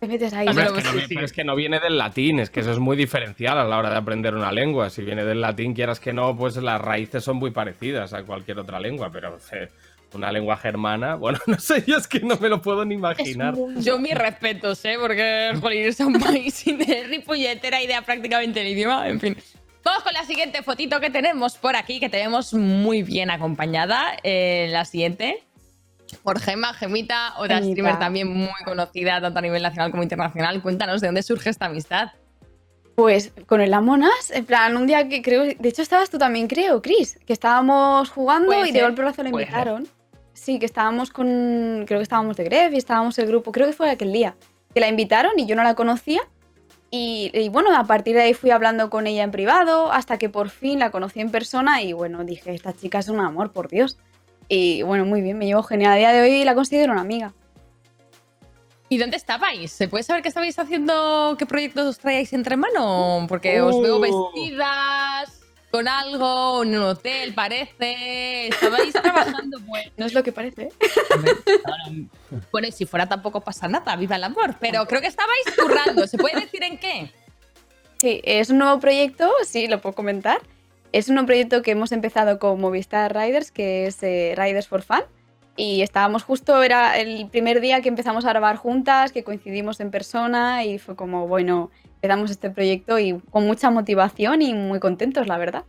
te 0.01 0.07
metes 0.07 0.35
ahí. 0.35 0.47
Pero 0.55 0.77
es, 0.77 0.83
que 0.83 0.83
no, 0.83 1.01
pero 1.09 1.25
es 1.25 1.33
que 1.33 1.45
no 1.45 1.57
viene 1.57 1.81
del 1.81 1.97
latín, 1.97 2.41
es 2.41 2.51
que 2.51 2.61
eso 2.61 2.73
es 2.73 2.79
muy 2.79 2.97
diferencial 2.97 3.57
a 3.59 3.65
la 3.65 3.79
hora 3.79 3.91
de 3.91 3.97
aprender 3.97 4.35
una 4.35 4.53
lengua. 4.53 4.91
Si 4.91 5.03
viene 5.03 5.25
del 5.25 5.41
latín, 5.41 5.73
quieras 5.73 5.99
que 5.99 6.13
no, 6.13 6.37
pues 6.37 6.57
las 6.57 6.81
raíces 6.81 7.25
son 7.25 7.37
muy 7.39 7.51
parecidas 7.53 8.13
a 8.13 8.23
cualquier 8.23 8.59
otra 8.59 8.79
lengua, 8.79 9.11
pero 9.11 9.39
eh, 9.53 9.69
una 10.15 10.33
lengua 10.33 10.57
germana, 10.57 11.15
bueno, 11.17 11.39
no 11.47 11.59
sé, 11.59 11.85
yo 11.87 11.97
es 11.97 12.07
que 12.07 12.21
no 12.21 12.37
me 12.37 12.49
lo 12.49 12.63
puedo 12.63 12.85
ni 12.85 12.95
Es 12.95 12.99
imaginar. 12.99 13.55
Yo 13.77 13.99
mis 13.99 14.15
respetos, 14.15 14.85
¿eh? 14.85 14.97
Porque 15.01 15.53
jolín, 15.61 15.85
irse 15.85 16.03
a 16.03 16.07
un 16.07 16.21
país 16.21 16.55
sin 16.55 16.79
puñetera 17.25 17.83
idea 17.83 18.03
prácticamente 18.03 18.61
del 18.61 18.69
idioma, 18.69 19.09
en 19.09 19.21
fin. 19.21 19.37
Vamos 19.85 20.03
con 20.03 20.15
la 20.15 20.25
siguiente 20.25 20.63
fotito 20.63 20.99
que 20.99 21.11
tenemos 21.11 21.57
por 21.59 21.77
aquí, 21.77 22.01
que 22.01 22.09
tenemos 22.09 22.55
muy 22.55 23.03
bien 23.03 23.31
acompañada. 23.31 24.17
Eh, 24.23 24.69
la 24.71 24.87
siguiente, 24.87 25.43
por 26.23 26.41
Gema, 26.41 26.73
Gemita, 26.73 27.35
otra 27.37 27.57
Gemita. 27.57 27.73
streamer 27.73 27.99
también 27.99 28.29
muy 28.29 28.65
conocida, 28.65 29.21
tanto 29.21 29.39
a 29.39 29.43
nivel 29.43 29.63
nacional 29.63 29.91
como 29.91 30.03
internacional. 30.03 30.63
Cuéntanos 30.63 31.03
de 31.03 31.09
dónde 31.09 31.23
surge 31.23 31.51
esta 31.51 31.67
amistad. 31.67 32.13
Pues 32.95 33.33
con 33.47 33.61
el 33.61 33.75
Amonas, 33.75 34.31
en 34.31 34.47
plan, 34.47 34.77
un 34.77 34.87
día 34.87 35.09
que 35.09 35.21
creo. 35.21 35.43
De 35.43 35.69
hecho, 35.69 35.83
estabas 35.83 36.09
tú 36.09 36.17
también, 36.17 36.47
creo, 36.47 36.81
Chris, 36.81 37.19
que 37.27 37.33
estábamos 37.33 38.09
jugando 38.09 38.65
y 38.65 38.73
de 38.73 38.83
golpe 38.83 39.03
brazo 39.03 39.23
le 39.23 39.31
invitaron. 39.31 39.87
Sí, 40.35 40.59
que 40.59 40.67
estábamos 40.67 41.11
con. 41.11 41.85
Creo 41.87 42.01
que 42.01 42.03
estábamos 42.03 42.37
de 42.37 42.45
Gref 42.45 42.75
y 42.75 42.77
estábamos 42.77 43.19
el 43.19 43.27
grupo, 43.27 43.53
creo 43.53 43.67
que 43.67 43.73
fue 43.73 43.89
aquel 43.89 44.13
día. 44.13 44.37
Que 44.75 44.81
la 44.81 44.89
invitaron 44.89 45.33
y 45.39 45.47
yo 45.47 45.57
no 45.57 45.63
la 45.63 45.75
conocía. 45.75 46.21
Y, 46.91 47.31
y 47.33 47.49
bueno, 47.49 47.75
a 47.77 47.85
partir 47.85 48.15
de 48.15 48.23
ahí 48.23 48.35
fui 48.35 48.51
hablando 48.51 48.91
con 48.91 49.07
ella 49.07 49.23
en 49.23 49.31
privado 49.31 49.91
hasta 49.91 50.19
que 50.19 50.29
por 50.29 50.51
fin 50.51 50.79
la 50.79 50.91
conocí 50.91 51.21
en 51.21 51.31
persona 51.31 51.83
y 51.83 51.93
bueno, 51.93 52.23
dije, 52.25 52.55
esta 52.55 52.73
chica 52.73 52.99
es 52.99 53.09
un 53.09 53.21
amor, 53.21 53.53
por 53.53 53.69
Dios. 53.69 53.97
Y 54.49 54.83
bueno, 54.83 55.05
muy 55.05 55.21
bien, 55.23 55.39
me 55.39 55.47
llevo 55.47 55.63
genial. 55.63 55.93
A 55.93 55.97
día 55.97 56.13
de 56.13 56.21
hoy 56.21 56.45
la 56.45 56.55
considero 56.55 56.93
una 56.93 57.01
amiga. 57.01 57.33
¿Y 58.89 58.99
dónde 58.99 59.17
estabais? 59.17 59.73
¿Se 59.73 59.89
puede 59.89 60.05
saber 60.05 60.23
qué 60.23 60.29
estabais 60.29 60.59
haciendo? 60.59 61.37
¿Qué 61.39 61.47
proyectos 61.47 61.87
os 61.87 61.99
traíais 61.99 62.33
entre 62.33 62.57
mano? 62.57 63.27
Porque 63.29 63.61
os 63.61 63.81
veo 63.81 63.97
Uh. 63.97 64.01
vestidas 64.01 65.41
con 65.75 65.89
algo 65.89 66.63
en 66.63 66.77
un 66.77 66.85
hotel, 66.85 67.35
parece. 67.35 68.47
Estabais 68.47 68.93
trabajando, 68.93 69.59
pues. 69.69 69.91
No 69.97 70.07
es 70.07 70.15
lo 70.15 70.23
que 70.23 70.31
parece. 70.31 70.69
Bueno, 72.51 72.69
y 72.69 72.73
si 72.73 72.87
fuera 72.87 73.09
tampoco 73.09 73.41
pasa 73.41 73.67
nada, 73.69 73.95
viva 73.97 74.17
el 74.17 74.25
amor. 74.25 74.55
Pero 74.61 74.87
creo 74.87 75.01
que 75.01 75.09
estabais 75.09 75.45
currando. 75.57 76.07
¿Se 76.07 76.17
puede 76.17 76.41
decir 76.41 76.63
en 76.63 76.79
qué? 76.79 77.13
Sí, 77.99 78.21
es 78.25 78.51
un 78.51 78.59
nuevo 78.59 78.79
proyecto, 78.81 79.33
sí, 79.45 79.67
lo 79.67 79.81
puedo 79.81 79.95
comentar. 79.95 80.41
Es 80.93 81.09
un 81.09 81.15
nuevo 81.15 81.27
proyecto 81.27 81.63
que 81.63 81.73
hemos 81.73 81.91
empezado 81.91 82.39
con 82.39 82.61
Movistar 82.61 83.15
Riders, 83.15 83.51
que 83.51 83.87
es 83.87 84.03
eh, 84.03 84.35
Riders 84.37 84.69
for 84.69 84.83
Fun. 84.83 85.03
Y 85.57 85.83
estábamos 85.83 86.23
justo, 86.23 86.63
era 86.63 86.99
el 86.99 87.29
primer 87.29 87.61
día 87.61 87.81
que 87.81 87.89
empezamos 87.89 88.25
a 88.25 88.31
grabar 88.31 88.57
juntas, 88.57 89.13
que 89.13 89.25
coincidimos 89.25 89.81
en 89.81 89.91
persona 89.91 90.65
y 90.65 90.79
fue 90.79 90.95
como, 90.97 91.29
bueno, 91.29 91.71
empezamos 92.05 92.31
este 92.31 92.51
proyecto 92.51 92.99
y 92.99 93.19
con 93.31 93.47
mucha 93.47 93.71
motivación 93.71 94.43
y 94.43 94.53
muy 94.53 94.79
contentos, 94.79 95.27
la 95.27 95.39
verdad. 95.39 95.65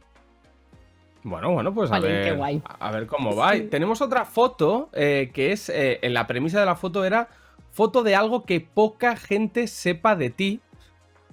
Bueno, 1.24 1.54
bueno, 1.54 1.74
pues 1.74 1.92
a 1.92 2.00
ver, 2.00 2.26
qué 2.26 2.32
guay. 2.34 2.62
a 2.80 2.92
ver 2.92 3.08
cómo 3.08 3.36
va. 3.36 3.54
Tenemos 3.72 4.02
otra 4.02 4.26
foto 4.26 4.90
eh, 4.94 5.32
que 5.34 5.54
es, 5.54 5.70
eh, 5.70 6.00
en 6.02 6.14
la 6.14 6.28
premisa 6.28 6.60
de 6.60 6.66
la 6.66 6.76
foto 6.76 7.06
era 7.06 7.30
foto 7.72 8.04
de 8.04 8.16
algo 8.16 8.44
que 8.44 8.60
poca 8.60 9.16
gente 9.16 9.68
sepa 9.68 10.16
de 10.16 10.30
ti. 10.30 10.60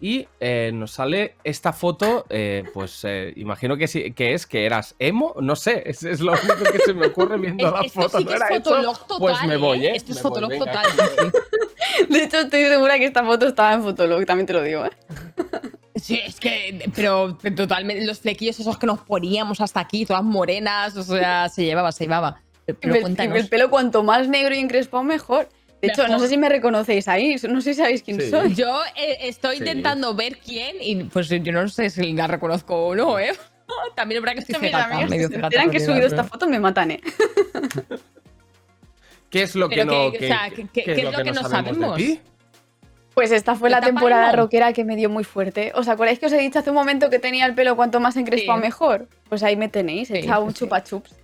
Y 0.05 0.27
eh, 0.41 0.73
nos 0.75 0.91
sale 0.91 1.37
esta 1.45 1.73
foto, 1.73 2.27
eh, 2.29 2.65
pues 2.75 3.05
eh, 3.05 3.33
imagino 3.37 3.77
que, 3.77 3.87
sí, 3.87 4.11
que 4.13 4.35
es 4.35 4.49
que 4.49 4.67
eras 4.67 4.97
emo, 4.99 5.33
no 5.41 5.55
sé, 5.55 5.85
es, 5.87 6.03
es 6.03 6.19
lo 6.19 6.33
único 6.33 6.73
que 6.73 6.79
se 6.81 6.93
me 6.93 7.07
ocurre 7.07 7.39
viendo 7.39 7.71
la 7.71 7.83
Esto 7.83 8.03
foto. 8.03 8.19
sí 8.19 8.25
¿no 8.25 8.31
que 8.31 8.35
es 8.35 8.41
era 8.43 8.49
fotolog 8.57 8.99
total. 9.07 9.19
Pues 9.21 9.37
me 9.47 9.57
voy, 9.57 9.87
¿eh? 9.87 9.93
Esto 9.95 10.11
es 10.11 10.17
Me 10.17 10.23
voy, 10.25 10.31
fotolog 10.31 10.51
venga. 10.51 10.65
total. 10.83 11.33
De 12.09 12.25
hecho, 12.25 12.39
estoy 12.41 12.65
segura 12.65 12.99
que 12.99 13.05
esta 13.05 13.23
foto 13.25 13.47
estaba 13.47 13.75
en 13.75 13.83
Fotolog, 13.85 14.27
también 14.27 14.47
te 14.47 14.53
lo 14.55 14.63
digo, 14.63 14.85
¿eh? 14.87 14.91
Sí, 15.95 16.19
es 16.27 16.41
que, 16.41 16.91
pero 16.97 17.37
totalmente, 17.55 18.05
los 18.05 18.19
flequillos 18.19 18.59
esos 18.59 18.77
que 18.79 18.87
nos 18.89 18.99
poníamos 19.01 19.61
hasta 19.61 19.79
aquí, 19.79 20.05
todas 20.05 20.25
morenas, 20.25 20.97
o 20.97 21.03
sea, 21.05 21.49
se 21.49 21.65
llevaba, 21.65 21.93
se 21.93 22.05
llevaba. 22.05 22.41
Pero 22.67 22.95
Y 22.95 22.97
el- 22.97 23.03
cuéntanos. 23.03 23.37
el 23.39 23.49
pelo 23.49 23.71
cuanto 23.71 24.03
más 24.03 24.27
negro 24.27 24.53
y 24.55 24.59
encrespado, 24.59 25.05
mejor. 25.05 25.49
De 25.83 25.89
hecho, 25.89 26.07
no 26.09 26.19
sé 26.21 26.29
si 26.29 26.39
me 26.39 26.49
reconocéis 26.49 27.09
ahí, 27.09 27.35
no 27.49 27.61
sé 27.61 27.75
si 27.75 27.81
sabéis 27.81 28.03
quién 28.05 28.21
Sí. 28.21 28.31
soy. 28.31 28.55
Yo 28.55 28.83
eh, 28.97 29.19
estoy 29.23 29.57
Sí. 29.57 29.63
intentando 29.65 30.15
ver 30.15 30.39
quién 30.39 30.77
y 30.81 30.95
pues 31.05 31.29
yo 31.29 31.53
no 31.53 31.69
sé 31.69 31.91
si 31.91 32.13
la 32.13 32.29
reconozco 32.29 32.75
o 32.87 32.95
no, 32.95 33.19
¿eh? 33.19 33.33
También 33.97 34.23
verdad 34.23 34.35
que 34.35 34.41
estoy 34.53 34.69
cegata, 34.69 35.07
medio 35.09 35.29
cegata, 35.29 35.71
que 35.71 35.77
he 35.79 35.81
subido 35.81 36.07
esta 36.07 36.23
foto, 36.25 36.49
me 36.49 36.61
matan, 36.61 36.93
¿eh? 36.93 37.01
¿Qué 39.31 39.43
es 39.43 39.55
lo 39.57 39.69
que 39.69 39.85
no, 39.85 40.13
que- 40.13 40.19
o 40.19 40.21
sea, 40.21 40.51
¿qué- 40.55 40.69
qué- 40.73 40.85
qué 40.85 40.93
es 40.93 41.05
lo 41.05 41.23
que 41.25 41.33
no 41.33 41.43
de 41.43 41.49
sabemos? 41.49 41.97
ti? 41.97 42.21
Pues 43.15 43.33
esta 43.33 43.55
fue 43.57 43.69
¿Qué 43.69 43.75
la 43.75 43.81
temporada 43.81 44.33
rockera 44.33 44.73
que 44.73 44.85
me 44.85 44.95
dio 44.97 45.11
muy 45.11 45.25
fuerte. 45.25 45.73
¿Os 45.75 45.89
acordáis 45.89 46.19
que 46.19 46.27
os 46.27 46.33
he 46.33 46.39
dicho 46.39 46.59
hace 46.61 46.71
un 46.71 46.77
momento 46.77 47.11
que 47.11 47.19
tenía 47.19 47.45
el 47.47 47.55
pelo 47.55 47.77
cuanto 47.77 47.99
más 48.01 48.17
encrespado 48.17 48.59
Sí. 48.59 48.65
mejor? 48.65 49.09
Pues 49.29 49.43
ahí 49.43 49.57
me 49.57 49.69
tenéis, 49.69 50.11
he 50.11 50.15
Sí, 50.15 50.21
echado 50.21 50.43
sí, 50.43 50.47
un 50.49 50.55
sí. 50.55 50.59
chupa 50.61 50.85
chups. 50.85 51.15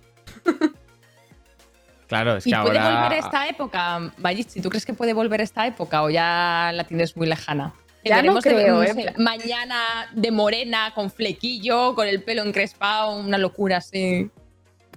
Claro, 2.09 2.37
es 2.37 2.47
¿Y 2.47 2.51
que 2.51 2.57
puede 2.57 2.79
ahora... 2.79 3.03
volver 3.03 3.19
esta 3.19 3.47
época, 3.47 4.11
Vallichi? 4.17 4.61
¿Tú 4.61 4.69
crees 4.69 4.83
que 4.85 4.93
puede 4.93 5.13
volver 5.13 5.41
esta 5.41 5.67
época 5.67 6.01
o 6.01 6.09
ya 6.09 6.71
la 6.73 6.83
tienes 6.83 7.15
muy 7.15 7.27
lejana? 7.27 7.71
Ya 8.03 8.15
no 8.23 8.33
veremos 8.33 8.43
de- 8.43 8.49
creo, 8.49 8.75
no 8.77 8.83
¿eh? 8.83 9.13
mañana 9.17 10.09
de 10.13 10.31
morena, 10.31 10.91
con 10.95 11.11
flequillo, 11.11 11.93
con 11.93 12.07
el 12.07 12.23
pelo 12.23 12.43
encrespado, 12.43 13.15
una 13.19 13.37
locura 13.37 13.77
así. 13.77 14.29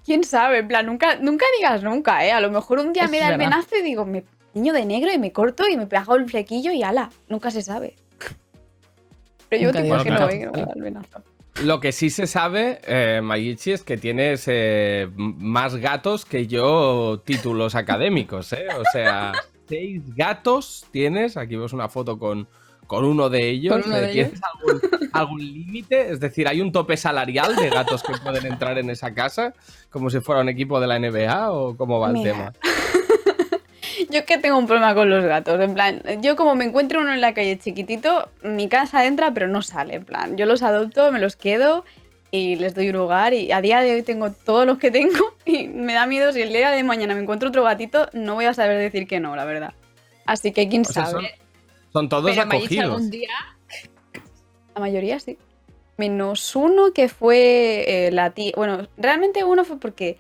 ¿Quién 0.04 0.24
sabe? 0.24 0.58
En 0.60 0.68
plan, 0.68 0.86
nunca, 0.86 1.16
nunca 1.16 1.44
digas 1.58 1.82
nunca, 1.82 2.24
¿eh? 2.24 2.32
A 2.32 2.40
lo 2.40 2.50
mejor 2.50 2.78
un 2.78 2.92
día 2.94 3.06
me 3.08 3.20
da 3.20 3.28
el 3.28 3.38
venazo 3.38 3.76
y 3.76 3.82
digo, 3.82 4.06
me 4.06 4.24
niño 4.54 4.72
de 4.72 4.86
negro 4.86 5.12
y 5.12 5.18
me 5.18 5.32
corto 5.32 5.68
y 5.68 5.76
me 5.76 5.86
pego 5.86 6.16
el 6.16 6.28
flequillo 6.28 6.72
y 6.72 6.82
ala. 6.82 7.10
Nunca 7.28 7.50
se 7.50 7.60
sabe. 7.62 7.94
Pero 9.50 9.62
yo 9.64 9.68
Nunca 9.68 9.82
digas 9.82 10.02
que 10.02 10.10
no, 10.10 10.28
¿eh? 10.30 10.46
No 10.46 10.52
da 10.66 10.72
el 10.74 10.82
venazo. 10.82 11.22
Lo 11.60 11.80
que 11.80 11.92
sí 11.92 12.08
se 12.10 12.26
sabe, 12.26 12.80
eh, 12.86 13.20
Mayichi, 13.22 13.72
es 13.72 13.82
que 13.82 13.96
tienes 13.96 14.44
eh, 14.46 15.08
más 15.16 15.76
gatos 15.76 16.24
que 16.24 16.46
yo 16.46 17.20
títulos 17.24 17.74
académicos, 17.74 18.52
¿eh? 18.54 18.66
O 18.78 18.84
sea, 18.90 19.32
seis 19.68 20.02
gatos 20.16 20.86
tienes. 20.90 21.36
Aquí 21.36 21.54
vemos 21.56 21.72
una 21.74 21.88
foto 21.88 22.18
con, 22.18 22.48
con 22.86 23.04
uno 23.04 23.28
de 23.28 23.50
ellos. 23.50 23.84
Uno 23.84 23.96
Eh, 23.96 24.00
de 24.00 24.12
¿Tienes 24.12 24.40
algún, 24.42 24.80
algún 25.12 25.38
límite? 25.40 26.10
Es 26.10 26.20
decir, 26.20 26.48
¿hay 26.48 26.60
un 26.60 26.72
tope 26.72 26.96
salarial 26.96 27.54
de 27.54 27.68
gatos 27.68 28.02
que 28.02 28.14
pueden 28.24 28.46
entrar 28.46 28.78
en 28.78 28.88
esa 28.88 29.12
casa? 29.12 29.52
¿Como 29.90 30.08
si 30.08 30.20
fuera 30.20 30.40
un 30.40 30.48
equipo 30.48 30.80
de 30.80 30.86
la 30.86 30.98
NBA 30.98 31.52
o 31.52 31.76
cómo 31.76 32.00
va 32.00 32.10
el 32.10 32.22
tema? 32.22 32.52
Yo 34.12 34.18
es 34.18 34.24
que 34.26 34.36
tengo 34.38 34.58
un 34.58 34.66
problema 34.66 34.94
con 34.94 35.08
los 35.08 35.24
gatos. 35.24 35.58
En 35.60 35.74
plan, 35.74 36.02
yo 36.20 36.36
como 36.36 36.54
me 36.54 36.64
encuentro 36.64 37.00
uno 37.00 37.12
en 37.14 37.20
la 37.22 37.32
calle 37.32 37.58
chiquitito, 37.58 38.28
mi 38.42 38.68
casa 38.68 39.06
entra 39.06 39.32
pero 39.32 39.48
no 39.48 39.62
sale. 39.62 39.94
En 39.94 40.04
plan, 40.04 40.36
yo 40.36 40.44
los 40.46 40.62
adopto, 40.62 41.10
me 41.10 41.18
los 41.18 41.34
quedo 41.36 41.84
y 42.30 42.56
les 42.56 42.74
doy 42.74 42.90
un 42.90 42.96
hogar. 42.96 43.32
Y 43.32 43.52
a 43.52 43.60
día 43.62 43.80
de 43.80 43.94
hoy 43.94 44.02
tengo 44.02 44.30
todos 44.30 44.66
los 44.66 44.78
que 44.78 44.90
tengo 44.90 45.34
y 45.46 45.68
me 45.68 45.94
da 45.94 46.06
miedo 46.06 46.32
si 46.32 46.42
el 46.42 46.52
día 46.52 46.70
de 46.70 46.82
mañana 46.84 47.14
me 47.14 47.22
encuentro 47.22 47.48
otro 47.48 47.62
gatito, 47.62 48.08
no 48.12 48.34
voy 48.34 48.44
a 48.44 48.54
saber 48.54 48.78
decir 48.78 49.06
que 49.08 49.18
no, 49.18 49.34
la 49.34 49.44
verdad. 49.46 49.72
Así 50.26 50.52
que 50.52 50.68
quién 50.68 50.82
O 50.82 50.84
sea, 50.84 51.06
sabe. 51.06 51.22
son, 51.22 51.30
son 51.92 52.08
todos 52.10 52.30
Pero 52.30 52.42
acogidos. 52.42 52.84
algún 52.84 53.10
día 53.10 53.30
La 54.74 54.80
mayoría 54.80 55.18
sí. 55.20 55.38
Menos 55.96 56.54
uno 56.56 56.92
que 56.92 57.08
fue 57.08 58.06
eh, 58.06 58.10
la 58.12 58.30
tía. 58.30 58.52
Bueno, 58.56 58.88
realmente 58.96 59.44
uno 59.44 59.64
fue 59.64 59.78
porque 59.78 60.18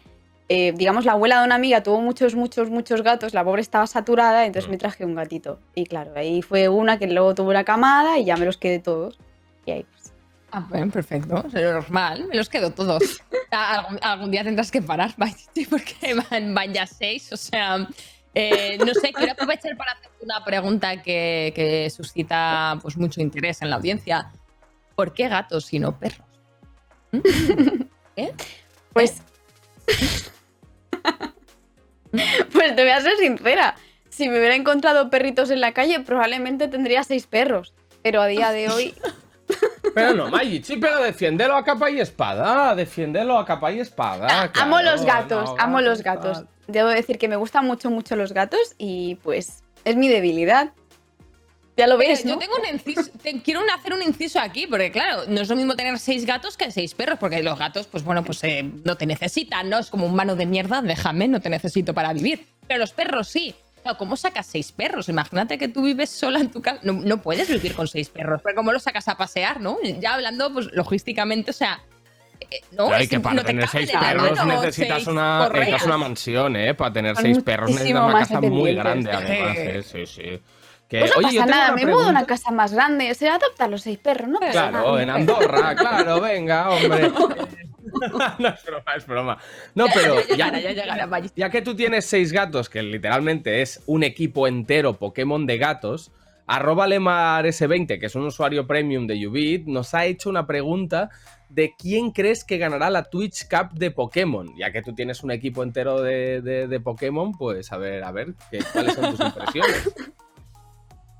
eh, 0.54 0.72
digamos, 0.76 1.06
la 1.06 1.12
abuela 1.12 1.38
de 1.40 1.46
una 1.46 1.54
amiga 1.54 1.82
tuvo 1.82 2.02
muchos, 2.02 2.34
muchos, 2.34 2.68
muchos 2.68 3.00
gatos, 3.02 3.32
la 3.32 3.42
pobre 3.42 3.62
estaba 3.62 3.86
saturada, 3.86 4.44
entonces 4.44 4.68
Mm. 4.68 4.72
me 4.72 4.76
traje 4.76 5.04
un 5.06 5.14
gatito. 5.14 5.58
Y 5.74 5.86
claro, 5.86 6.12
ahí 6.14 6.42
fue 6.42 6.68
una 6.68 6.98
que 6.98 7.06
luego 7.06 7.34
tuvo 7.34 7.48
una 7.50 7.64
camada 7.64 8.18
y 8.18 8.26
ya 8.26 8.36
me 8.36 8.44
los 8.44 8.58
quedé 8.58 8.78
todos. 8.78 9.18
Y 9.64 9.70
ahí 9.70 9.86
pues, 9.90 10.12
Ah, 10.54 10.66
bueno, 10.68 10.92
perfecto. 10.92 11.42
Normal. 11.50 12.26
Me 12.28 12.36
los 12.36 12.50
quedo 12.50 12.70
todos. 12.72 13.22
Algún, 13.50 13.98
algún 14.02 14.30
día 14.30 14.44
tendrás 14.44 14.70
que 14.70 14.82
parar, 14.82 15.14
porque 15.70 16.14
van, 16.30 16.54
van 16.54 16.72
ya 16.74 16.86
seis. 16.86 17.32
O 17.32 17.36
sea, 17.38 17.88
eh, 18.34 18.76
no 18.78 18.92
sé, 18.92 19.12
quiero 19.12 19.32
aprovechar 19.32 19.74
para 19.78 19.92
hacerte 19.92 20.24
una 20.24 20.44
pregunta 20.44 21.02
que, 21.02 21.52
que 21.54 21.88
suscita 21.88 22.78
pues, 22.82 22.98
mucho 22.98 23.22
interés 23.22 23.62
en 23.62 23.70
la 23.70 23.76
audiencia. 23.76 24.30
¿Por 24.94 25.14
qué 25.14 25.28
gatos 25.28 25.72
y 25.72 25.78
no 25.78 25.98
perros? 25.98 26.26
¿Mm? 27.12 27.20
¿Eh? 28.16 28.32
Pues. 28.92 29.22
pues 32.52 32.76
te 32.76 32.82
voy 32.82 32.90
a 32.90 33.00
ser 33.00 33.16
sincera. 33.16 33.76
Si 34.08 34.28
me 34.28 34.38
hubiera 34.38 34.54
encontrado 34.54 35.08
perritos 35.10 35.50
en 35.50 35.60
la 35.60 35.72
calle, 35.72 36.00
probablemente 36.00 36.68
tendría 36.68 37.02
seis 37.02 37.26
perros. 37.26 37.74
Pero 38.02 38.20
a 38.20 38.26
día 38.26 38.50
de 38.50 38.68
hoy. 38.68 38.94
Pero 39.94 40.14
no, 40.14 40.28
Magichi, 40.28 40.78
pero 40.78 41.02
defiéndelo 41.02 41.54
a 41.54 41.64
capa 41.64 41.90
y 41.90 42.00
espada. 42.00 42.74
Defiéndelo 42.74 43.38
a 43.38 43.44
capa 43.44 43.72
y 43.72 43.80
espada. 43.80 44.26
Ah, 44.30 44.50
amo 44.62 44.80
los 44.80 45.04
gatos, 45.04 45.50
no, 45.50 45.56
amo 45.58 45.80
los 45.82 46.02
gatos. 46.02 46.44
Debo 46.66 46.88
decir 46.88 47.18
que 47.18 47.28
me 47.28 47.36
gustan 47.36 47.66
mucho, 47.66 47.90
mucho 47.90 48.16
los 48.16 48.32
gatos 48.32 48.74
y 48.78 49.16
pues 49.16 49.62
es 49.84 49.96
mi 49.96 50.08
debilidad. 50.08 50.72
Ya 51.76 51.86
lo 51.86 51.96
ves, 51.96 52.22
Yo 52.24 52.32
¿no? 52.34 52.38
tengo 52.38 52.54
un 52.56 52.66
inciso, 52.74 53.10
te- 53.22 53.40
quiero 53.40 53.62
un- 53.62 53.70
hacer 53.70 53.94
un 53.94 54.02
inciso 54.02 54.38
aquí, 54.38 54.66
porque 54.66 54.92
claro, 54.92 55.22
no 55.28 55.40
es 55.40 55.48
lo 55.48 55.56
mismo 55.56 55.74
tener 55.74 55.98
seis 55.98 56.26
gatos 56.26 56.56
que 56.58 56.70
seis 56.70 56.94
perros, 56.94 57.18
porque 57.18 57.42
los 57.42 57.58
gatos, 57.58 57.86
pues 57.86 58.04
bueno, 58.04 58.22
pues 58.22 58.44
eh, 58.44 58.62
no 58.84 58.96
te 58.96 59.06
necesitan, 59.06 59.70
¿no? 59.70 59.78
Es 59.78 59.88
como 59.88 60.06
un 60.06 60.14
mano 60.14 60.36
de 60.36 60.44
mierda, 60.44 60.82
déjame, 60.82 61.28
no 61.28 61.40
te 61.40 61.48
necesito 61.48 61.94
para 61.94 62.12
vivir. 62.12 62.46
Pero 62.68 62.80
los 62.80 62.92
perros 62.92 63.28
sí. 63.28 63.54
Claro, 63.82 63.98
¿Cómo 63.98 64.16
sacas 64.16 64.46
seis 64.46 64.70
perros? 64.70 65.08
Imagínate 65.08 65.58
que 65.58 65.66
tú 65.66 65.82
vives 65.82 66.08
sola 66.10 66.38
en 66.38 66.50
tu 66.52 66.62
casa. 66.62 66.78
No, 66.82 66.92
no 66.92 67.20
puedes 67.20 67.48
vivir 67.48 67.74
con 67.74 67.88
seis 67.88 68.08
perros, 68.10 68.40
pero 68.44 68.54
¿cómo 68.54 68.70
los 68.72 68.82
sacas 68.84 69.08
a 69.08 69.16
pasear, 69.16 69.60
no? 69.60 69.76
Ya 69.98 70.14
hablando, 70.14 70.52
pues 70.52 70.68
logísticamente, 70.72 71.50
o 71.50 71.54
sea. 71.54 71.80
eh, 72.50 72.60
no, 72.72 72.84
Pero 72.84 72.96
hay 72.96 73.04
es 73.04 73.08
que 73.10 73.18
para 73.18 73.34
no 73.34 73.40
te 73.42 73.46
tener 73.48 73.68
seis 73.68 73.90
perros 73.90 74.36
mano 74.38 74.60
necesitas 74.60 74.96
seis 74.98 75.08
una, 75.08 75.38
correas. 75.46 75.66
necesitas 75.66 75.86
una 75.86 75.98
mansión, 75.98 76.54
¿eh? 76.56 76.74
Para 76.74 76.92
tener 76.92 77.14
Son 77.16 77.24
seis 77.24 77.38
perros 77.42 77.70
necesitas 77.70 78.02
una 78.04 78.18
casa 78.20 78.40
muy 78.42 78.74
grande, 78.74 79.10
además. 79.10 79.56
Sí. 79.56 79.62
¿eh? 79.62 79.82
Sí, 79.82 80.06
sí. 80.06 80.40
Que, 80.92 80.98
Pues 81.00 81.12
no 81.18 81.26
oye, 81.26 81.36
yo 81.36 81.40
pasa 81.40 81.50
nada, 81.50 81.72
me 81.74 81.86
mudo 81.86 82.02
a 82.02 82.10
una 82.10 82.26
casa 82.26 82.50
más 82.50 82.74
grande. 82.74 83.14
Se 83.14 83.26
adoptan 83.26 83.70
los 83.70 83.80
seis 83.80 83.96
perros, 83.98 84.28
no 84.28 84.38
pasa 84.40 84.52
Claro, 84.52 84.90
nada. 84.92 85.02
en 85.02 85.08
Andorra, 85.10 85.74
claro, 85.74 86.20
venga, 86.20 86.68
hombre. 86.68 87.10
no 88.38 88.48
es 88.48 88.64
broma, 88.64 88.94
es 88.96 89.06
broma. 89.06 89.38
No, 89.74 89.86
pero 89.94 90.16
Ya 91.34 91.48
que 91.50 91.62
tú 91.62 91.74
tienes 91.74 92.04
seis 92.04 92.30
gatos, 92.30 92.68
que 92.68 92.82
literalmente 92.82 93.62
es 93.62 93.82
un 93.86 94.02
equipo 94.02 94.46
entero 94.46 94.98
Pokémon 94.98 95.46
de 95.46 95.56
gatos, 95.56 96.12
arroba 96.46 96.86
lemars20, 96.88 97.98
que 97.98 98.06
es 98.06 98.14
un 98.14 98.26
usuario 98.26 98.66
premium 98.66 99.06
de 99.06 99.26
Ubit, 99.26 99.66
nos 99.66 99.94
ha 99.94 100.04
hecho 100.04 100.28
una 100.28 100.46
pregunta 100.46 101.08
de 101.48 101.74
quién 101.78 102.10
crees 102.10 102.44
que 102.44 102.58
ganará 102.58 102.90
la 102.90 103.04
Twitch 103.04 103.46
Cup 103.48 103.72
de 103.78 103.90
Pokémon. 103.90 104.54
Ya 104.58 104.72
que 104.72 104.82
tú 104.82 104.94
tienes 104.94 105.22
un 105.22 105.30
equipo 105.30 105.62
entero 105.62 106.02
de, 106.02 106.40
de- 106.42 106.66
de 106.68 106.80
Pokémon, 106.80 107.32
pues 107.32 107.72
a 107.72 107.78
ver, 107.78 108.04
a 108.04 108.12
ver, 108.12 108.34
¿qué- 108.50 108.60
¿cuáles 108.72 108.94
son 108.94 109.16
tus 109.16 109.26
impresiones? 109.26 109.92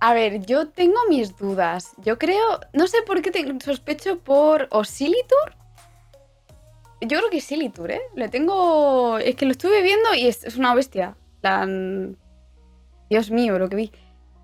A 0.05 0.15
ver, 0.15 0.45
yo 0.47 0.67
tengo 0.69 0.97
mis 1.09 1.37
dudas. 1.37 1.93
Yo 2.05 2.19
creo, 2.19 2.59
no 2.73 2.89
sé 2.89 2.99
por 3.07 3.23
qué 3.23 3.31
te 3.31 3.47
sospecho 3.65 4.19
por 4.19 4.67
Osilitur. 4.73 5.55
Yo 7.01 7.19
creo 7.19 7.31
que 7.31 7.37
es 7.39 7.45
Silitur, 7.45 7.91
¿eh? 7.93 8.01
Le 8.17 8.29
tengo. 8.29 9.19
Es 9.19 9.37
que 9.37 9.45
lo 9.45 9.53
estuve 9.53 9.81
viendo 9.83 10.13
y 10.15 10.27
es, 10.27 10.43
es 10.45 10.57
una 10.57 10.75
bestia. 10.75 11.17
La... 11.41 11.67
Dios 13.11 13.31
mío, 13.31 13.59
lo 13.61 13.69
que 13.69 13.77
vi. 13.77 13.93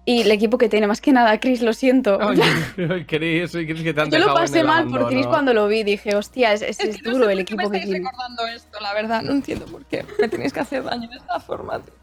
Y 0.04 0.22
el 0.22 0.30
equipo 0.30 0.58
que 0.58 0.68
tiene, 0.68 0.86
más 0.86 1.00
que 1.00 1.12
nada, 1.12 1.38
Chris, 1.40 1.60
lo 1.60 1.72
siento. 1.72 2.18
Ay, 2.20 2.40
ay, 2.90 3.04
Chris, 3.04 3.54
ay, 3.56 3.66
Chris, 3.66 3.82
que 3.82 3.92
te 3.92 4.00
han 4.00 4.10
Yo 4.10 4.18
lo 4.20 4.34
pasé 4.34 4.62
mal 4.62 4.86
por 4.88 5.08
Chris 5.08 5.26
cuando 5.26 5.52
lo 5.54 5.66
vi. 5.68 5.82
Dije, 5.82 6.14
hostia, 6.14 6.52
es, 6.52 6.62
es- 6.62 6.78
Es 6.80 6.88
es 6.90 6.96
que 7.02 7.02
no 7.08 7.14
duro 7.16 7.26
sé 7.26 7.32
el 7.32 7.44
qué 7.44 7.56
me 7.56 7.62
equipo 7.64 7.70
que 7.72 7.76
estáis 7.78 7.92
tiene. 7.92 8.08
recordando 8.08 8.46
esto, 8.46 8.80
la 8.80 8.94
verdad. 8.94 9.22
No 9.22 9.32
entiendo 9.32 9.66
por 9.66 9.84
qué. 9.86 10.04
Me 10.20 10.28
tenéis 10.28 10.52
que 10.52 10.60
hacer 10.60 10.84
daño 10.84 11.08
de 11.08 11.16
esta 11.16 11.40
forma, 11.40 11.80
tío. 11.80 11.94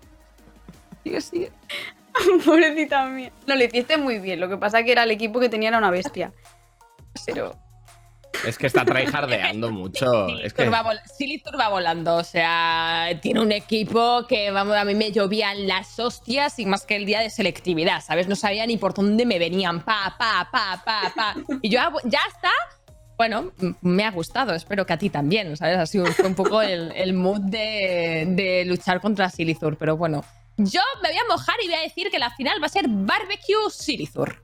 Sigue, 1.03 1.21
sigue. 1.21 1.51
Pobrecita 2.45 3.05
mía. 3.07 3.31
No, 3.47 3.55
le 3.55 3.65
hiciste 3.65 3.97
muy 3.97 4.19
bien. 4.19 4.39
Lo 4.39 4.49
que 4.49 4.57
pasa 4.57 4.83
que 4.83 4.91
era 4.91 5.03
el 5.03 5.11
equipo 5.11 5.39
que 5.39 5.49
tenía 5.49 5.69
era 5.69 5.77
una 5.77 5.91
bestia. 5.91 6.31
Pero. 7.25 7.55
Es 8.45 8.57
que 8.57 8.67
está 8.67 8.83
tryhardeando 8.83 9.71
mucho. 9.71 10.27
Es 10.39 10.53
que... 10.53 10.63
Silithur 10.63 10.73
va, 10.73 10.83
vol- 10.83 11.01
Silithur 11.17 11.59
va 11.59 11.69
volando, 11.69 12.15
o 12.17 12.23
sea, 12.23 13.07
tiene 13.21 13.39
un 13.39 13.53
equipo 13.53 14.27
que, 14.27 14.51
vamos, 14.51 14.75
a 14.75 14.83
mí 14.83 14.93
me 14.93 15.11
llovían 15.13 15.67
las 15.67 15.97
hostias 15.99 16.59
y 16.59 16.65
más 16.65 16.85
que 16.85 16.97
el 16.97 17.05
día 17.05 17.21
de 17.21 17.29
selectividad, 17.29 18.01
¿sabes? 18.01 18.27
No 18.27 18.35
sabía 18.35 18.67
ni 18.67 18.75
por 18.75 18.93
dónde 18.93 19.25
me 19.25 19.39
venían, 19.39 19.81
pa, 19.81 20.15
pa, 20.19 20.49
pa, 20.51 20.81
pa, 20.83 21.13
pa. 21.15 21.35
Y 21.61 21.69
yo, 21.69 21.79
ah, 21.79 21.93
ya 22.03 22.19
está. 22.27 22.51
Bueno, 23.17 23.53
me 23.81 24.03
ha 24.03 24.11
gustado, 24.11 24.53
espero 24.53 24.85
que 24.85 24.91
a 24.91 24.97
ti 24.97 25.09
también, 25.09 25.55
¿sabes? 25.55 25.77
Ha 25.77 25.85
sido 25.85 26.05
fue 26.07 26.27
un 26.27 26.35
poco 26.35 26.61
el, 26.61 26.91
el 26.91 27.13
mood 27.13 27.39
de, 27.39 28.25
de 28.31 28.65
luchar 28.65 28.99
contra 28.99 29.29
Silithur, 29.29 29.77
pero 29.77 29.95
bueno. 29.95 30.25
Yo 30.57 30.81
me 31.01 31.09
voy 31.09 31.17
a 31.17 31.23
mojar 31.29 31.55
y 31.63 31.67
voy 31.67 31.75
a 31.75 31.81
decir 31.81 32.09
que 32.09 32.19
la 32.19 32.29
final 32.31 32.61
va 32.61 32.67
a 32.67 32.69
ser 32.69 32.85
Barbecue 32.87 33.69
Silithur. 33.69 34.43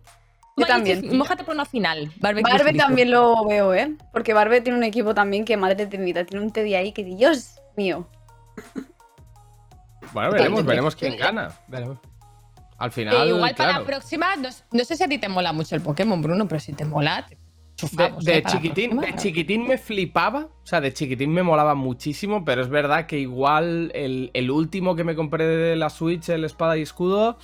Yo 0.57 0.65
también. 0.65 1.17
Mójate 1.17 1.43
por 1.43 1.55
una 1.55 1.65
final. 1.65 2.11
Barbecue 2.17 2.51
Barbe 2.51 2.73
también 2.73 3.11
lo 3.11 3.45
veo, 3.45 3.73
¿eh? 3.73 3.95
Porque 4.11 4.33
Barbe 4.33 4.61
tiene 4.61 4.77
un 4.77 4.83
equipo 4.83 5.13
también 5.13 5.45
que 5.45 5.55
madre 5.57 5.85
de 5.85 5.97
mi 5.97 6.05
vida. 6.05 6.25
Tiene 6.25 6.45
un 6.45 6.51
Teddy 6.51 6.75
ahí 6.75 6.91
que 6.91 7.03
Dios 7.03 7.55
mío. 7.75 8.07
Bueno, 10.13 10.31
veremos, 10.31 10.65
veremos 10.65 10.95
quién 10.95 11.15
gana. 11.15 11.57
Veremos. 11.67 11.97
Al 12.77 12.91
final, 12.91 13.29
igual 13.29 13.55
para 13.55 13.79
la 13.79 13.85
próxima, 13.85 14.35
no, 14.35 14.49
no 14.71 14.83
sé 14.83 14.97
si 14.97 15.03
a 15.03 15.07
ti 15.07 15.19
te 15.19 15.29
mola 15.29 15.53
mucho 15.53 15.75
el 15.75 15.81
Pokémon, 15.81 16.21
Bruno, 16.21 16.47
pero 16.47 16.59
si 16.59 16.73
te 16.73 16.83
mola, 16.83 17.25
te 17.29 17.37
chufamos. 17.81 18.23
de 18.23 18.37
¿eh? 18.37 18.43
Chiquitín, 18.45 18.97
de 18.97 19.15
chiquitín 19.15 19.67
me 19.67 19.77
flipaba, 19.77 20.49
o 20.63 20.65
sea, 20.67 20.81
de 20.81 20.93
chiquitín 20.93 21.33
me 21.33 21.43
molaba 21.43 21.75
muchísimo, 21.75 22.45
pero 22.45 22.61
es 22.61 22.69
verdad 22.69 23.05
que 23.05 23.19
igual 23.19 23.91
el, 23.93 24.31
el 24.33 24.51
último 24.51 24.95
que 24.95 25.03
me 25.03 25.15
compré 25.15 25.45
de 25.45 25.75
la 25.75 25.89
Switch, 25.89 26.29
el 26.29 26.43
Espada 26.43 26.77
y 26.77 26.81
Escudo, 26.81 27.37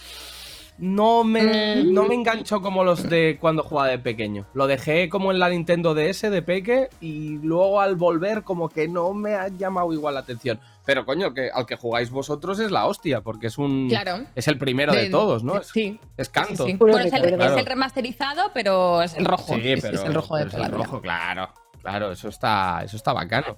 no 0.78 1.23
me, 1.23 1.84
Mm. 1.84 1.93
no 1.93 2.03
me 2.03 2.15
enganchó 2.15 2.61
como 2.61 2.84
los 2.84 3.09
de 3.09 3.38
cuando 3.41 3.63
jugaba 3.63 3.89
de 3.89 3.99
pequeño. 3.99 4.45
Lo 4.53 4.67
dejé 4.67 5.09
como 5.09 5.32
en 5.32 5.39
la 5.39 5.49
Nintendo 5.49 5.93
DS 5.95 6.30
de 6.30 6.41
peque 6.41 6.89
y 7.01 7.38
luego 7.39 7.82
al 7.82 7.95
volver 7.95 8.43
como 8.43 8.69
que 8.69 8.88
no 8.88 9.13
me 9.13 9.36
ha 9.36 9.47
llamado 9.47 9.91
igual 9.93 10.13
la 10.13 10.19
atención. 10.21 10.59
Pero 10.86 11.05
coño, 11.05 11.34
que 11.34 11.49
al 11.53 11.65
que 11.65 11.75
jugáis 11.75 12.09
vosotros 12.11 12.59
es 12.59 12.71
la 12.71 12.86
hostia, 12.86 13.19
porque 13.21 13.47
es 13.47 13.57
un... 13.57 13.89
Claro. 13.89 14.19
Es 14.36 14.47
el 14.47 14.57
primero 14.57 14.93
de, 14.93 15.03
De- 15.03 15.09
todos, 15.09 15.43
¿no? 15.43 15.57
Es, 15.57 15.67
Sí. 15.67 15.99
es 16.15 16.30
canto. 16.30 16.65
sí, 16.65 16.71
sí. 16.71 16.78
Puro 16.78 16.93
Bueno, 16.93 17.07
es, 17.07 17.13
el, 17.13 17.41
es 17.41 17.65
remasterizado, 17.65 18.51
pero 18.53 19.01
es 19.01 19.13
el 19.15 19.25
rojo. 19.25 19.55
Sí, 19.55 19.75
pero 19.82 19.95
es 19.95 20.03
el 20.03 20.13
rojo 20.13 20.38
de 20.38 20.45
pero 20.45 20.63
es 20.63 20.69
el 20.69 20.73
rojo, 20.75 21.01
claro. 21.01 21.49
Claro, 21.82 22.11
eso 22.11 22.28
está, 22.30 22.82
eso 22.84 22.97
está 22.97 23.13
bacano. 23.13 23.57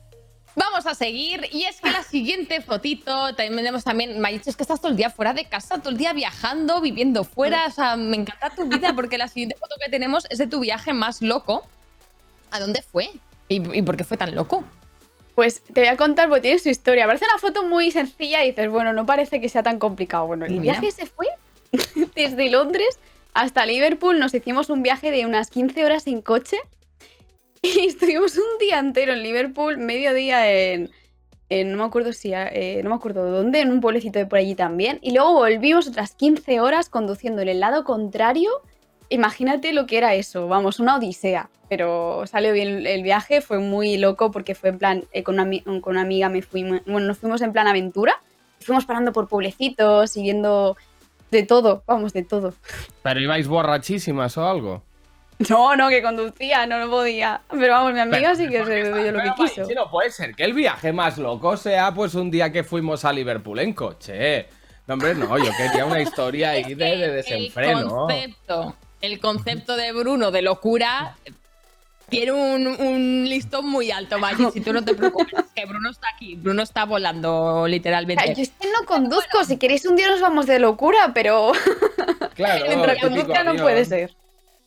Vamos 0.59 0.85
a 0.85 0.93
seguir. 0.93 1.47
Y 1.53 1.63
es 1.63 1.79
que 1.79 1.89
la 1.89 2.03
siguiente 2.03 2.59
fotito, 2.61 3.33
también 3.33 3.55
tenemos 3.55 3.85
también, 3.85 4.19
me 4.19 4.27
ha 4.27 4.31
dicho, 4.31 4.49
es 4.49 4.57
que 4.57 4.63
estás 4.63 4.81
todo 4.81 4.91
el 4.91 4.97
día 4.97 5.09
fuera 5.09 5.33
de 5.33 5.45
casa, 5.45 5.77
todo 5.79 5.89
el 5.89 5.97
día 5.97 6.11
viajando, 6.11 6.81
viviendo 6.81 7.23
fuera. 7.23 7.65
O 7.67 7.71
sea, 7.71 7.95
me 7.95 8.17
encanta 8.17 8.49
tu 8.49 8.67
vida 8.67 8.93
porque 8.93 9.17
la 9.17 9.29
siguiente 9.29 9.55
foto 9.55 9.75
que 9.81 9.89
tenemos 9.89 10.25
es 10.29 10.37
de 10.37 10.47
tu 10.47 10.59
viaje 10.59 10.91
más 10.93 11.21
loco. 11.21 11.65
¿A 12.51 12.59
dónde 12.59 12.81
fue? 12.81 13.09
¿Y, 13.47 13.77
y 13.77 13.81
por 13.81 13.95
qué 13.95 14.03
fue 14.03 14.17
tan 14.17 14.35
loco? 14.35 14.65
Pues 15.35 15.61
te 15.61 15.79
voy 15.79 15.87
a 15.87 15.95
contar 15.95 16.27
porque 16.27 16.41
tiene 16.41 16.59
su 16.59 16.67
historia. 16.67 17.05
Parece 17.05 17.23
una 17.23 17.39
foto 17.39 17.63
muy 17.63 17.91
sencilla 17.91 18.43
y 18.43 18.49
dices, 18.49 18.69
bueno, 18.69 18.91
no 18.91 19.05
parece 19.05 19.39
que 19.39 19.47
sea 19.47 19.63
tan 19.63 19.79
complicado. 19.79 20.27
Bueno, 20.27 20.45
el 20.45 20.59
Mira. 20.59 20.73
viaje 20.73 20.91
se 20.91 21.05
fue 21.05 21.27
desde 22.15 22.49
Londres 22.49 22.99
hasta 23.33 23.65
Liverpool. 23.65 24.19
Nos 24.19 24.33
hicimos 24.33 24.69
un 24.69 24.83
viaje 24.83 25.09
de 25.09 25.25
unas 25.25 25.49
15 25.49 25.85
horas 25.85 26.05
en 26.07 26.21
coche 26.21 26.57
y 27.61 27.87
estuvimos 27.87 28.35
un 28.37 28.57
día 28.59 28.79
entero 28.79 29.13
en 29.13 29.23
Liverpool, 29.23 29.77
medio 29.77 30.13
día 30.13 30.51
en, 30.51 30.89
en- 31.49 31.71
no 31.71 31.77
me 31.77 31.83
acuerdo 31.83 32.13
si, 32.13 32.31
eh, 32.33 32.81
no 32.83 32.89
me 32.89 32.95
acuerdo 32.95 33.29
dónde, 33.29 33.59
en 33.61 33.71
un 33.71 33.81
pueblecito 33.81 34.19
de 34.19 34.25
por 34.25 34.39
allí 34.39 34.55
también. 34.55 34.99
Y 35.01 35.11
luego 35.11 35.33
volvimos 35.33 35.87
otras 35.87 36.13
15 36.15 36.59
horas 36.61 36.89
conduciendo 36.89 37.41
en 37.41 37.49
el 37.49 37.59
lado 37.59 37.83
contrario. 37.83 38.49
Imagínate 39.09 39.73
lo 39.73 39.85
que 39.87 39.97
era 39.97 40.13
eso, 40.15 40.47
vamos, 40.47 40.79
una 40.79 40.95
odisea. 40.97 41.49
Pero 41.67 42.23
salió 42.25 42.51
bien 42.53 42.87
el 42.87 43.03
viaje, 43.03 43.41
fue 43.41 43.59
muy 43.59 43.97
loco 43.97 44.31
porque 44.31 44.55
fue 44.55 44.69
en 44.69 44.79
plan, 44.79 45.03
eh, 45.11 45.21
con, 45.23 45.39
una, 45.39 45.61
con 45.81 45.91
una 45.93 46.01
amiga 46.01 46.27
me 46.29 46.41
fuimos, 46.41 46.81
bueno, 46.85 47.07
nos 47.07 47.17
fuimos 47.19 47.41
en 47.41 47.51
plan 47.51 47.67
aventura. 47.67 48.19
Fuimos 48.59 48.85
parando 48.85 49.13
por 49.13 49.27
pueblecitos 49.27 50.17
y 50.17 50.21
viendo 50.23 50.75
de 51.31 51.43
todo, 51.43 51.83
vamos, 51.85 52.11
de 52.13 52.23
todo. 52.23 52.53
¿Pero 53.03 53.19
ibais 53.21 53.47
borrachísimas 53.47 54.35
o 54.37 54.45
algo? 54.47 54.83
No, 55.49 55.73
no, 55.77 55.87
que 55.87 56.01
conducía, 56.01 56.65
no, 56.67 56.79
no 56.79 56.89
podía. 56.89 57.39
Pero 57.49 57.73
vamos, 57.73 57.93
mi 57.93 57.99
amiga 58.01 58.35
sí 58.35 58.49
que 58.49 58.57
se 58.65 58.83
bebió 58.91 59.11
lo 59.13 59.23
que 59.23 59.31
quiso. 59.37 59.63
No 59.73 59.89
puede 59.89 60.11
ser 60.11 60.35
que 60.35 60.43
el 60.43 60.53
viaje 60.53 60.91
más 60.91 61.17
loco 61.17 61.55
sea 61.55 61.93
pues 61.93 62.13
un 62.13 62.29
día 62.29 62.51
que 62.51 62.63
fuimos 62.65 63.05
a 63.05 63.13
Liverpool 63.13 63.59
en 63.59 63.71
coche. 63.73 64.47
No, 64.85 64.95
hombre, 64.95 65.15
no, 65.15 65.37
yo 65.37 65.51
quería 65.55 65.85
una 65.85 66.01
historia 66.01 66.49
ahí 66.51 66.73
de, 66.73 66.75
de 66.75 67.05
El 67.05 67.13
desenfreno. 67.13 67.87
concepto, 67.89 68.75
el 69.01 69.19
concepto 69.21 69.77
de 69.77 69.93
Bruno 69.93 70.29
de 70.31 70.41
locura 70.41 71.15
Tiene 72.09 72.31
un, 72.33 72.67
un 72.67 73.29
listón 73.29 73.65
muy 73.69 73.91
alto, 73.91 74.17
Maggi, 74.19 74.47
si 74.51 74.59
tú 74.61 74.73
no 74.73 74.83
te 74.83 74.93
preocupes, 74.95 75.45
que 75.55 75.65
Bruno 75.65 75.89
está 75.91 76.07
aquí, 76.13 76.35
Bruno 76.35 76.63
está 76.63 76.83
volando 76.85 77.65
literalmente. 77.67 78.33
Yo 78.35 78.41
es 78.41 78.49
que 78.59 78.67
no 78.77 78.85
conduzco, 78.85 79.43
si 79.45 79.57
queréis 79.57 79.85
un 79.85 79.95
día 79.95 80.09
nos 80.09 80.19
vamos 80.19 80.47
de 80.47 80.59
locura, 80.59 81.11
pero 81.13 81.51
Claro, 82.35 82.65
mientras 82.67 82.97
conduzca 82.99 83.43
no 83.43 83.55
puede 83.55 83.85
ser. 83.85 84.18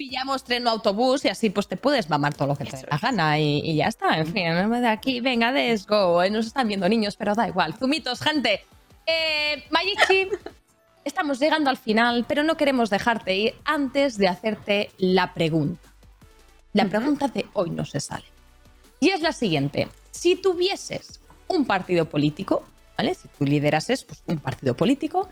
Pillamos 0.02 0.42
tren 0.42 0.66
o 0.66 0.70
autobús 0.70 1.24
y 1.24 1.28
así 1.28 1.48
pues 1.48 1.68
te 1.68 1.76
puedes 1.76 2.10
mamar 2.10 2.34
todo 2.34 2.48
lo 2.48 2.56
que 2.56 2.64
te 2.64 2.76
dé 2.76 2.86
la 2.90 2.98
gana 2.98 3.38
y, 3.38 3.60
y 3.60 3.76
ya 3.76 3.86
está. 3.86 4.18
En 4.18 4.26
fin, 4.26 4.46
da 4.82 4.90
aquí, 4.90 5.20
venga, 5.20 5.52
let's 5.52 5.86
go. 5.86 6.20
Eh, 6.20 6.28
Nos 6.28 6.48
están 6.48 6.66
viendo 6.66 6.88
niños, 6.88 7.14
pero 7.14 7.36
da 7.36 7.46
igual. 7.46 7.74
Zumitos, 7.74 8.20
gente. 8.20 8.64
Eh, 9.06 9.62
Mayichi, 9.70 10.28
estamos 11.04 11.38
llegando 11.38 11.70
al 11.70 11.76
final, 11.76 12.24
pero 12.26 12.42
no 12.42 12.56
queremos 12.56 12.90
dejarte 12.90 13.36
ir 13.36 13.54
antes 13.64 14.18
de 14.18 14.26
hacerte 14.26 14.90
la 14.98 15.32
pregunta. 15.34 15.88
La 16.72 16.86
pregunta 16.86 17.28
de 17.28 17.46
hoy 17.52 17.70
no 17.70 17.84
se 17.84 18.00
sale. 18.00 18.24
Y 18.98 19.10
es 19.10 19.20
la 19.20 19.30
siguiente. 19.30 19.86
Si 20.10 20.34
tuvieses 20.34 21.20
un 21.46 21.64
partido 21.64 22.06
político, 22.08 22.64
¿vale? 22.98 23.14
Si 23.14 23.28
tú 23.28 23.44
liderases 23.44 24.02
pues, 24.02 24.20
un 24.26 24.38
partido 24.38 24.74
político, 24.74 25.28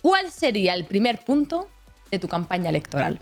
¿cuál 0.00 0.32
sería 0.32 0.72
el 0.72 0.86
primer 0.86 1.22
punto 1.22 1.68
de 2.10 2.18
tu 2.18 2.26
campaña 2.26 2.70
electoral? 2.70 3.20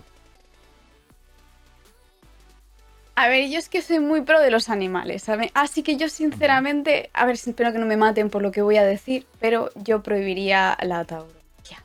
A 3.15 3.27
ver, 3.27 3.47
yo 3.49 3.59
es 3.59 3.69
que 3.69 3.81
soy 3.83 3.99
muy 3.99 4.21
pro 4.21 4.39
de 4.41 4.49
los 4.49 4.69
animales, 4.69 5.21
¿sabes? 5.23 5.51
Así 5.53 5.83
que 5.83 5.97
yo 5.97 6.09
sinceramente, 6.09 7.11
a 7.13 7.25
ver, 7.25 7.35
espero 7.35 7.71
que 7.71 7.77
no 7.77 7.85
me 7.85 7.95
maten 7.95 8.29
por 8.31 8.41
lo 8.41 8.51
que 8.51 8.61
voy 8.63 8.77
a 8.77 8.83
decir, 8.83 9.25
pero 9.39 9.69
yo 9.75 10.01
prohibiría 10.01 10.75
la 10.81 11.05
tauromaquia. 11.05 11.83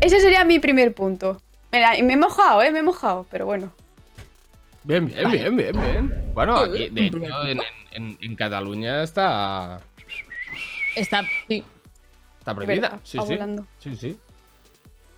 Ese 0.00 0.20
sería 0.20 0.44
mi 0.44 0.58
primer 0.60 0.94
punto. 0.94 1.42
Mira, 1.70 1.96
y 1.98 2.02
me 2.02 2.14
he 2.14 2.16
mojado, 2.16 2.62
¿eh? 2.62 2.70
Me 2.70 2.78
he 2.78 2.82
mojado, 2.82 3.26
pero 3.30 3.44
bueno. 3.44 3.70
Bien, 4.84 5.04
bien, 5.06 5.30
bien, 5.30 5.56
bien, 5.56 5.72
bien. 5.78 6.30
Bueno, 6.32 6.56
aquí, 6.56 6.88
de 6.88 7.06
hecho, 7.06 7.18
en, 7.46 7.60
en- 7.92 8.18
en 8.22 8.36
Cataluña 8.36 9.02
está, 9.02 9.80
Está, 10.96 11.22
sí. 11.48 11.62
está 12.38 12.54
prohibida. 12.54 12.98
Sí, 13.04 13.18
sí. 13.26 13.34
volando. 13.34 13.66
Sí, 13.78 13.94
sí. 13.94 14.18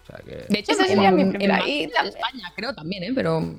O 0.03 0.07
sea 0.07 0.19
que... 0.25 0.47
De 0.49 0.59
hecho, 0.59 0.73
Esa 0.73 0.83
en- 0.83 0.89
sería 0.89 1.13
mi 1.13 1.23
en- 1.23 1.31
primera. 1.31 1.61
en 1.65 1.91
España, 2.07 2.53
creo 2.57 2.75
también, 2.75 3.05
¿eh? 3.05 3.13
Pero 3.15 3.55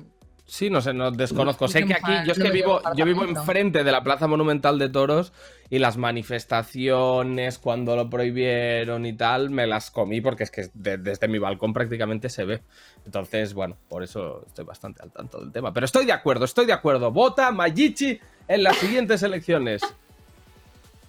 Sí, 0.52 0.68
no 0.68 0.82
sé, 0.82 0.92
no 0.92 1.10
desconozco. 1.10 1.64
No 1.64 1.68
Sé 1.70 1.86
que 1.86 1.94
aquí, 1.94 2.12
yo 2.26 2.32
es 2.32 2.38
que 2.38 2.50
vivo, 2.50 2.82
yo 2.94 3.06
vivo 3.06 3.24
enfrente 3.24 3.84
de 3.84 3.90
la 3.90 4.04
Plaza 4.04 4.26
Monumental 4.26 4.78
de 4.78 4.90
Toros 4.90 5.32
y 5.70 5.78
las 5.78 5.96
manifestaciones 5.96 7.58
cuando 7.58 7.96
lo 7.96 8.10
prohibieron 8.10 9.06
y 9.06 9.14
tal, 9.14 9.48
me 9.48 9.66
las 9.66 9.90
comí 9.90 10.20
porque 10.20 10.42
es 10.42 10.50
que 10.50 10.68
de- 10.74 10.98
desde 10.98 11.26
mi 11.26 11.38
balcón 11.38 11.72
prácticamente 11.72 12.28
se 12.28 12.44
ve. 12.44 12.60
Entonces, 13.06 13.54
bueno, 13.54 13.78
por 13.88 14.02
eso 14.02 14.44
estoy 14.46 14.66
bastante 14.66 15.02
al 15.02 15.10
tanto 15.10 15.40
del 15.40 15.52
tema. 15.52 15.72
Pero 15.72 15.86
estoy 15.86 16.04
de 16.04 16.12
acuerdo, 16.12 16.44
estoy 16.44 16.66
de 16.66 16.74
acuerdo. 16.74 17.10
Vota 17.10 17.50
Mayichi 17.50 18.20
en 18.46 18.62
las 18.62 18.76
siguientes 18.76 19.22
elecciones. 19.22 19.80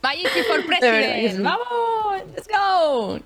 Mayichi 0.02 0.42
for 0.48 0.66
president. 0.68 1.44
¡Vamos! 1.44 2.24
¡Let's 2.34 2.48
go! 2.48 3.20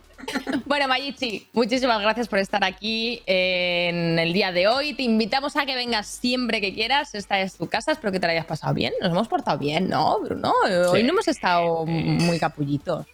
Bueno, 0.66 0.88
Mayichi, 0.88 1.48
muchísimas 1.54 2.02
gracias 2.02 2.28
por 2.28 2.40
estar 2.40 2.64
aquí 2.64 3.22
en 3.26 4.20
el 4.20 4.34
día 4.34 4.52
de 4.52 4.68
hoy. 4.68 4.94
Te 4.94 5.04
invitamos 5.04 5.56
a 5.56 5.66
que 5.66 5.76
vengas 5.76 6.08
siempre 6.08 6.60
que 6.62 6.74
quieras. 6.74 7.16
Esta 7.16 7.40
es 7.40 7.56
tu 7.58 7.68
casa. 7.68 7.92
Espero 7.92 8.12
que 8.12 8.20
te 8.20 8.28
la 8.28 8.34
hayas 8.34 8.46
pasado 8.46 8.74
bien. 8.74 8.94
Nos 9.02 9.12
hemos 9.12 9.28
portado 9.28 9.58
bien, 9.58 9.88
¿no, 9.90 10.20
Bruno? 10.20 10.54
Hoy 10.90 11.02
Sí. 11.02 11.04
no 11.06 11.14
hemos 11.14 11.28
estado 11.28 11.86
muy 11.86 12.40
capullitos. 12.40 13.06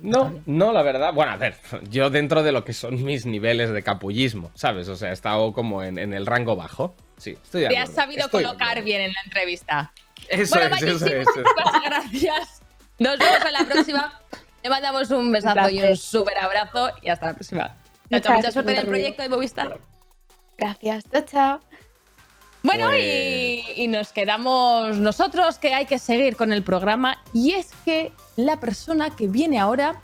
No, 0.00 0.32
no, 0.46 0.72
la 0.72 0.82
verdad. 0.82 1.12
Bueno, 1.12 1.32
a 1.32 1.36
ver, 1.36 1.56
yo 1.90 2.08
dentro 2.08 2.42
de 2.42 2.52
lo 2.52 2.64
que 2.64 2.72
son 2.72 3.02
mis 3.04 3.26
niveles 3.26 3.70
de 3.70 3.82
capullismo, 3.82 4.50
¿sabes? 4.54 4.88
O 4.88 4.96
sea, 4.96 5.10
he 5.10 5.12
estado 5.12 5.52
como 5.52 5.82
en, 5.82 5.98
en 5.98 6.14
el 6.14 6.24
rango 6.24 6.54
bajo. 6.56 6.94
Sí, 7.16 7.30
estoy 7.42 7.62
de 7.62 7.68
Te 7.68 7.78
has 7.78 7.90
sabido 7.90 8.26
estoy 8.26 8.44
colocar 8.44 8.82
bien 8.84 9.00
en 9.02 9.12
la 9.12 9.20
entrevista. 9.24 9.92
Eso 10.28 10.56
bueno, 10.58 10.76
es, 10.76 10.82
eso 10.82 11.04
Mayichi, 11.04 11.16
es. 11.16 11.28
eso 11.28 11.40
es. 11.40 11.46
muchas 11.64 11.82
gracias. 11.84 12.62
Nos 12.98 13.18
vemos 13.18 13.44
en 13.44 13.52
la 13.52 13.64
próxima. 13.64 14.20
Te 14.62 14.68
mandamos 14.68 15.10
un 15.10 15.30
besazo 15.32 15.68
y 15.70 15.80
un 15.82 15.96
súper 15.96 16.38
abrazo 16.38 16.90
y 17.02 17.08
hasta 17.08 17.26
la 17.26 17.34
próxima. 17.34 17.62
Chao, 17.68 17.76
Muchas 18.10 18.22
chao, 18.22 18.32
mucha 18.32 18.32
gracias 18.32 18.54
suerte 18.54 18.72
en 18.72 18.78
el 18.78 18.86
proyecto 18.86 19.22
de 19.22 19.28
Movistar. 19.28 19.78
Gracias, 20.56 21.04
chao, 21.12 21.22
chao. 21.22 21.60
Bueno, 22.62 22.86
Pues- 22.88 23.04
y, 23.04 23.64
y 23.76 23.88
nos 23.88 24.12
quedamos 24.12 24.96
nosotros, 24.96 25.58
que 25.58 25.74
hay 25.74 25.86
que 25.86 25.98
seguir 25.98 26.36
con 26.36 26.52
el 26.52 26.62
programa. 26.64 27.22
Y 27.32 27.52
es 27.52 27.70
que 27.84 28.12
la 28.36 28.58
persona 28.58 29.14
que 29.14 29.28
viene 29.28 29.60
ahora, 29.60 30.00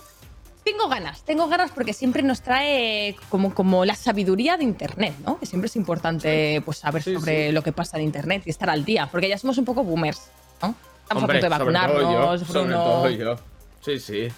tengo 0.64 0.88
ganas, 0.88 1.24
tengo 1.24 1.48
ganas 1.48 1.72
porque 1.72 1.92
siempre 1.92 2.22
nos 2.22 2.40
trae 2.42 3.16
como, 3.28 3.52
como 3.54 3.84
la 3.84 3.96
sabiduría 3.96 4.56
de 4.56 4.62
Internet, 4.64 5.14
¿no? 5.26 5.38
Que 5.40 5.46
siempre 5.46 5.66
es 5.66 5.74
importante 5.76 6.62
pues, 6.64 6.78
saber 6.78 7.02
Sí, 7.02 7.14
sobre 7.14 7.48
sí. 7.48 7.52
lo 7.52 7.62
que 7.62 7.72
pasa 7.72 7.96
en 7.98 8.04
Internet 8.04 8.44
y 8.46 8.50
estar 8.50 8.70
al 8.70 8.84
día, 8.84 9.08
porque 9.10 9.28
ya 9.28 9.36
somos 9.36 9.58
un 9.58 9.64
poco 9.64 9.82
boomers, 9.82 10.30
¿no? 10.62 10.74
Estamos 11.02 11.24
Hombre, 11.24 11.38
a 11.38 11.40
punto 11.40 11.54
de 11.54 11.58
sobre 11.64 11.74
todo 11.74 12.00
yo, 12.00 12.06
vacunarnos, 12.08 12.40
sobre 12.46 12.72
todo 12.72 13.10
yo. 13.10 13.36
Sí, 13.80 13.98
sí. 13.98 14.28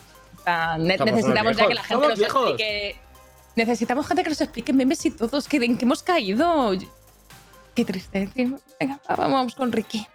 Sea, 0.46 0.78
ne- 0.78 0.96
necesitamos 0.96 1.56
ya 1.56 1.66
que 1.66 1.74
la 1.74 1.82
gente 1.82 2.06
nos 2.08 2.18
viejos. 2.18 2.50
explique. 2.50 3.00
Necesitamos 3.56 4.06
gente 4.06 4.22
que 4.22 4.28
nos 4.28 4.40
explique 4.40 4.72
memes 4.72 5.04
y 5.06 5.10
todos, 5.10 5.48
que 5.48 5.56
en 5.56 5.76
qué 5.76 5.84
hemos 5.84 6.04
caído. 6.04 6.70
Qué 7.74 7.84
triste. 7.84 8.30
Venga, 8.78 9.00
va- 9.10 9.16
vamos 9.16 9.56
con 9.56 9.72
Ricky. 9.72 10.06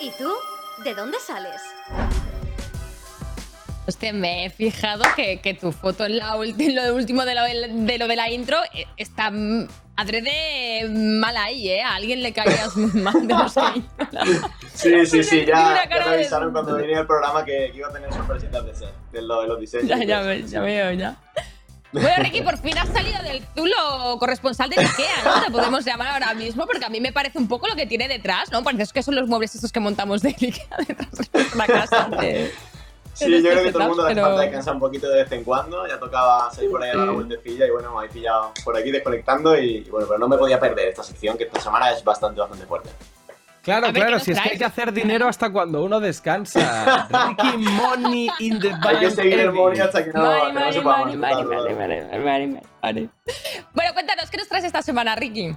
¿Y 0.00 0.10
tú? 0.18 0.30
¿De 0.84 0.94
dónde 0.94 1.18
sales? 1.18 1.60
Hostia, 3.88 4.12
me 4.12 4.46
he 4.46 4.50
fijado 4.50 5.04
que, 5.14 5.40
que 5.40 5.54
tu 5.54 5.70
foto 5.72 6.06
en, 6.06 6.16
la 6.18 6.34
lo 6.86 6.94
último 6.94 7.24
de 7.24 7.34
lo 7.34 7.42
de, 7.44 7.98
lo 7.98 8.08
de 8.08 8.16
la 8.16 8.30
intro 8.30 8.58
eh, 8.74 8.86
está 8.96 9.30
adrede 9.98 10.88
mal 10.90 11.36
ahí, 11.36 11.70
¿eh? 11.70 11.82
A 11.82 11.94
alguien 11.94 12.22
le 12.22 12.32
caías 12.32 12.76
mal 12.76 13.26
de 13.26 13.34
los 13.34 13.56
que. 13.56 13.82
Sí, 14.74 15.06
sí, 15.06 15.22
sí, 15.24 15.44
ya, 15.46 15.86
ya 15.88 15.98
me 15.98 16.04
de- 16.10 16.14
avisaron 16.16 16.52
cuando 16.52 16.76
venía 16.76 17.00
el 17.00 17.06
programa 17.06 17.44
que, 17.44 17.70
que 17.72 17.78
iba 17.78 17.88
a 17.88 17.92
tener 17.92 18.12
sorpresitas 18.12 18.64
de, 18.64 18.72
de, 19.12 19.22
lo- 19.22 19.40
de 19.42 19.48
los 19.48 19.60
diseños. 19.60 19.88
Ya, 19.88 20.04
ya, 20.04 20.34
ya 20.34 20.60
veo, 20.60 20.92
ya. 20.92 21.16
Bueno, 21.92 22.10
Ricky, 22.18 22.42
por 22.42 22.58
fin 22.58 22.76
has 22.76 22.88
salido 22.90 23.22
del 23.22 23.42
zulo 23.56 24.18
corresponsal 24.18 24.68
de 24.68 24.76
Ikea, 24.80 25.22
¿no? 25.24 25.44
Te 25.44 25.50
podemos 25.50 25.82
llamar 25.84 26.08
ahora 26.08 26.34
mismo 26.34 26.66
porque 26.66 26.84
a 26.84 26.90
mí 26.90 27.00
me 27.00 27.10
parece 27.12 27.38
un 27.38 27.48
poco 27.48 27.68
lo 27.68 27.74
que 27.76 27.86
tiene 27.86 28.06
detrás, 28.06 28.50
¿no? 28.52 28.62
Parece 28.62 28.92
que 28.92 29.02
son 29.02 29.14
los 29.14 29.26
muebles 29.28 29.54
estos 29.54 29.72
que 29.72 29.80
montamos 29.80 30.20
de 30.20 30.30
Ikea 30.30 30.66
detrás 30.86 31.10
de 31.32 31.56
la 31.56 31.66
casa. 31.66 32.08
de- 32.20 32.52
Sí, 33.16 33.42
yo 33.42 33.50
creo 33.50 33.62
que 33.64 33.72
todo 33.72 33.82
el 33.82 33.88
mundo 33.88 34.08
le 34.08 34.14
Pero- 34.14 34.26
falta 34.26 34.42
descansar 34.42 34.74
un 34.74 34.80
poquito 34.80 35.08
de 35.08 35.22
vez 35.22 35.32
en 35.32 35.42
cuando. 35.42 35.86
Ya 35.86 35.98
tocaba 35.98 36.50
salir 36.52 36.70
por 36.70 36.82
ahí 36.82 36.90
a 36.90 36.96
dar 36.96 37.02
una 37.04 37.12
vueltecilla 37.12 37.66
y 37.66 37.70
bueno, 37.70 37.90
me 37.90 37.96
habéis 37.98 38.12
pillado 38.12 38.52
por 38.64 38.76
aquí 38.76 38.90
desconectando 38.90 39.58
y, 39.58 39.76
y 39.78 39.90
bueno, 39.90 40.06
pero 40.06 40.18
no 40.18 40.28
me 40.28 40.36
podía 40.36 40.60
perder 40.60 40.88
esta 40.88 41.02
sección 41.02 41.38
que 41.38 41.44
esta 41.44 41.60
semana 41.60 41.90
es 41.92 42.04
bastante, 42.04 42.40
bastante 42.40 42.66
fuerte. 42.66 42.90
Claro, 43.62 43.86
ver, 43.86 43.94
claro, 43.94 44.18
¿qué 44.18 44.24
si 44.24 44.30
es 44.32 44.40
que 44.40 44.50
hay 44.50 44.58
que 44.58 44.64
hacer 44.64 44.92
dinero 44.92 45.26
hasta 45.26 45.50
cuando 45.50 45.82
uno 45.82 45.98
descansa. 45.98 47.08
Ricky 47.10 47.56
Money 47.56 48.30
in 48.38 48.60
the 48.60 48.68
bank. 48.68 48.86
Hay 48.86 48.98
que 48.98 49.10
seguir 49.10 49.40
el 49.40 49.52
money 49.52 49.80
hasta 49.80 50.04
que 50.04 50.12
no, 50.12 50.22
Mari, 50.22 50.40
que 50.46 50.52
no 50.52 50.60
Mari, 50.60 50.72
se 50.74 50.80
pueda 50.82 50.96
Mari, 50.98 51.16
más 51.16 51.18
Mari, 51.18 51.36
disfrutar, 51.36 51.62
Mari, 51.62 51.74
¿verdad? 51.74 52.10
Mari, 52.10 52.46
Mari, 52.46 52.46
Mari, 52.46 52.66
Mari. 52.82 53.10
Bueno, 53.74 53.92
cuéntanos, 53.92 54.30
¿qué 54.30 54.36
nos 54.36 54.46
traes 54.48 54.64
esta 54.64 54.82
semana, 54.82 55.16
Ricky? 55.16 55.56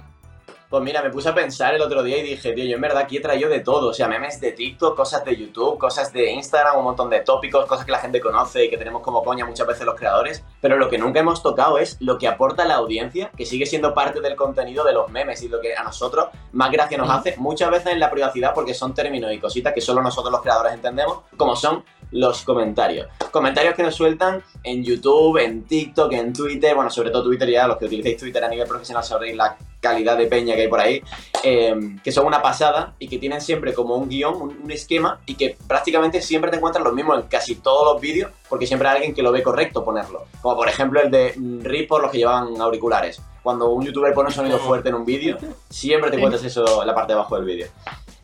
Pues 0.70 0.84
mira, 0.84 1.02
me 1.02 1.10
puse 1.10 1.28
a 1.28 1.34
pensar 1.34 1.74
el 1.74 1.82
otro 1.82 2.00
día 2.04 2.18
y 2.18 2.22
dije, 2.22 2.52
tío, 2.52 2.64
yo 2.64 2.76
en 2.76 2.80
verdad 2.80 3.02
aquí 3.02 3.16
he 3.16 3.20
traído 3.20 3.50
de 3.50 3.58
todo. 3.58 3.88
O 3.88 3.92
sea, 3.92 4.06
memes 4.06 4.40
de 4.40 4.52
TikTok, 4.52 4.96
cosas 4.96 5.24
de 5.24 5.36
YouTube, 5.36 5.76
cosas 5.78 6.12
de 6.12 6.30
Instagram, 6.30 6.78
un 6.78 6.84
montón 6.84 7.10
de 7.10 7.22
tópicos, 7.22 7.66
cosas 7.66 7.84
que 7.84 7.90
la 7.90 7.98
gente 7.98 8.20
conoce 8.20 8.66
y 8.66 8.70
que 8.70 8.78
tenemos 8.78 9.02
como 9.02 9.24
coña 9.24 9.44
muchas 9.44 9.66
veces 9.66 9.84
los 9.84 9.96
creadores. 9.96 10.44
Pero 10.60 10.76
lo 10.76 10.88
que 10.88 10.96
nunca 10.96 11.18
hemos 11.18 11.42
tocado 11.42 11.78
es 11.78 11.96
lo 11.98 12.18
que 12.18 12.28
aporta 12.28 12.64
la 12.66 12.76
audiencia, 12.76 13.32
que 13.36 13.46
sigue 13.46 13.66
siendo 13.66 13.92
parte 13.94 14.20
del 14.20 14.36
contenido 14.36 14.84
de 14.84 14.92
los 14.92 15.08
memes 15.08 15.42
y 15.42 15.48
lo 15.48 15.60
que 15.60 15.74
a 15.74 15.82
nosotros 15.82 16.28
más 16.52 16.70
gracia 16.70 16.96
nos 16.96 17.10
hace, 17.10 17.34
muchas 17.36 17.68
veces 17.68 17.88
en 17.88 17.98
la 17.98 18.08
privacidad, 18.08 18.54
porque 18.54 18.72
son 18.72 18.94
términos 18.94 19.32
y 19.32 19.40
cositas 19.40 19.74
que 19.74 19.80
solo 19.80 20.02
nosotros 20.02 20.30
los 20.30 20.40
creadores 20.40 20.72
entendemos, 20.72 21.18
como 21.36 21.56
son 21.56 21.84
los 22.12 22.42
comentarios. 22.42 23.08
Comentarios 23.30 23.74
que 23.74 23.82
nos 23.82 23.94
sueltan 23.94 24.42
en 24.62 24.82
YouTube, 24.82 25.38
en 25.38 25.64
TikTok, 25.64 26.12
en 26.12 26.32
Twitter, 26.32 26.74
bueno, 26.74 26.90
sobre 26.90 27.10
todo 27.10 27.24
Twitter 27.24 27.48
ya, 27.48 27.66
los 27.66 27.76
que 27.76 27.86
utilicéis 27.86 28.16
Twitter 28.16 28.42
a 28.44 28.48
nivel 28.48 28.66
profesional 28.66 29.04
sabréis 29.04 29.36
la 29.36 29.56
calidad 29.80 30.16
de 30.16 30.26
peña 30.26 30.54
que 30.54 30.62
hay 30.62 30.68
por 30.68 30.80
ahí, 30.80 31.02
eh, 31.42 31.74
que 32.04 32.12
son 32.12 32.26
una 32.26 32.42
pasada 32.42 32.94
y 32.98 33.08
que 33.08 33.18
tienen 33.18 33.40
siempre 33.40 33.72
como 33.72 33.96
un 33.96 34.08
guion, 34.08 34.34
un, 34.34 34.58
un 34.62 34.70
esquema 34.70 35.20
y 35.26 35.34
que 35.34 35.56
prácticamente 35.66 36.20
siempre 36.20 36.50
te 36.50 36.58
encuentras 36.58 36.84
los 36.84 36.92
mismos 36.92 37.18
en 37.18 37.28
casi 37.28 37.56
todos 37.56 37.94
los 37.94 38.00
vídeos 38.00 38.30
porque 38.48 38.66
siempre 38.66 38.88
hay 38.88 38.96
alguien 38.96 39.14
que 39.14 39.22
lo 39.22 39.32
ve 39.32 39.42
correcto 39.42 39.84
ponerlo. 39.84 40.26
Como 40.42 40.56
por 40.56 40.68
ejemplo 40.68 41.00
el 41.00 41.10
de 41.10 41.34
mm, 41.36 41.62
RIP 41.62 41.88
por 41.88 42.02
los 42.02 42.10
que 42.10 42.18
llevan 42.18 42.60
auriculares. 42.60 43.22
Cuando 43.42 43.70
un 43.70 43.86
youtuber 43.86 44.12
pone 44.12 44.28
un 44.28 44.34
sonido 44.34 44.58
fuerte 44.66 44.90
en 44.90 44.96
un 44.96 45.04
vídeo, 45.04 45.38
siempre 45.70 46.10
te 46.10 46.16
encuentras 46.16 46.44
eso 46.44 46.82
en 46.82 46.86
la 46.86 46.94
parte 46.94 47.12
de 47.12 47.18
abajo 47.18 47.36
del 47.36 47.44
vídeo. 47.46 47.68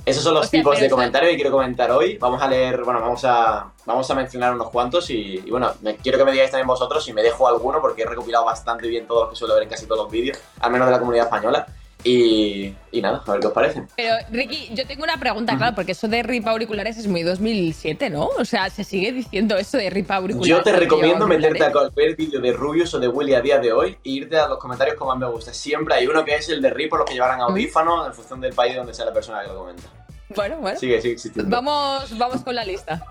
Esos 0.06 0.22
son 0.22 0.34
los 0.34 0.48
tipos 0.50 0.74
de 0.78 0.88
comentarios 0.88 1.30
que 1.32 1.36
quiero 1.36 1.50
comentar 1.50 1.90
hoy. 1.90 2.16
Vamos 2.16 2.40
a 2.40 2.46
leer, 2.46 2.82
bueno, 2.84 3.00
vamos 3.00 3.24
a, 3.24 3.72
vamos 3.84 4.08
a 4.08 4.14
mencionar 4.14 4.54
unos 4.54 4.70
cuantos 4.70 5.10
y, 5.10 5.42
y 5.44 5.50
bueno, 5.50 5.72
me- 5.82 5.96
quiero 5.96 6.16
que 6.16 6.24
me 6.24 6.30
digáis 6.30 6.50
también 6.52 6.68
vosotros 6.68 7.04
si 7.04 7.12
me 7.12 7.22
dejo 7.22 7.48
alguno 7.48 7.80
porque 7.80 8.02
he 8.02 8.06
recopilado 8.06 8.44
bastante 8.44 8.86
bien 8.86 9.06
todos 9.08 9.22
los 9.22 9.30
que 9.30 9.36
suelo 9.36 9.54
ver 9.54 9.64
en 9.64 9.68
casi 9.68 9.84
todos 9.86 10.02
los 10.04 10.10
vídeos, 10.10 10.38
al 10.60 10.70
menos 10.70 10.86
de 10.86 10.92
la 10.92 10.98
comunidad 11.00 11.24
española. 11.26 11.66
Y, 12.08 12.72
y 12.92 13.02
nada, 13.02 13.20
a 13.26 13.32
ver 13.32 13.40
qué 13.40 13.46
os 13.48 13.52
parece. 13.52 13.82
Pero, 13.96 14.14
Ricky, 14.30 14.70
yo 14.72 14.86
tengo 14.86 15.02
una 15.02 15.18
pregunta, 15.18 15.56
claro, 15.56 15.74
porque 15.74 15.90
eso 15.90 16.06
de 16.06 16.22
rip 16.22 16.46
auriculares 16.46 16.96
es 16.98 17.08
muy 17.08 17.24
2007, 17.24 18.10
¿no? 18.10 18.26
O 18.38 18.44
sea, 18.44 18.70
se 18.70 18.84
sigue 18.84 19.10
diciendo 19.10 19.56
eso 19.56 19.76
de 19.76 19.90
rip 19.90 20.08
auriculares. 20.12 20.48
Yo 20.48 20.62
te 20.62 20.70
recomiendo 20.70 21.26
meterte 21.26 21.64
a 21.64 21.72
cualquier 21.72 22.14
vídeo 22.14 22.40
de 22.40 22.52
Rubius 22.52 22.94
o 22.94 23.00
de 23.00 23.08
Willy 23.08 23.34
a 23.34 23.40
día 23.40 23.58
de 23.58 23.72
hoy 23.72 23.98
e 24.04 24.10
irte 24.10 24.38
a 24.38 24.46
los 24.46 24.58
comentarios 24.58 24.96
como 24.96 25.10
más 25.10 25.18
me 25.18 25.26
gusta. 25.28 25.52
Siempre 25.52 25.96
hay 25.96 26.06
uno 26.06 26.24
que 26.24 26.36
es 26.36 26.48
el 26.48 26.62
de 26.62 26.70
Rip 26.70 26.90
por 26.90 27.00
los 27.00 27.08
que 27.08 27.14
llevarán 27.14 27.40
audífonos 27.40 28.06
en 28.06 28.14
función 28.14 28.40
del 28.40 28.52
país 28.52 28.76
donde 28.76 28.94
sea 28.94 29.06
la 29.06 29.12
persona 29.12 29.42
que 29.42 29.48
lo 29.48 29.58
comenta. 29.58 29.82
Bueno, 30.28 30.58
bueno. 30.58 30.78
Sigue, 30.78 31.00
sigue 31.00 31.14
existiendo. 31.14 31.50
Vamos, 31.50 32.16
vamos 32.16 32.42
con 32.42 32.54
la 32.54 32.64
lista. 32.64 33.02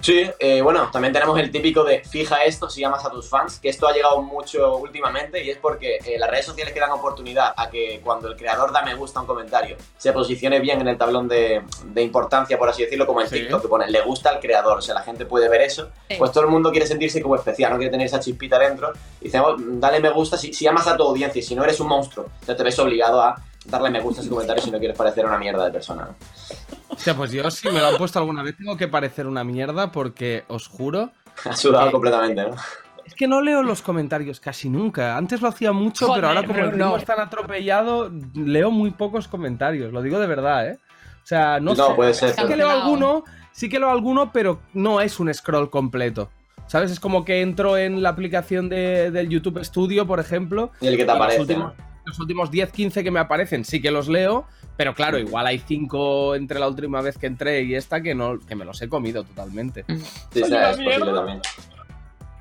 Sí, 0.00 0.30
eh, 0.38 0.62
bueno, 0.62 0.88
también 0.92 1.12
tenemos 1.12 1.36
el 1.40 1.50
típico 1.50 1.82
de 1.82 2.04
fija 2.04 2.44
esto 2.44 2.70
si 2.70 2.84
amas 2.84 3.04
a 3.04 3.10
tus 3.10 3.28
fans, 3.28 3.58
que 3.58 3.68
esto 3.68 3.88
ha 3.88 3.92
llegado 3.92 4.22
mucho 4.22 4.76
últimamente 4.76 5.42
y 5.42 5.50
es 5.50 5.58
porque 5.58 5.96
eh, 6.04 6.16
las 6.18 6.30
redes 6.30 6.46
sociales 6.46 6.72
que 6.72 6.78
dan 6.78 6.92
oportunidad 6.92 7.52
a 7.56 7.68
que 7.68 8.00
cuando 8.04 8.28
el 8.28 8.36
creador 8.36 8.72
da 8.72 8.82
me 8.82 8.94
gusta 8.94 9.18
a 9.18 9.22
un 9.22 9.26
comentario 9.26 9.76
se 9.96 10.12
posicione 10.12 10.60
bien 10.60 10.80
en 10.80 10.86
el 10.88 10.96
tablón 10.96 11.26
de, 11.26 11.62
de 11.84 12.02
importancia, 12.02 12.56
por 12.56 12.68
así 12.68 12.82
decirlo, 12.84 13.06
como 13.06 13.20
en 13.22 13.28
Sí. 13.28 13.40
TikTok, 13.40 13.60
que 13.62 13.68
pone 13.68 13.90
le 13.90 14.00
gusta 14.02 14.30
al 14.30 14.38
creador, 14.38 14.78
o 14.78 14.82
sea, 14.82 14.94
la 14.94 15.02
gente 15.02 15.26
puede 15.26 15.48
ver 15.48 15.62
eso, 15.62 15.90
Sí. 16.08 16.14
pues 16.16 16.30
todo 16.30 16.44
el 16.44 16.50
mundo 16.50 16.70
quiere 16.70 16.86
sentirse 16.86 17.20
como 17.20 17.34
especial, 17.34 17.72
no 17.72 17.76
quiere 17.78 17.90
tener 17.90 18.06
esa 18.06 18.20
chispita 18.20 18.56
dentro. 18.58 18.92
Y 19.20 19.24
decimos, 19.24 19.56
dale 19.58 19.98
me 20.00 20.10
gusta 20.10 20.36
si, 20.38 20.52
si 20.54 20.66
amas 20.68 20.86
a 20.86 20.96
tu 20.96 21.02
audiencia 21.02 21.40
y 21.40 21.42
si 21.42 21.56
no 21.56 21.64
eres 21.64 21.80
un 21.80 21.88
monstruo, 21.88 22.26
ya 22.46 22.54
te 22.56 22.62
ves 22.62 22.78
obligado 22.78 23.20
a 23.20 23.34
darle 23.68 23.90
me 23.90 24.00
gusta 24.00 24.20
a 24.20 24.22
ese 24.22 24.30
comentario 24.30 24.62
si 24.62 24.70
no 24.70 24.78
quieres 24.78 24.96
parecer 24.96 25.24
una 25.26 25.38
mierda 25.38 25.64
de 25.64 25.70
persona. 25.72 26.06
¿no? 26.06 26.14
Hostia, 26.88 27.14
pues 27.14 27.30
yo 27.32 27.50
si 27.50 27.68
me 27.70 27.78
lo 27.80 27.86
han 27.86 27.96
puesto 27.96 28.18
alguna 28.18 28.42
vez 28.42 28.56
tengo 28.56 28.76
que 28.76 28.88
parecer 28.88 29.26
una 29.26 29.44
mierda 29.44 29.92
porque 29.92 30.44
os 30.48 30.66
juro, 30.68 31.10
Ha 31.44 31.54
sudado 31.56 31.88
Eh, 31.88 31.92
completamente, 31.92 32.42
¿no? 32.42 32.56
es 33.04 33.14
que 33.14 33.28
no 33.28 33.40
leo 33.40 33.62
los 33.62 33.80
comentarios 33.80 34.40
casi 34.40 34.68
nunca. 34.68 35.16
Antes 35.16 35.40
lo 35.40 35.48
hacía 35.48 35.72
mucho, 35.72 36.06
Joder, 36.08 36.20
pero 36.22 36.28
ahora 36.28 36.46
como 36.46 36.58
el 36.60 36.72
ritmo 36.72 36.96
es 36.96 37.04
tan 37.04 37.20
atropellado, 37.20 38.10
leo 38.34 38.70
muy 38.70 38.90
pocos 38.90 39.28
comentarios. 39.28 39.92
Lo 39.92 40.02
digo 40.02 40.18
de 40.18 40.26
verdad, 40.26 40.68
¿eh? 40.68 40.78
O 41.22 41.26
sea, 41.28 41.60
no, 41.60 41.74
No, 41.74 41.86
sé. 41.88 41.94
puede 41.94 42.14
ser, 42.14 42.30
Sí 42.34 42.46
que 42.46 42.56
leo 42.56 42.68
alguno, 42.70 43.22
sí 43.52 43.68
que 43.68 43.78
leo 43.78 43.90
alguno, 43.90 44.32
pero 44.32 44.60
no 44.74 45.00
es 45.00 45.20
un 45.20 45.32
scroll 45.32 45.70
completo. 45.70 46.30
¿Sabes? 46.66 46.90
Es 46.90 47.00
como 47.00 47.24
que 47.24 47.40
entro 47.40 47.78
en 47.78 48.02
la 48.02 48.10
aplicación 48.10 48.68
de- 48.68 49.10
del 49.10 49.28
YouTube 49.30 49.64
Studio, 49.64 50.06
por 50.06 50.20
ejemplo, 50.20 50.70
Y 50.82 50.88
el 50.88 50.96
que 50.98 51.04
te 51.06 51.10
aparece. 51.12 51.40
Últimos, 51.40 51.72
los 52.08 52.18
últimos 52.18 52.50
10, 52.50 52.72
15 52.72 53.04
que 53.04 53.10
me 53.10 53.20
aparecen 53.20 53.64
sí 53.64 53.80
que 53.80 53.90
los 53.90 54.08
leo, 54.08 54.46
pero 54.76 54.94
claro, 54.94 55.18
igual 55.18 55.46
hay 55.46 55.58
5 55.58 56.34
entre 56.34 56.58
la 56.58 56.68
última 56.68 57.00
vez 57.00 57.18
que 57.18 57.26
entré 57.26 57.62
y 57.62 57.74
esta 57.74 58.00
que, 58.00 58.14
no, 58.14 58.38
que 58.38 58.54
me 58.54 58.64
los 58.64 58.80
he 58.82 58.88
comido 58.88 59.24
totalmente. 59.24 59.84
Sí, 59.88 59.98
sí, 60.32 60.42
es 60.42 60.76
posible 60.76 61.12
también. 61.12 61.40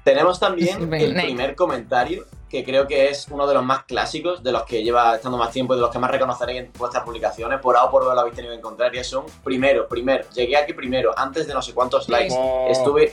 Tenemos 0.03 0.39
también 0.39 0.93
el 0.93 1.13
primer 1.15 1.55
comentario, 1.55 2.25
que 2.49 2.63
creo 2.63 2.87
que 2.87 3.09
es 3.09 3.27
uno 3.29 3.45
de 3.45 3.53
los 3.53 3.63
más 3.65 3.83
clásicos, 3.83 4.41
de 4.41 4.53
los 4.53 4.63
que 4.63 4.81
lleva 4.81 5.15
estando 5.17 5.37
más 5.37 5.51
tiempo 5.51 5.73
y 5.73 5.77
de 5.77 5.81
los 5.81 5.91
que 5.91 5.99
más 5.99 6.09
reconoceréis 6.09 6.61
en 6.61 6.71
vuestras 6.77 7.03
publicaciones. 7.03 7.59
Por 7.59 7.75
A 7.75 7.83
o 7.83 7.91
por 7.91 8.07
B 8.07 8.13
lo 8.13 8.21
habéis 8.21 8.35
tenido 8.35 8.53
que 8.53 8.59
encontrar 8.59 8.95
y 8.95 8.99
es 8.99 9.11
un 9.11 9.25
primero, 9.43 9.85
primero. 9.89 10.23
Llegué 10.33 10.55
aquí 10.55 10.71
primero, 10.71 11.11
antes 11.17 11.45
de 11.45 11.53
no 11.53 11.61
sé 11.61 11.73
cuántos 11.73 12.07
likes. 12.07 12.33
Oh. 12.37 12.67
Estuve. 12.69 13.09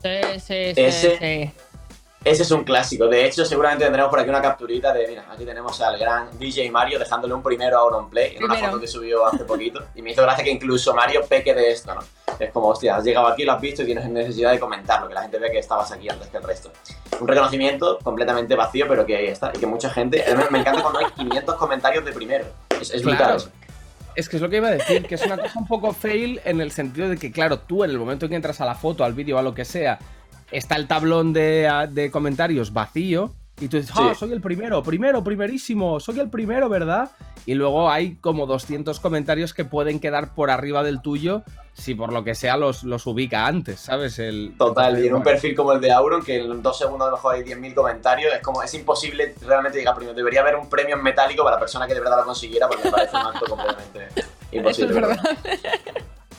Sí, 0.00 0.38
sí, 0.38 0.74
sí, 0.74 0.80
Ese- 0.80 1.18
sí. 1.18 1.50
Ese 2.24 2.42
es 2.42 2.50
un 2.50 2.64
clásico. 2.64 3.06
De 3.06 3.24
hecho, 3.24 3.44
seguramente 3.44 3.84
tendremos 3.84 4.10
por 4.10 4.18
aquí 4.20 4.28
una 4.28 4.42
capturita 4.42 4.92
de. 4.92 5.06
Mira, 5.06 5.24
aquí 5.30 5.44
tenemos 5.44 5.80
al 5.80 5.98
gran 5.98 6.36
DJ 6.38 6.70
Mario 6.70 6.98
dejándole 6.98 7.32
un 7.32 7.42
primero 7.42 7.78
a 7.78 7.80
Auronplay 7.82 8.36
en 8.36 8.44
una 8.44 8.54
Primero. 8.54 8.72
foto 8.72 8.80
que 8.80 8.88
subió 8.88 9.26
hace 9.26 9.44
poquito. 9.44 9.84
Y 9.94 10.02
me 10.02 10.10
hizo 10.10 10.22
gracia 10.22 10.42
que 10.44 10.50
incluso 10.50 10.92
Mario 10.94 11.24
peque 11.26 11.54
de 11.54 11.70
esto, 11.70 11.94
¿no? 11.94 12.00
Es 12.38 12.50
como, 12.52 12.68
hostia, 12.68 12.96
has 12.96 13.04
llegado 13.04 13.28
aquí, 13.28 13.44
lo 13.44 13.52
has 13.52 13.60
visto 13.60 13.82
y 13.82 13.86
tienes 13.86 14.04
necesidad 14.08 14.50
de 14.52 14.58
comentarlo, 14.60 15.08
que 15.08 15.14
la 15.14 15.22
gente 15.22 15.38
ve 15.38 15.50
que 15.50 15.58
estabas 15.58 15.90
aquí 15.92 16.08
antes 16.08 16.28
que 16.28 16.36
el 16.36 16.42
resto. 16.42 16.70
Un 17.20 17.28
reconocimiento 17.28 17.98
completamente 18.02 18.54
vacío, 18.56 18.86
pero 18.88 19.06
que 19.06 19.16
ahí 19.16 19.26
está. 19.26 19.52
Y 19.54 19.58
que 19.60 19.66
mucha 19.66 19.88
gente. 19.88 20.22
además, 20.26 20.50
Me 20.50 20.58
encanta 20.58 20.82
cuando 20.82 20.98
hay 20.98 21.06
500 21.16 21.54
comentarios 21.54 22.04
de 22.04 22.12
primero. 22.12 22.44
Es, 22.80 22.90
es 22.90 23.02
brutal 23.02 23.18
Claro. 23.18 23.36
eso. 23.36 23.50
Es 24.16 24.28
que 24.28 24.36
es 24.36 24.42
lo 24.42 24.48
que 24.50 24.56
iba 24.56 24.66
a 24.68 24.72
decir, 24.72 25.06
que 25.06 25.14
es 25.14 25.24
una 25.24 25.38
cosa 25.38 25.56
un 25.56 25.66
poco 25.68 25.92
fail 25.92 26.40
en 26.44 26.60
el 26.60 26.72
sentido 26.72 27.08
de 27.08 27.16
que, 27.16 27.30
claro, 27.30 27.60
tú 27.60 27.84
en 27.84 27.90
el 27.90 27.98
momento 27.98 28.26
en 28.26 28.30
que 28.30 28.36
entras 28.36 28.60
a 28.60 28.64
la 28.64 28.74
foto, 28.74 29.04
al 29.04 29.12
vídeo, 29.12 29.38
a 29.38 29.42
lo 29.42 29.54
que 29.54 29.64
sea, 29.64 30.00
está 30.50 30.76
el 30.76 30.86
tablón 30.86 31.32
de, 31.32 31.70
de 31.90 32.10
comentarios 32.10 32.72
vacío 32.72 33.32
y 33.60 33.68
tú 33.68 33.76
dices, 33.76 33.92
Sí. 33.94 34.02
oh, 34.02 34.14
soy 34.14 34.32
el 34.32 34.40
primero, 34.40 34.82
primero, 34.82 35.24
primerísimo, 35.24 35.98
soy 36.00 36.20
el 36.20 36.30
primero, 36.30 36.68
¿verdad? 36.68 37.10
Y 37.44 37.54
luego 37.54 37.90
hay 37.90 38.16
como 38.16 38.46
200 38.46 39.00
comentarios 39.00 39.54
que 39.54 39.64
pueden 39.64 40.00
quedar 40.00 40.34
por 40.34 40.50
arriba 40.50 40.82
del 40.82 41.00
tuyo 41.00 41.42
si 41.72 41.94
por 41.94 42.12
lo 42.12 42.24
que 42.24 42.34
sea 42.34 42.56
los, 42.56 42.82
los 42.82 43.06
ubica 43.06 43.46
antes, 43.46 43.80
¿sabes? 43.80 44.18
El, 44.18 44.54
Total, 44.58 45.02
y 45.02 45.06
en 45.06 45.14
un 45.14 45.22
perfil 45.22 45.54
como 45.54 45.72
el 45.72 45.80
de 45.80 45.92
Auron, 45.92 46.24
que 46.24 46.36
en 46.36 46.60
dos 46.62 46.76
segundos 46.76 47.06
a 47.06 47.10
lo 47.12 47.16
mejor 47.16 47.34
hay 47.36 47.42
10.000 47.42 47.74
comentarios, 47.74 48.34
es 48.34 48.42
como, 48.42 48.62
es 48.62 48.74
imposible 48.74 49.34
realmente 49.46 49.78
llegar 49.78 49.94
primero. 49.94 50.16
Debería 50.16 50.40
haber 50.40 50.56
un 50.56 50.68
premio 50.68 50.96
en 50.96 51.02
metálico 51.02 51.44
para 51.44 51.56
la 51.56 51.60
persona 51.60 51.86
que 51.86 51.94
de 51.94 52.00
verdad 52.00 52.18
lo 52.18 52.24
consiguiera, 52.24 52.66
porque 52.66 52.84
me 52.84 52.90
parece 52.90 53.16
un 53.16 53.22
acto 53.26 53.46
completamente 53.48 54.08
imposible. 54.50 54.70
Eso 54.70 54.84
es 54.86 54.94
¿verdad? 54.94 55.38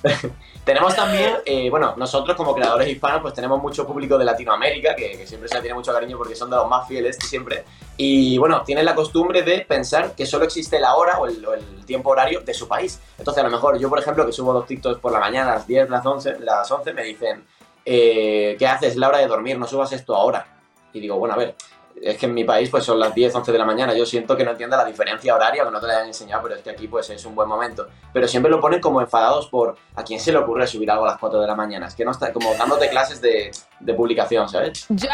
tenemos 0.64 0.96
también, 0.96 1.38
eh, 1.46 1.70
bueno, 1.70 1.96
nosotros 1.98 2.36
como 2.36 2.54
creadores 2.54 2.88
hispanos, 2.88 3.22
pues 3.22 3.34
tenemos 3.34 3.62
mucho 3.62 3.86
público 3.86 4.18
de 4.18 4.26
Latinoamérica, 4.26 4.96
que, 4.96 5.26
siempre 5.28 5.50
se 5.50 5.56
le 5.56 5.62
tiene 5.62 5.76
mucho 5.76 5.94
cariño 5.94 6.18
porque 6.18 6.36
son 6.36 6.50
de 6.50 6.56
los 6.56 6.68
más 6.68 6.88
fieles 6.88 7.18
siempre. 7.18 7.66
Y 7.98 8.38
bueno, 8.38 8.62
tienen 8.64 8.86
la 8.86 8.96
costumbre 8.96 9.44
de 9.44 9.62
pensar 9.62 10.16
que 10.16 10.26
solo 10.26 10.46
existe 10.46 10.80
la 10.80 10.96
hora 10.96 11.20
o 11.20 11.28
el, 11.28 11.86
tiempo 11.86 12.12
horario 12.12 12.42
de 12.42 12.54
su 12.54 12.68
país. 12.68 13.00
Entonces, 13.18 13.44
a 13.44 13.48
lo 13.48 13.52
mejor 13.52 13.80
yo, 13.80 13.90
por 13.90 13.98
ejemplo, 13.98 14.24
que 14.26 14.32
subo 14.32 14.54
dos 14.54 14.68
TikToks 14.68 15.00
por 15.00 15.12
la 15.12 15.20
mañana 15.20 15.54
a 15.54 15.56
las 15.56 15.68
10, 15.68 15.90
las 15.90 16.06
11, 16.06 16.40
las 16.40 16.70
11 16.70 16.94
me 16.94 17.04
dicen, 17.04 17.44
eh, 17.84 18.56
¿qué 18.60 18.68
haces? 18.68 18.92
Es 18.92 18.96
la 18.96 19.08
hora 19.08 19.18
de 19.18 19.28
dormir, 19.28 19.58
no 19.58 19.66
subas 19.66 19.92
esto 19.92 20.16
ahora. 20.16 20.46
Y 20.94 21.00
digo, 21.00 21.18
bueno, 21.18 21.34
a 21.34 21.38
ver, 21.38 21.56
es 22.02 22.18
que 22.18 22.26
en 22.26 22.34
mi 22.34 22.44
país 22.44 22.70
pues 22.70 22.84
son 22.84 23.00
las 23.00 23.14
10, 23.14 23.36
11 23.36 23.52
de 23.52 23.58
la 23.58 23.66
mañana. 23.66 23.94
Yo 23.94 24.06
siento 24.06 24.36
que 24.36 24.44
no 24.44 24.52
entienda 24.52 24.78
la 24.78 24.86
diferencia 24.86 25.36
horaria, 25.36 25.64
que 25.64 25.72
no 25.72 25.80
te 25.80 25.88
la 25.88 25.94
hayan 25.94 26.08
enseñado, 26.08 26.44
pero 26.44 26.56
es 26.56 26.62
que 26.62 26.70
aquí 26.70 26.88
pues 26.88 27.10
es 27.10 27.26
un 27.26 27.36
buen 27.36 27.48
momento. 27.48 27.88
Pero 28.14 28.28
siempre 28.28 28.52
lo 28.52 28.60
ponen 28.60 28.80
como 28.80 29.02
enfadados 29.02 29.48
por 29.48 29.76
a 29.96 30.04
quién 30.04 30.20
se 30.20 30.32
le 30.32 30.38
ocurre 30.38 30.68
subir 30.68 30.90
algo 30.92 31.06
a 31.06 31.10
las 31.10 31.20
4 31.20 31.42
de 31.42 31.48
la 31.48 31.56
mañana. 31.56 31.88
Es 31.88 31.96
que 31.96 32.06
no 32.06 32.12
está 32.12 32.32
como 32.32 32.54
dándote 32.56 32.90
clases 32.90 33.22
de, 33.22 33.52
de 33.80 33.94
publicación, 33.94 34.48
¿sabes? 34.50 34.86
Yo, 34.90 35.10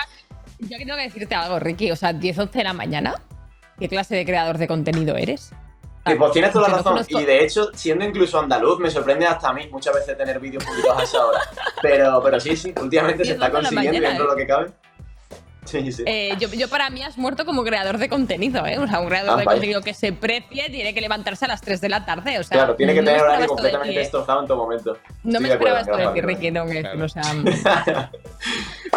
yo 0.59 0.77
tengo 0.77 0.95
que 0.95 1.03
decirte 1.03 1.35
algo, 1.35 1.59
Ricky. 1.59 1.91
O 1.91 1.95
sea, 1.95 2.13
10, 2.13 2.39
11 2.39 2.57
de 2.57 2.63
la 2.63 2.73
mañana. 2.73 3.15
¿Qué 3.79 3.89
clase 3.89 4.15
de 4.15 4.25
creador 4.25 4.57
de 4.57 4.67
contenido 4.67 5.15
eres? 5.15 5.51
Y 6.07 6.15
pues 6.15 6.31
tienes 6.33 6.51
toda 6.51 6.69
la 6.69 6.77
razón. 6.77 7.03
Y 7.09 7.25
de 7.25 7.43
hecho, 7.43 7.71
siendo 7.73 8.05
incluso 8.05 8.39
andaluz, 8.39 8.79
me 8.79 8.91
sorprende 8.91 9.25
hasta 9.25 9.49
a 9.49 9.53
mí 9.53 9.67
muchas 9.71 9.95
veces 9.95 10.15
tener 10.15 10.39
vídeos 10.39 10.63
publicados 10.63 11.01
a 11.01 11.03
esa 11.03 11.25
hora. 11.25 11.41
Pero, 11.81 12.21
pero 12.23 12.39
sí, 12.39 12.55
sí, 12.55 12.73
últimamente 12.79 13.25
se 13.25 13.33
está 13.33 13.49
consiguiendo 13.49 13.91
mañana, 13.91 14.09
dentro 14.09 14.25
de 14.25 14.29
¿eh? 14.29 14.33
lo 14.33 14.37
que 14.37 14.47
cabe. 14.47 14.71
Sí, 15.65 15.91
sí. 15.91 16.03
Eh, 16.05 16.35
yo, 16.39 16.47
yo 16.49 16.69
para 16.69 16.89
mí 16.89 17.03
has 17.03 17.17
muerto 17.17 17.45
como 17.45 17.63
creador 17.63 17.97
de 17.97 18.07
contenido, 18.07 18.65
¿eh? 18.65 18.77
O 18.79 18.87
sea, 18.87 18.99
un 18.99 19.07
creador 19.07 19.31
Ah, 19.31 19.37
de 19.37 19.45
vaya. 19.45 19.55
contenido 19.57 19.81
que 19.81 19.93
se 19.93 20.13
precie 20.13 20.69
tiene 20.69 20.93
que 20.93 21.01
levantarse 21.01 21.45
a 21.45 21.47
las 21.47 21.61
3 21.61 21.81
de 21.81 21.89
la 21.89 22.05
tarde. 22.05 22.39
O 22.39 22.43
sea, 22.43 22.57
claro, 22.57 22.75
tiene 22.75 22.93
que 22.93 23.01
no 23.01 23.05
tener 23.05 23.21
me 23.21 23.27
horario 23.27 23.41
de 23.41 23.47
completamente 23.47 23.99
destrozado 23.99 24.41
en 24.41 24.47
todo 24.47 24.57
momento. 24.57 24.97
No 25.23 25.39
me 25.39 25.49
Estoy 25.49 25.49
de 25.49 25.53
esperaba 25.53 25.79
esto 25.81 25.97
de 25.97 26.07
ti, 26.13 26.21
Ricky, 26.21 26.51
tengo 26.51 26.65
que 26.67 26.83
decirlo. 26.83 27.05
O 27.05 27.09
sea, 27.09 27.23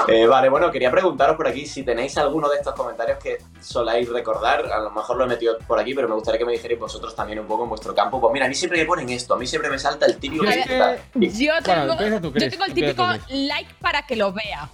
Eh, 0.06 0.26
vale, 0.26 0.48
bueno, 0.48 0.70
quería 0.70 0.90
preguntaros 0.90 1.36
por 1.36 1.48
aquí 1.48 1.66
si 1.66 1.82
tenéis 1.82 2.16
alguno 2.18 2.48
de 2.48 2.58
estos 2.58 2.72
comentarios 2.74 3.18
que 3.18 3.38
soláis 3.60 4.08
recordar. 4.08 4.64
A 4.70 4.78
lo 4.80 4.90
mejor 4.90 5.16
lo 5.16 5.24
he 5.24 5.26
metido 5.26 5.58
por 5.66 5.78
aquí, 5.78 5.92
pero 5.92 6.08
me 6.08 6.14
gustaría 6.14 6.38
que 6.38 6.44
me 6.44 6.52
dijerais 6.52 6.78
vosotros 6.78 7.16
también 7.16 7.40
un 7.40 7.46
poco 7.46 7.64
en 7.64 7.68
vuestro 7.70 7.94
campo. 7.94 8.20
Pues 8.20 8.32
mira, 8.32 8.46
a 8.46 8.48
mí 8.48 8.54
siempre 8.54 8.78
me 8.78 8.86
ponen 8.86 9.08
esto, 9.10 9.34
a 9.34 9.38
mí 9.38 9.46
siempre 9.46 9.70
me 9.70 9.78
salta 9.78 10.06
el 10.06 10.16
típico 10.18 10.44
Yo 10.44 10.50
que 10.50 10.62
tengo, 10.62 11.92
empieza 11.92 12.20
tú, 12.20 12.28
yo 12.28 12.32
Chris, 12.32 12.50
tengo 12.50 12.64
el 12.64 12.74
típico 12.74 13.06
like 13.28 13.74
para 13.80 14.02
que 14.02 14.16
lo 14.16 14.32
vea. 14.32 14.68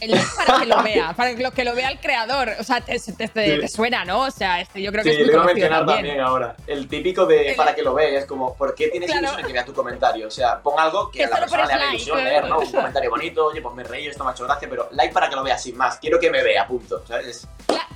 El 0.00 0.10
like 0.10 0.26
para 0.36 0.58
que 0.60 0.66
lo 0.66 0.82
vea, 0.82 1.12
para 1.14 1.34
que 1.36 1.42
lo, 1.42 1.50
que 1.52 1.64
lo 1.64 1.74
vea 1.74 1.88
el 1.88 2.00
creador. 2.00 2.50
O 2.58 2.64
sea, 2.64 2.80
te, 2.80 2.98
te- 2.98 3.28
te- 3.28 3.54
Sí. 3.54 3.60
te 3.60 3.68
suena, 3.68 4.04
¿no? 4.04 4.22
O 4.22 4.30
sea, 4.30 4.60
este, 4.60 4.82
yo 4.82 4.90
creo 4.92 5.04
que 5.04 5.10
Sí, 5.10 5.16
es 5.16 5.22
muy 5.22 5.26
lo 5.28 5.32
iba 5.34 5.42
a 5.42 5.46
mencionar 5.46 5.78
también. 5.78 5.96
también 5.98 6.20
ahora. 6.20 6.56
El 6.66 6.88
típico 6.88 7.26
de 7.26 7.50
El- 7.50 7.56
para 7.56 7.74
que 7.74 7.82
lo 7.82 7.94
veas, 7.94 8.22
es 8.22 8.26
como, 8.26 8.54
¿por 8.56 8.74
qué 8.74 8.88
tienes 8.88 9.08
Claro. 9.08 9.22
ilusión 9.22 9.40
en 9.40 9.46
que 9.46 9.52
vea 9.52 9.64
tu 9.64 9.72
comentario? 9.72 10.26
O 10.26 10.30
sea, 10.30 10.58
pon 10.60 10.78
algo 10.78 11.10
que 11.10 11.18
Que 11.20 11.24
a 11.24 11.30
la 11.30 11.36
persona 11.38 11.66
le 11.66 11.72
haga 11.72 11.84
like, 11.84 11.96
ilusión 11.96 12.24
leer, 12.24 12.44
¿no? 12.48 12.58
Un 12.58 12.72
comentario 12.72 13.10
bonito, 13.10 13.46
oye, 13.46 13.62
pues 13.62 13.74
me 13.74 13.84
reí, 13.84 14.06
esto 14.08 14.24
me 14.24 14.30
ha 14.30 14.32
hecho 14.32 14.44
gracia, 14.44 14.68
pero 14.68 14.88
like 14.92 15.12
para 15.14 15.28
que 15.30 15.36
lo 15.36 15.42
vea 15.44 15.56
sin 15.58 15.76
más. 15.76 15.98
Quiero 15.98 16.18
que 16.18 16.30
me 16.30 16.42
vea, 16.42 16.66
punto. 16.66 17.02
¿Sabes? 17.06 17.46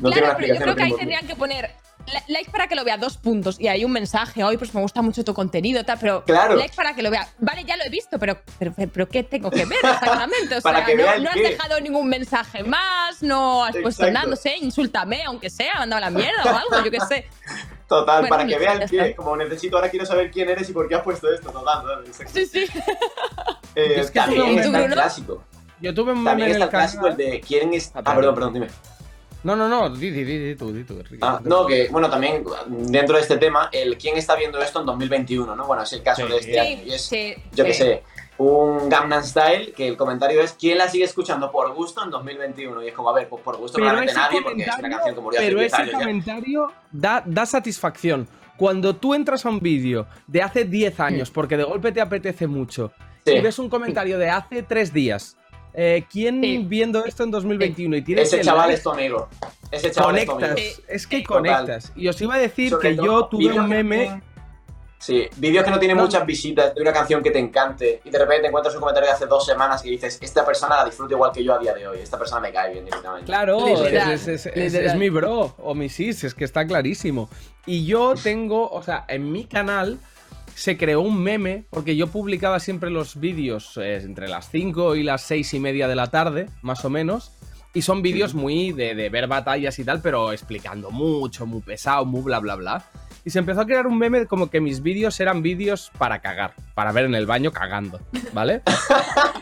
No 0.00 0.10
claro, 0.10 0.34
pero 0.38 0.54
yo 0.54 0.60
creo 0.60 0.76
que 0.76 0.82
ahí 0.84 0.92
tendrían 0.94 1.26
que 1.26 1.34
poner 1.34 1.70
like 2.28 2.50
para 2.50 2.66
que 2.68 2.74
lo 2.74 2.84
vea 2.84 2.96
dos 2.96 3.16
puntos 3.16 3.60
y 3.60 3.68
hay 3.68 3.84
un 3.84 3.92
mensaje 3.92 4.42
hoy 4.44 4.56
pues 4.56 4.74
me 4.74 4.80
gusta 4.80 5.02
mucho 5.02 5.24
tu 5.24 5.34
contenido 5.34 5.84
tal 5.84 5.98
pero 6.00 6.24
Claro. 6.24 6.56
like 6.56 6.74
para 6.74 6.94
que 6.94 7.02
lo 7.02 7.10
vea 7.10 7.28
vale 7.38 7.64
ya 7.64 7.76
lo 7.76 7.84
he 7.84 7.88
visto 7.90 8.18
pero 8.18 8.38
pero, 8.58 8.72
pero 8.92 9.08
qué 9.08 9.22
tengo 9.22 9.50
que 9.50 9.64
ver 9.64 9.78
exactamente 9.82 10.56
o 10.56 10.62
Para 10.62 10.78
sea 10.78 10.86
que 10.86 10.96
vea 10.96 11.06
no, 11.06 11.12
el 11.16 11.22
no 11.24 11.28
has 11.30 11.36
qué. 11.36 11.42
dejado 11.42 11.80
ningún 11.80 12.08
mensaje 12.08 12.62
más 12.64 13.22
no 13.22 13.64
has 13.64 13.76
puesto 13.76 14.10
nada 14.10 14.26
no 14.26 14.36
sé 14.36 14.56
insúltame 14.56 15.22
aunque 15.24 15.50
sea 15.50 15.74
mandado 15.78 15.98
a 16.04 16.10
la 16.10 16.16
mierda 16.16 16.44
o 16.44 16.48
algo 16.56 16.84
yo 16.84 16.90
qué 16.90 17.00
sé 17.00 17.26
Total, 17.88 18.20
Bueno, 18.20 18.28
para 18.36 18.44
que 18.44 18.50
ya 18.52 18.58
vea 18.58 18.72
el 18.74 18.82
está. 18.82 19.02
qué. 19.04 19.16
Como 19.16 19.34
necesito, 19.34 19.76
ahora 19.76 19.88
quiero 19.88 20.04
saber 20.04 20.30
quién 20.30 20.50
eres 20.50 20.68
y 20.68 20.74
por 20.74 20.86
qué 20.88 20.96
has 20.96 21.02
puesto 21.02 21.32
esto. 21.32 21.50
Total, 21.50 21.80
total. 21.80 22.04
exacto. 22.06 22.32
sí 22.34 22.44
sí 22.44 22.66
Eh, 23.74 23.94
Es 24.00 24.10
que 24.10 24.18
también 24.20 24.58
el 24.58 24.70
Bruno. 24.70 24.94
clásico. 24.94 25.44
Yo 25.80 25.94
tuve 25.94 26.12
un 26.12 26.22
También 26.22 26.50
está 26.50 26.64
el 26.64 26.70
clásico 26.70 27.06
el 27.06 27.16
de 27.16 27.40
quién 27.40 27.72
es. 27.72 27.90
Ah, 27.94 28.02
Ah, 28.04 28.14
perdón, 28.14 28.34
perdón, 28.34 28.52
dime. 28.52 28.66
No, 29.44 29.54
no, 29.54 29.68
no, 29.68 29.88
di, 29.94 30.10
di, 30.10 30.24
di, 30.24 30.38
di 30.38 30.54
tú, 30.56 30.72
di 30.72 30.82
tú. 30.84 31.00
Ah, 31.20 31.40
no, 31.44 31.64
que 31.66 31.88
bueno, 31.90 32.10
también 32.10 32.44
dentro 32.68 33.16
de 33.16 33.22
este 33.22 33.36
tema, 33.38 33.68
el 33.72 33.96
quién 33.96 34.16
está 34.16 34.34
viendo 34.34 34.60
esto 34.60 34.80
en 34.80 34.86
2021, 34.86 35.54
¿no? 35.54 35.66
Bueno, 35.66 35.84
es 35.84 35.92
el 35.92 36.02
caso 36.02 36.26
Sí. 36.26 36.32
de 36.32 36.38
este 36.38 36.52
sí 36.52 36.58
año. 36.58 36.82
Y 36.84 36.92
es, 36.92 37.02
sí 37.02 37.34
yo 37.52 37.64
qué 37.64 37.72
sé, 37.74 38.02
un 38.38 38.88
Gangnam 38.88 39.22
Style 39.22 39.72
que 39.76 39.86
el 39.86 39.96
comentario 39.96 40.40
es 40.40 40.52
¿quién 40.58 40.78
la 40.78 40.88
sigue 40.88 41.04
escuchando 41.04 41.52
por 41.52 41.72
gusto 41.72 42.02
en 42.02 42.10
2021? 42.10 42.82
Y 42.82 42.88
es 42.88 42.94
como, 42.94 43.10
a 43.10 43.14
ver, 43.14 43.28
pues 43.28 43.42
por 43.42 43.56
gusto 43.58 43.76
probablemente 43.76 44.14
nadie 44.14 44.42
porque 44.42 44.62
es 44.62 44.76
una 44.78 44.90
canción 44.90 45.14
que 45.14 45.20
murió 45.20 45.38
hace 45.40 45.48
pero 45.48 45.60
10 45.60 45.72
ese 45.72 45.82
años 45.82 45.94
comentario 45.94 46.72
da, 46.90 47.22
da 47.24 47.46
satisfacción. 47.46 48.28
Cuando 48.56 48.96
tú 48.96 49.14
entras 49.14 49.46
a 49.46 49.50
un 49.50 49.60
vídeo 49.60 50.08
de 50.26 50.42
hace 50.42 50.64
10 50.64 50.98
años, 50.98 51.30
porque 51.30 51.56
de 51.56 51.62
golpe 51.62 51.92
te 51.92 52.00
apetece 52.00 52.48
mucho, 52.48 52.90
Sí. 53.24 53.34
y 53.34 53.40
ves 53.40 53.58
un 53.60 53.68
comentario 53.70 54.18
de 54.18 54.30
hace 54.30 54.64
3 54.64 54.92
días, 54.92 55.36
eh, 55.74 56.04
¿quién 56.10 56.40
Sí. 56.42 56.64
viendo 56.66 57.04
esto 57.04 57.22
en 57.24 57.30
2021 57.30 57.96
y 57.96 58.02
tienes 58.02 58.28
Ese 58.28 58.38
el 58.40 58.44
chaval 58.46 58.70
es 58.70 58.82
tu 58.82 58.90
amigo. 58.90 59.28
Ese 59.70 59.90
chaval 59.90 60.18
es 60.18 60.24
tu 60.26 60.32
amigo. 60.32 60.48
conectas? 60.48 60.82
Es 60.88 61.06
que 61.06 61.22
Total. 61.22 61.36
conectas. 61.36 61.92
Y 61.96 62.08
os 62.08 62.20
iba 62.20 62.34
a 62.34 62.38
decir 62.38 62.70
Sobre 62.70 62.90
que 62.90 62.96
todo, 62.96 63.06
yo 63.06 63.24
tuve 63.26 63.46
un 63.58 63.68
que 63.68 63.74
meme. 63.82 64.22
Sí, 65.00 65.28
vídeos 65.36 65.64
que 65.64 65.70
no 65.70 65.78
tienen 65.78 65.96
No. 65.96 66.02
muchas 66.02 66.26
visitas 66.26 66.74
de 66.74 66.82
una 66.82 66.92
canción 66.92 67.22
que 67.22 67.30
te 67.30 67.38
encante 67.38 68.00
y 68.04 68.10
de 68.10 68.18
repente 68.18 68.48
encuentras 68.48 68.74
un 68.74 68.80
comentario 68.80 69.08
de 69.08 69.14
hace 69.14 69.26
dos 69.26 69.46
semanas 69.46 69.84
y 69.84 69.90
dices, 69.90 70.18
esta 70.20 70.44
persona 70.44 70.74
la 70.78 70.84
disfruta 70.86 71.14
igual 71.14 71.30
que 71.30 71.44
yo 71.44 71.54
a 71.54 71.58
día 71.60 71.72
de 71.72 71.86
hoy, 71.86 72.00
esta 72.00 72.18
persona 72.18 72.40
me 72.40 72.52
cae 72.52 72.72
bien 72.72 72.84
directamente. 72.84 73.24
Claro, 73.26 73.64
es, 73.68 74.26
es- 74.26 74.26
es- 74.26 74.46
es- 74.46 74.74
es 74.74 74.94
mi 74.96 75.08
bro 75.08 75.54
o 75.58 75.74
mi 75.76 75.88
sis, 75.88 76.24
es 76.24 76.34
que 76.34 76.44
está 76.44 76.66
clarísimo. 76.66 77.30
Y 77.64 77.86
yo 77.86 78.14
tengo, 78.20 78.68
o 78.68 78.82
sea, 78.82 79.04
en 79.06 79.30
mi 79.30 79.44
canal 79.44 79.98
se 80.58 80.76
creó 80.76 81.02
un 81.02 81.22
meme, 81.22 81.66
porque 81.70 81.94
yo 81.94 82.08
publicaba 82.08 82.58
siempre 82.58 82.90
los 82.90 83.20
vídeos 83.20 83.76
eh, 83.76 84.00
entre 84.02 84.26
las 84.26 84.50
5 84.50 84.96
y 84.96 85.04
las 85.04 85.22
6 85.22 85.54
y 85.54 85.60
media 85.60 85.86
de 85.86 85.94
la 85.94 86.08
tarde, 86.08 86.50
más 86.62 86.84
o 86.84 86.90
menos. 86.90 87.30
Y 87.74 87.82
son 87.82 88.02
vídeos 88.02 88.34
muy 88.34 88.72
de, 88.72 88.96
de 88.96 89.08
ver 89.08 89.28
batallas 89.28 89.78
y 89.78 89.84
tal, 89.84 90.02
pero 90.02 90.32
explicando 90.32 90.90
mucho, 90.90 91.46
muy 91.46 91.60
pesado, 91.60 92.04
muy 92.04 92.22
bla, 92.22 92.40
bla, 92.40 92.56
bla. 92.56 92.84
Y 93.24 93.30
se 93.30 93.38
empezó 93.38 93.60
a 93.60 93.66
crear 93.66 93.86
un 93.86 93.98
meme 93.98 94.26
como 94.26 94.50
que 94.50 94.60
mis 94.60 94.82
vídeos 94.82 95.20
eran 95.20 95.42
vídeos 95.42 95.92
para 95.96 96.20
cagar, 96.20 96.54
para 96.74 96.90
ver 96.90 97.04
en 97.04 97.14
el 97.14 97.26
baño 97.26 97.52
cagando, 97.52 98.00
¿vale? 98.32 98.62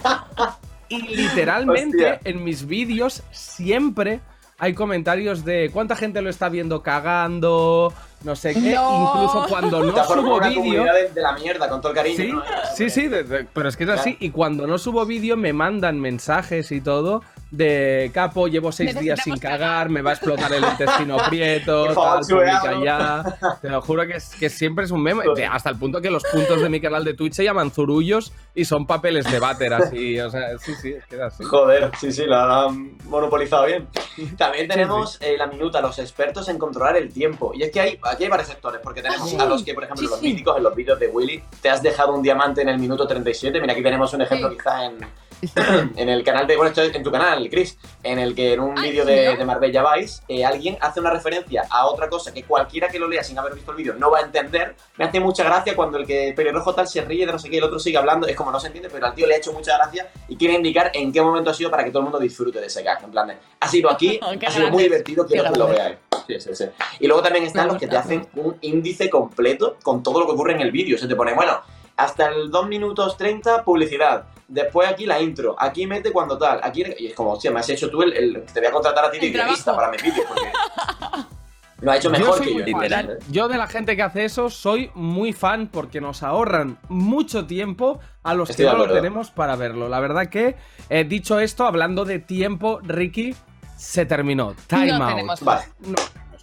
y 0.91 1.01
literalmente 1.01 2.13
Hostia. 2.13 2.21
en 2.25 2.45
mis 2.45 2.67
vídeos 2.67 3.23
siempre 3.31 4.21
hay 4.59 4.75
comentarios 4.75 5.47
de 5.47 5.71
cuánta 5.73 5.97
gente 5.97 6.21
lo 6.21 6.29
está 6.29 6.51
viendo 6.51 6.83
cagando, 6.83 7.93
no 8.25 8.35
sé 8.35 8.55
qué. 8.55 8.75
No. 8.75 9.13
Incluso 9.15 9.47
cuando 9.49 9.83
no 9.85 10.05
subo 10.05 10.41
vídeo. 10.41 10.85
de, 10.85 11.09
de 11.11 11.21
la 11.23 11.33
mierda, 11.33 11.69
con 11.69 11.81
todo 11.81 11.93
el 11.93 11.97
cariño. 11.97 12.17
Sí, 12.17 12.33
¿no? 12.33 12.43
sí, 12.75 12.91
sí, 12.91 13.09
de- 13.09 13.23
de- 13.25 13.45
pero 13.53 13.69
es 13.69 13.77
que 13.77 13.85
es 13.85 13.91
así. 13.91 14.17
Y 14.21 14.31
cuando 14.31 14.67
no 14.67 14.79
subo 14.79 15.05
vídeo 15.07 15.37
me 15.37 15.53
mandan 15.53 16.01
mensajes 16.01 16.73
y 16.73 16.81
todo 16.81 17.23
de 17.53 18.11
capo, 18.13 18.49
llevo 18.49 18.73
seis 18.73 18.99
días 18.99 19.21
sin 19.23 19.37
cagar, 19.39 19.89
me 19.89 20.03
va 20.03 20.11
a 20.11 20.15
explotar 20.15 20.53
el 20.53 20.65
intestino 20.65 21.17
prieto, 21.29 21.95
tal, 21.95 22.21
publica 22.29 22.75
ya. 22.85 23.39
Te 23.63 23.69
lo 23.69 23.81
juro 23.81 24.05
que, 24.07 24.17
es, 24.17 24.35
que 24.35 24.51
siempre 24.51 24.85
es 24.85 24.91
un 24.91 25.01
meme, 25.03 25.23
hasta 25.51 25.71
el 25.71 25.77
punto 25.79 26.01
que 26.01 26.11
los 26.11 26.25
puntos 26.25 26.61
de 26.61 26.69
mi 26.69 26.81
canal 26.81 27.05
de 27.05 27.15
Twitch 27.15 27.35
se 27.35 27.45
llaman 27.45 27.71
zurullos 27.71 28.33
y 28.55 28.65
son 28.65 28.85
papeles 28.87 29.31
de 29.31 29.39
váter 29.39 29.73
así, 29.75 30.19
o 30.19 30.29
sea, 30.29 30.59
sí, 30.59 30.75
sí, 30.83 30.93
es 30.95 31.07
que 31.07 31.15
es 31.15 31.23
así. 31.23 31.45
Joder, 31.45 31.93
sí, 32.01 32.11
sí, 32.11 32.25
lo 32.27 32.37
han 32.37 32.97
monopolizado 33.05 33.67
bien. 33.67 33.87
También 34.37 34.67
tenemos 34.67 35.17
eh, 35.23 35.37
la 35.39 35.47
minuta, 35.47 35.81
los 35.81 35.99
expertos 36.01 36.49
en 36.49 36.59
controlar 36.59 36.97
el 36.97 37.13
tiempo. 37.13 37.53
Y 37.55 37.63
es 37.63 37.71
que 37.71 37.81
hay, 37.81 37.99
aquí 38.09 38.25
hay 38.25 38.31
varios 38.31 38.49
sectores, 38.49 38.81
porque 38.83 39.03
tenemos 39.03 39.29
sí. 39.31 39.37
a 39.39 39.45
los 39.47 39.63
que, 39.65 39.75
por 39.75 39.85
ejemplo, 39.85 40.05
Sí, 40.05 40.11
los 40.11 40.21
sí. 40.21 40.29
míticos 40.29 40.57
en 40.57 40.63
los 40.63 40.75
vídeos 40.75 40.99
de 40.99 41.09
Willy, 41.09 41.43
te 41.61 41.69
has 41.71 41.83
dejado 41.83 42.15
un 42.15 42.23
diamante 42.23 42.63
en 42.63 42.69
el 42.69 42.79
minuto 42.79 43.07
37. 43.07 43.61
Mira, 43.61 43.73
aquí 43.73 43.83
tenemos 43.83 44.13
un 44.13 44.23
ejemplo 44.23 44.51
Sí. 44.51 44.57
quizá 44.57 44.85
en, 44.87 44.99
en 45.97 46.09
el 46.09 46.25
canal 46.25 46.47
de, 46.47 46.57
bueno, 46.57 46.71
esto 46.71 46.81
es 46.83 46.95
en 46.95 47.03
tu 47.03 47.11
canal, 47.13 47.47
Chris, 47.51 47.77
en 48.03 48.19
el 48.19 48.35
que 48.35 48.55
en 48.55 48.61
un 48.61 48.79
Ay, 48.79 48.91
vídeo 48.91 49.05
¿sí, 49.05 49.11
de, 49.11 49.33
no? 49.33 49.37
de 49.37 49.45
Marbella 49.45 49.85
Vice, 49.95 50.23
eh, 50.29 50.45
alguien 50.47 50.79
hace 50.81 50.99
una 51.01 51.11
referencia 51.11 51.65
a 51.69 51.87
otra 51.87 52.09
cosa 52.09 52.33
que 52.33 52.43
cualquiera 52.45 52.89
que 52.89 52.99
lo 52.99 53.07
lea 53.07 53.23
sin 53.23 53.39
haber 53.39 53.53
visto 53.55 53.71
el 53.73 53.77
vídeo 53.77 53.95
no 53.95 54.11
va 54.11 54.21
a 54.21 54.23
entender. 54.23 54.75
Me 54.97 55.05
hace 55.05 55.21
mucha 55.21 55.45
gracia 55.45 55.77
cuando 55.77 55.99
el 55.99 56.07
que 56.07 56.33
pelirrojo 56.35 56.75
tal 56.75 56.89
se 56.89 57.03
ríe 57.03 57.27
de 57.27 57.33
no 57.33 57.39
sé 57.39 57.51
qué 57.51 57.57
y 57.57 57.59
el 57.59 57.65
otro 57.65 57.79
sigue 57.79 57.99
hablando. 57.99 58.27
Es 58.27 58.35
como 58.35 58.51
no 58.51 58.59
se 58.59 58.69
entiende, 58.69 58.89
pero 58.91 59.07
al 59.07 59.15
tío 59.15 59.27
le 59.27 59.35
ha 59.35 59.37
hecho 59.39 59.53
mucha 59.53 59.77
gracia 59.77 60.11
y 60.29 60.37
quiere 60.37 60.55
indicar 60.55 60.91
en 60.95 61.13
qué 61.13 61.21
momento 61.21 61.51
ha 61.51 61.55
sido 61.55 61.71
para 61.71 61.85
que 61.85 61.91
todo 61.91 61.99
el 62.01 62.05
mundo 62.05 62.19
disfrute 62.19 62.59
de 62.59 62.67
ese 62.67 62.83
gag. 62.83 63.05
En 63.05 63.11
plan 63.11 63.27
de, 63.29 63.37
ha 63.61 63.69
sido 63.69 63.91
aquí, 63.91 64.19
ha 64.47 64.51
sido 64.51 64.71
muy 64.71 64.85
divertido, 64.85 65.27
quiero 65.27 65.53
que 65.53 65.59
lo 65.59 65.69
veáis. 65.69 65.97
Sí, 66.27 66.41
sí, 66.41 66.55
sí. 66.55 66.65
Y 67.01 67.07
luego 67.07 67.23
también 67.23 67.45
están 67.45 67.69
los 67.69 67.77
que 67.77 67.87
te 67.87 67.97
hacen 67.97 68.27
un 68.35 68.57
índice 68.61 69.09
completo 69.11 69.77
con 69.83 70.03
todo 70.03 70.21
lo 70.21 70.27
que 70.27 70.33
ocurre 70.33 70.53
en 70.55 70.61
el 70.61 70.71
vídeo. 70.73 70.99
Se 70.99 71.07
te 71.09 71.15
pone, 71.17 71.35
bueno, 71.35 71.61
hasta 71.97 72.29
el 72.29 72.51
2 72.51 72.69
minutos 72.69 73.17
30, 73.17 73.65
publicidad. 73.65 74.25
Después 74.49 74.89
aquí 74.89 75.07
la 75.07 75.21
intro. 75.21 75.57
Aquí 75.59 75.87
mete 75.87 76.13
cuando 76.13 76.39
tal. 76.39 76.61
Aquí 76.63 76.85
y 76.99 77.07
es 77.09 77.15
como, 77.15 77.33
hostia, 77.33 77.51
me 77.51 77.61
has 77.61 77.69
hecho 77.69 77.91
tú 77.91 78.03
el, 78.03 78.13
el- 78.13 78.43
Te 78.53 78.61
voy 78.61 78.69
a 78.69 78.73
contratar 78.73 79.05
a 79.07 79.11
ti 79.11 79.19
de 79.19 79.31
trabajo. 79.33 79.75
para 79.75 79.91
mis 79.91 80.03
vídeos 80.03 80.27
porque. 80.29 80.51
Lo 81.81 81.91
ha 81.93 81.97
hecho 81.99 82.11
Yo 82.11 82.19
mejor 82.19 82.39
soy 82.39 82.47
que 82.47 82.59
yo. 82.61 82.65
literal. 82.65 83.19
Yo 83.31 83.49
de 83.49 83.59
la 83.59 83.67
gente 83.67 83.97
que 83.97 84.03
hace 84.03 84.25
eso 84.25 84.49
soy 84.49 84.91
muy 84.95 85.35
fan 85.35 85.69
porque 85.71 86.01
nos 86.01 86.23
ahorran 86.23 86.79
mucho 86.89 87.47
tiempo 87.47 88.01
a 88.23 88.33
los 88.33 88.49
Estoy 88.49 88.65
que 88.65 88.73
no 88.73 88.79
lo 88.87 88.93
tenemos 88.95 89.31
para 89.31 89.57
verlo. 89.57 89.87
La 89.91 90.01
verdad 90.01 90.29
que, 90.29 90.57
eh, 90.89 91.05
dicho 91.05 91.39
esto, 91.39 91.67
hablando 91.67 92.07
de 92.07 92.19
tiempo, 92.19 92.81
Ricky, 92.83 93.35
se 93.77 94.07
terminó. 94.07 94.55
Time 94.67 94.87
No 94.87 95.05
out. 95.05 95.09
tenemos 95.09 95.41
Vale. 95.43 95.65
No. 95.81 95.97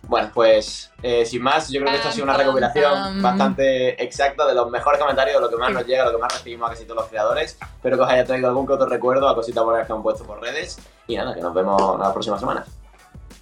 Bueno, 0.06 0.30
pues 0.34 0.92
eh, 1.02 1.26
sin 1.26 1.42
más, 1.42 1.70
yo 1.70 1.80
creo 1.80 1.92
que 1.92 1.98
esto 1.98 2.10
ha 2.10 2.12
sido 2.12 2.26
una 2.26 2.36
recopilación 2.36 3.22
bastante 3.22 4.04
exacta 4.04 4.46
de 4.46 4.54
los 4.54 4.70
mejores 4.70 5.00
comentarios, 5.00 5.38
de 5.38 5.42
lo 5.42 5.50
que 5.50 5.56
más 5.56 5.72
nos 5.72 5.88
llega, 5.88 6.04
lo 6.04 6.12
que 6.12 6.18
más 6.18 6.34
recibimos 6.34 6.68
a 6.70 6.74
casi 6.74 6.84
todos 6.84 6.98
los 6.98 7.08
creadores. 7.10 7.58
Espero 7.62 7.96
que 7.98 8.04
os 8.04 8.10
haya 8.10 8.26
traído 8.26 8.50
algún 8.50 8.68
que 8.68 8.74
otro 8.74 8.86
recuerdo 8.88 9.30
a 9.30 9.34
cositas 9.36 9.64
buenas 9.64 9.88
que 9.88 9.94
han 9.94 10.04
puesto 10.04 10.26
por 10.26 10.42
redes. 10.42 10.78
Y 11.08 11.16
nada, 11.16 11.34
que 11.34 11.40
nos 11.42 11.54
vemos 11.54 11.98
la 12.00 12.12
próxima 12.12 12.38
semana. 12.38 12.66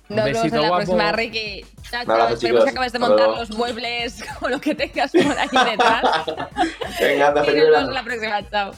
Nos 0.07 0.23
vemos 0.25 0.43
Besito 0.43 0.55
en 0.57 0.61
la 0.61 0.67
guapo. 0.67 0.83
próxima, 0.85 1.11
Ricky. 1.13 1.65
Chao, 1.89 2.03
chao. 2.05 2.11
abrazo, 2.13 2.33
Esperemos 2.35 2.39
chicos. 2.59 2.63
que 2.65 2.69
acabes 2.69 2.91
de 2.91 2.97
Hasta 2.97 3.07
montar 3.09 3.25
luego. 3.27 3.41
los 3.41 3.51
muebles 3.57 4.23
o 4.41 4.49
lo 4.49 4.61
que 4.61 4.75
tengas 4.75 5.11
por 5.11 5.21
ahí 5.39 5.71
detrás. 5.71 6.03
Venga, 6.99 7.27
anda, 7.29 7.43
y 7.43 7.55
nos 7.55 7.69
vemos 7.71 7.93
la 7.93 8.03
próxima. 8.03 8.49
Chao. 8.51 8.71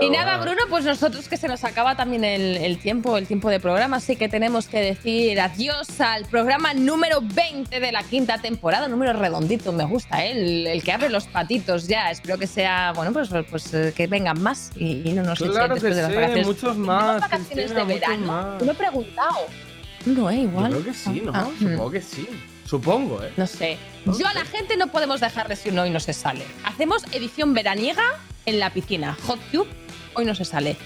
Y 0.00 0.10
nada, 0.10 0.38
Bruno, 0.38 0.62
pues 0.68 0.84
nosotros 0.84 1.28
que 1.28 1.36
se 1.36 1.46
nos 1.46 1.62
acaba 1.62 1.94
también 1.96 2.24
el, 2.24 2.56
el 2.56 2.78
tiempo, 2.78 3.16
el 3.16 3.26
tiempo 3.28 3.48
de 3.50 3.60
programa, 3.60 3.98
así 3.98 4.16
que 4.16 4.28
tenemos 4.28 4.66
que 4.66 4.80
decir 4.80 5.38
adiós 5.40 6.00
al 6.00 6.24
programa 6.24 6.74
número 6.74 7.20
20 7.22 7.78
de 7.78 7.92
la 7.92 8.02
quinta 8.02 8.38
temporada, 8.38 8.88
número 8.88 9.12
redondito, 9.12 9.72
me 9.72 9.84
gusta, 9.84 10.24
¿eh? 10.26 10.32
el, 10.32 10.66
el 10.66 10.82
que 10.82 10.90
abre 10.90 11.08
los 11.08 11.28
patitos 11.28 11.86
ya. 11.86 12.10
Espero 12.10 12.36
que 12.36 12.48
sea, 12.48 12.92
bueno, 12.96 13.12
pues, 13.12 13.28
pues 13.48 13.72
eh, 13.74 13.92
que 13.96 14.08
vengan 14.08 14.42
más 14.42 14.72
y, 14.74 15.08
y 15.08 15.12
no 15.12 15.22
nos 15.22 15.38
Claro 15.38 15.76
que 15.76 15.80
de 15.82 16.02
las 16.02 16.14
vacaciones. 16.14 16.46
muchos 16.46 16.62
¿Tenemos 16.72 16.86
más. 16.86 17.20
vacaciones 17.20 17.74
de 17.74 17.84
verano? 17.84 18.26
más. 18.26 18.62
He 18.62 18.74
preguntado. 18.74 19.36
No, 20.04 20.30
eh, 20.30 20.36
Yo 20.36 20.42
igual. 20.42 20.70
creo 20.72 20.84
que 20.84 20.94
sí, 20.94 21.22
¿no? 21.24 21.32
Ah, 21.32 21.46
Supongo 21.58 21.90
que 21.92 22.00
sí. 22.00 22.28
Supongo, 22.66 23.22
¿eh? 23.22 23.32
no 23.36 23.46
sé. 23.46 23.78
Yo 24.18 24.26
a 24.26 24.34
la 24.34 24.44
gente 24.44 24.76
no 24.76 24.88
podemos 24.88 25.20
dejarle 25.20 25.56
si 25.56 25.70
uno 25.70 25.82
hoy 25.82 25.90
no 25.90 26.00
se 26.00 26.12
sale. 26.12 26.44
Hacemos 26.64 27.04
edición 27.12 27.54
veraniega 27.54 28.04
en 28.44 28.58
la 28.58 28.70
piscina. 28.70 29.16
Hot 29.26 29.40
Tube, 29.52 29.68
hoy 30.14 30.24
no 30.24 30.34
se 30.34 30.44
sale. 30.44 30.76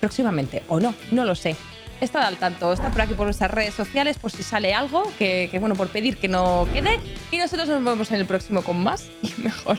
Próximamente, 0.00 0.62
o 0.68 0.80
no, 0.80 0.94
no 1.10 1.24
lo 1.24 1.34
sé. 1.34 1.56
Estad 2.00 2.22
al 2.22 2.36
tanto, 2.36 2.72
está 2.72 2.90
por 2.90 3.00
aquí 3.00 3.14
por 3.14 3.26
nuestras 3.26 3.50
redes 3.50 3.74
sociales 3.74 4.18
por 4.18 4.30
si 4.30 4.44
sale 4.44 4.72
algo, 4.72 5.10
que, 5.18 5.48
que, 5.50 5.58
bueno, 5.58 5.74
por 5.74 5.88
pedir 5.88 6.16
que 6.16 6.28
no 6.28 6.68
quede. 6.72 7.00
Y 7.32 7.38
nosotros 7.38 7.68
nos 7.68 7.82
vemos 7.82 8.10
en 8.12 8.20
el 8.20 8.26
próximo 8.26 8.62
con 8.62 8.82
más 8.82 9.06
y 9.22 9.32
mejor. 9.40 9.78